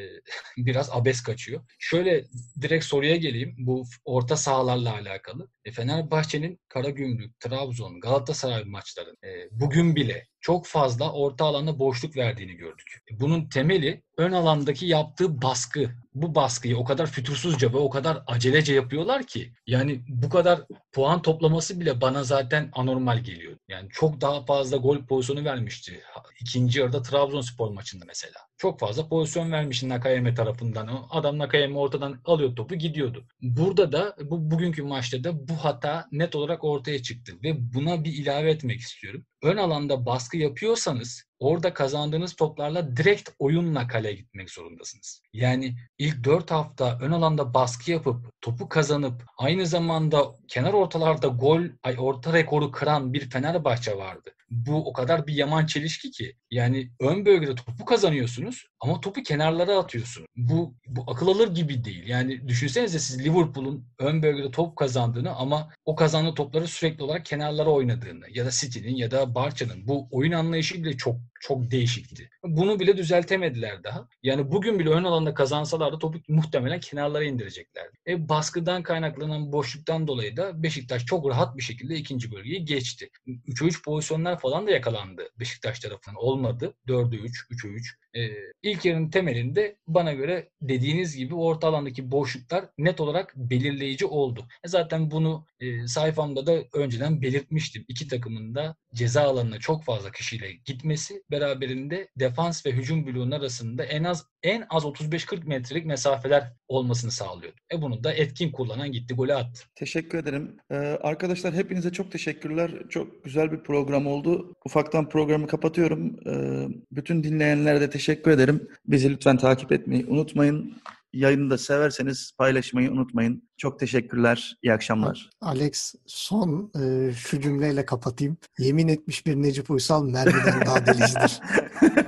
biraz 0.57 0.89
abes 0.91 1.21
kaçıyor. 1.21 1.61
Şöyle 1.79 2.25
direkt 2.61 2.85
soruya 2.85 3.15
geleyim. 3.15 3.55
Bu 3.57 3.85
orta 4.05 4.37
sahalarla 4.37 4.93
alakalı. 4.93 5.47
E, 5.69 5.71
Fenerbahçe'nin 5.71 6.59
Karagümrük, 6.69 7.39
Trabzon, 7.39 7.99
Galatasaray 7.99 8.63
maçları 8.63 9.15
e, 9.23 9.29
bugün 9.51 9.95
bile 9.95 10.27
çok 10.41 10.65
fazla 10.65 11.13
orta 11.13 11.45
alanda 11.45 11.79
boşluk 11.79 12.17
verdiğini 12.17 12.53
gördük. 12.53 12.99
Bunun 13.11 13.49
temeli 13.49 14.03
ön 14.17 14.31
alandaki 14.31 14.85
yaptığı 14.85 15.41
baskı. 15.41 15.89
Bu 16.13 16.35
baskıyı 16.35 16.77
o 16.77 16.83
kadar 16.83 17.07
fütursuzca 17.07 17.73
ve 17.73 17.77
o 17.77 17.89
kadar 17.89 18.23
acelece 18.27 18.73
yapıyorlar 18.73 19.23
ki 19.23 19.53
yani 19.67 20.03
bu 20.07 20.29
kadar 20.29 20.61
puan 20.91 21.21
toplaması 21.21 21.79
bile 21.79 22.01
bana 22.01 22.23
zaten 22.23 22.69
anormal 22.73 23.19
geliyor. 23.19 23.57
Yani 23.67 23.89
çok 23.91 24.21
daha 24.21 24.45
fazla 24.45 24.77
gol 24.77 25.05
pozisyonu 25.05 25.45
vermişti. 25.45 26.01
İkinci 26.41 26.79
yarıda 26.79 27.01
Trabzonspor 27.01 27.71
maçında 27.71 28.05
mesela. 28.07 28.48
Çok 28.59 28.79
fazla 28.79 29.07
pozisyon 29.07 29.51
vermiş 29.51 29.83
Nakayeme 29.83 30.33
tarafından. 30.33 31.05
Adam 31.09 31.37
Nakayeme 31.37 31.77
ortadan 31.77 32.21
alıyor 32.25 32.55
topu 32.55 32.75
gidiyordu. 32.75 33.25
Burada 33.41 33.91
da 33.91 34.15
bu 34.23 34.51
bugünkü 34.51 34.83
maçta 34.83 35.23
da 35.23 35.47
bu 35.47 35.53
hata 35.53 36.07
net 36.11 36.35
olarak 36.35 36.63
ortaya 36.63 37.01
çıktı 37.01 37.33
ve 37.43 37.73
buna 37.73 38.03
bir 38.03 38.13
ilave 38.13 38.51
etmek 38.51 38.79
istiyorum. 38.79 39.25
Ön 39.43 39.57
alanda 39.57 40.05
baskı 40.05 40.37
yapıyorsanız 40.37 41.23
orada 41.39 41.73
kazandığınız 41.73 42.35
toplarla 42.35 42.97
direkt 42.97 43.29
oyunla 43.39 43.87
kaleye 43.87 44.13
gitmek 44.13 44.49
zorundasınız. 44.49 45.21
Yani 45.33 45.75
ilk 45.97 46.23
4 46.23 46.51
hafta 46.51 46.97
ön 47.01 47.11
alanda 47.11 47.53
baskı 47.53 47.91
yapıp 47.91 48.41
topu 48.41 48.69
kazanıp 48.69 49.23
aynı 49.37 49.65
zamanda 49.65 50.35
kenar 50.47 50.73
ortalarda 50.73 51.27
gol 51.27 51.61
ay 51.83 51.95
orta 51.99 52.33
rekoru 52.33 52.71
kıran 52.71 53.13
bir 53.13 53.29
Fenerbahçe 53.29 53.97
vardı. 53.97 54.31
Bu 54.49 54.89
o 54.89 54.93
kadar 54.93 55.27
bir 55.27 55.33
yaman 55.33 55.65
çelişki 55.65 56.11
ki. 56.11 56.35
Yani 56.51 56.91
ön 56.99 57.25
bölgede 57.25 57.55
topu 57.55 57.85
kazanıyorsunuz 57.85 58.65
ama 58.79 59.01
topu 59.01 59.23
kenarlara 59.23 59.77
atıyorsun. 59.77 60.25
Bu, 60.35 60.75
bu 60.87 61.03
akıl 61.07 61.27
alır 61.27 61.55
gibi 61.55 61.83
değil. 61.83 62.07
Yani 62.07 62.47
düşünsenize 62.47 62.99
siz 62.99 63.25
Liverpool'un 63.25 63.87
ön 63.99 64.23
bölgede 64.23 64.51
top 64.51 64.75
kazandığını 64.75 65.35
ama 65.35 65.69
o 65.85 65.95
kazandığı 65.95 66.33
topları 66.33 66.67
sürekli 66.67 67.03
olarak 67.03 67.25
kenarlara 67.25 67.69
oynadığını 67.69 68.25
ya 68.33 68.45
da 68.45 68.51
City'nin 68.51 68.95
ya 68.95 69.11
da 69.11 69.28
Barça'nın 69.35 69.87
bu 69.87 70.07
oyun 70.11 70.31
anlayışı 70.31 70.83
bile 70.83 70.97
çok 70.97 71.15
çok 71.39 71.71
değişikti. 71.71 72.29
Bunu 72.43 72.79
bile 72.79 72.97
düzeltemediler 72.97 73.83
daha. 73.83 74.07
Yani 74.23 74.51
bugün 74.51 74.79
bile 74.79 74.89
ön 74.89 75.03
alanda 75.03 75.33
kazansalar 75.33 75.93
da 75.93 75.99
topu 75.99 76.19
muhtemelen 76.27 76.79
kenarlara 76.79 77.23
indireceklerdi. 77.23 77.97
E, 78.07 78.29
baskıdan 78.29 78.83
kaynaklanan 78.83 79.51
boşluktan 79.51 80.07
dolayı 80.07 80.37
da 80.37 80.63
Beşiktaş 80.63 81.05
çok 81.05 81.29
rahat 81.29 81.57
bir 81.57 81.63
şekilde 81.63 81.95
ikinci 81.95 82.31
bölgeyi 82.31 82.65
geçti. 82.65 83.09
3'e 83.27 83.67
3 83.67 83.83
pozisyonlar 83.83 84.39
falan 84.39 84.67
da 84.67 84.71
yakalandı 84.71 85.29
Beşiktaş 85.39 85.79
tarafından. 85.79 86.23
Olmadı. 86.23 86.73
4'e 86.87 87.17
3, 87.17 87.45
3'e 87.51 87.69
3. 87.69 87.95
Ee, 88.15 88.29
ilk 88.63 88.85
yarının 88.85 89.09
temelinde 89.09 89.77
bana 89.87 90.13
göre 90.13 90.49
dediğiniz 90.61 91.15
gibi 91.15 91.35
orta 91.35 91.67
alandaki 91.67 92.11
boşluklar 92.11 92.65
net 92.77 93.01
olarak 93.01 93.33
belirleyici 93.35 94.05
oldu. 94.05 94.47
E 94.63 94.67
zaten 94.67 95.11
bunu 95.11 95.45
e, 95.59 95.87
sayfamda 95.87 96.45
da 96.47 96.63
önceden 96.73 97.21
belirtmiştim. 97.21 97.85
İki 97.87 98.07
takımın 98.07 98.55
da 98.55 98.75
ceza 98.93 99.21
alanına 99.21 99.59
çok 99.59 99.83
fazla 99.83 100.11
kişiyle 100.11 100.51
gitmesi 100.65 101.23
beraberinde 101.31 102.07
defans 102.19 102.65
ve 102.65 102.71
hücum 102.71 103.05
bloğunun 103.07 103.31
arasında 103.31 103.83
en 103.83 104.03
az 104.03 104.25
en 104.43 104.65
az 104.69 104.83
35-40 104.83 105.45
metrelik 105.47 105.85
mesafeler 105.85 106.53
olmasını 106.67 107.11
sağlıyordu. 107.11 107.57
E 107.73 107.81
bunu 107.81 108.03
da 108.03 108.13
etkin 108.13 108.51
kullanan 108.51 108.91
gitti 108.91 109.13
golü 109.13 109.33
attı. 109.33 109.63
Teşekkür 109.75 110.17
ederim. 110.17 110.57
Ee, 110.71 110.75
arkadaşlar 111.01 111.53
hepinize 111.53 111.91
çok 111.91 112.11
teşekkürler. 112.11 112.71
Çok 112.89 113.23
güzel 113.23 113.51
bir 113.51 113.63
program 113.63 114.07
oldu. 114.07 114.53
Ufaktan 114.65 115.09
programı 115.09 115.47
kapatıyorum. 115.47 116.19
Ee, 116.27 116.67
bütün 116.91 117.23
dinleyenlere 117.23 117.81
de 117.81 117.89
teşekkür 117.89 118.31
ederim. 118.31 118.67
Bizi 118.85 119.09
lütfen 119.09 119.37
takip 119.37 119.71
etmeyi 119.71 120.05
unutmayın. 120.05 120.81
Yayını 121.13 121.49
da 121.49 121.57
severseniz 121.57 122.31
paylaşmayı 122.37 122.91
unutmayın. 122.91 123.49
Çok 123.57 123.79
teşekkürler. 123.79 124.57
İyi 124.63 124.73
akşamlar. 124.73 125.29
Alex 125.41 125.95
son 126.05 126.71
e, 126.81 127.13
şu 127.13 127.41
cümleyle 127.41 127.85
kapatayım. 127.85 128.37
Yemin 128.57 128.87
etmiş 128.87 129.25
bir 129.25 129.35
Necip 129.35 129.71
Uysal 129.71 130.03
Merve'den 130.03 130.65
daha 130.65 130.85
delicidir. 130.85 131.39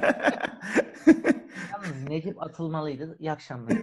Yalnız 1.72 2.04
Necip 2.08 2.44
atılmalıydı. 2.44 3.16
İyi 3.20 3.32
akşamlar. 3.32 3.78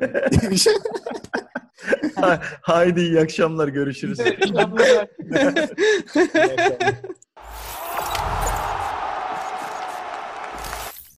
Haydi 2.60 3.00
iyi 3.00 3.20
akşamlar. 3.20 3.68
Görüşürüz. 3.68 4.20
Evet, 4.20 4.38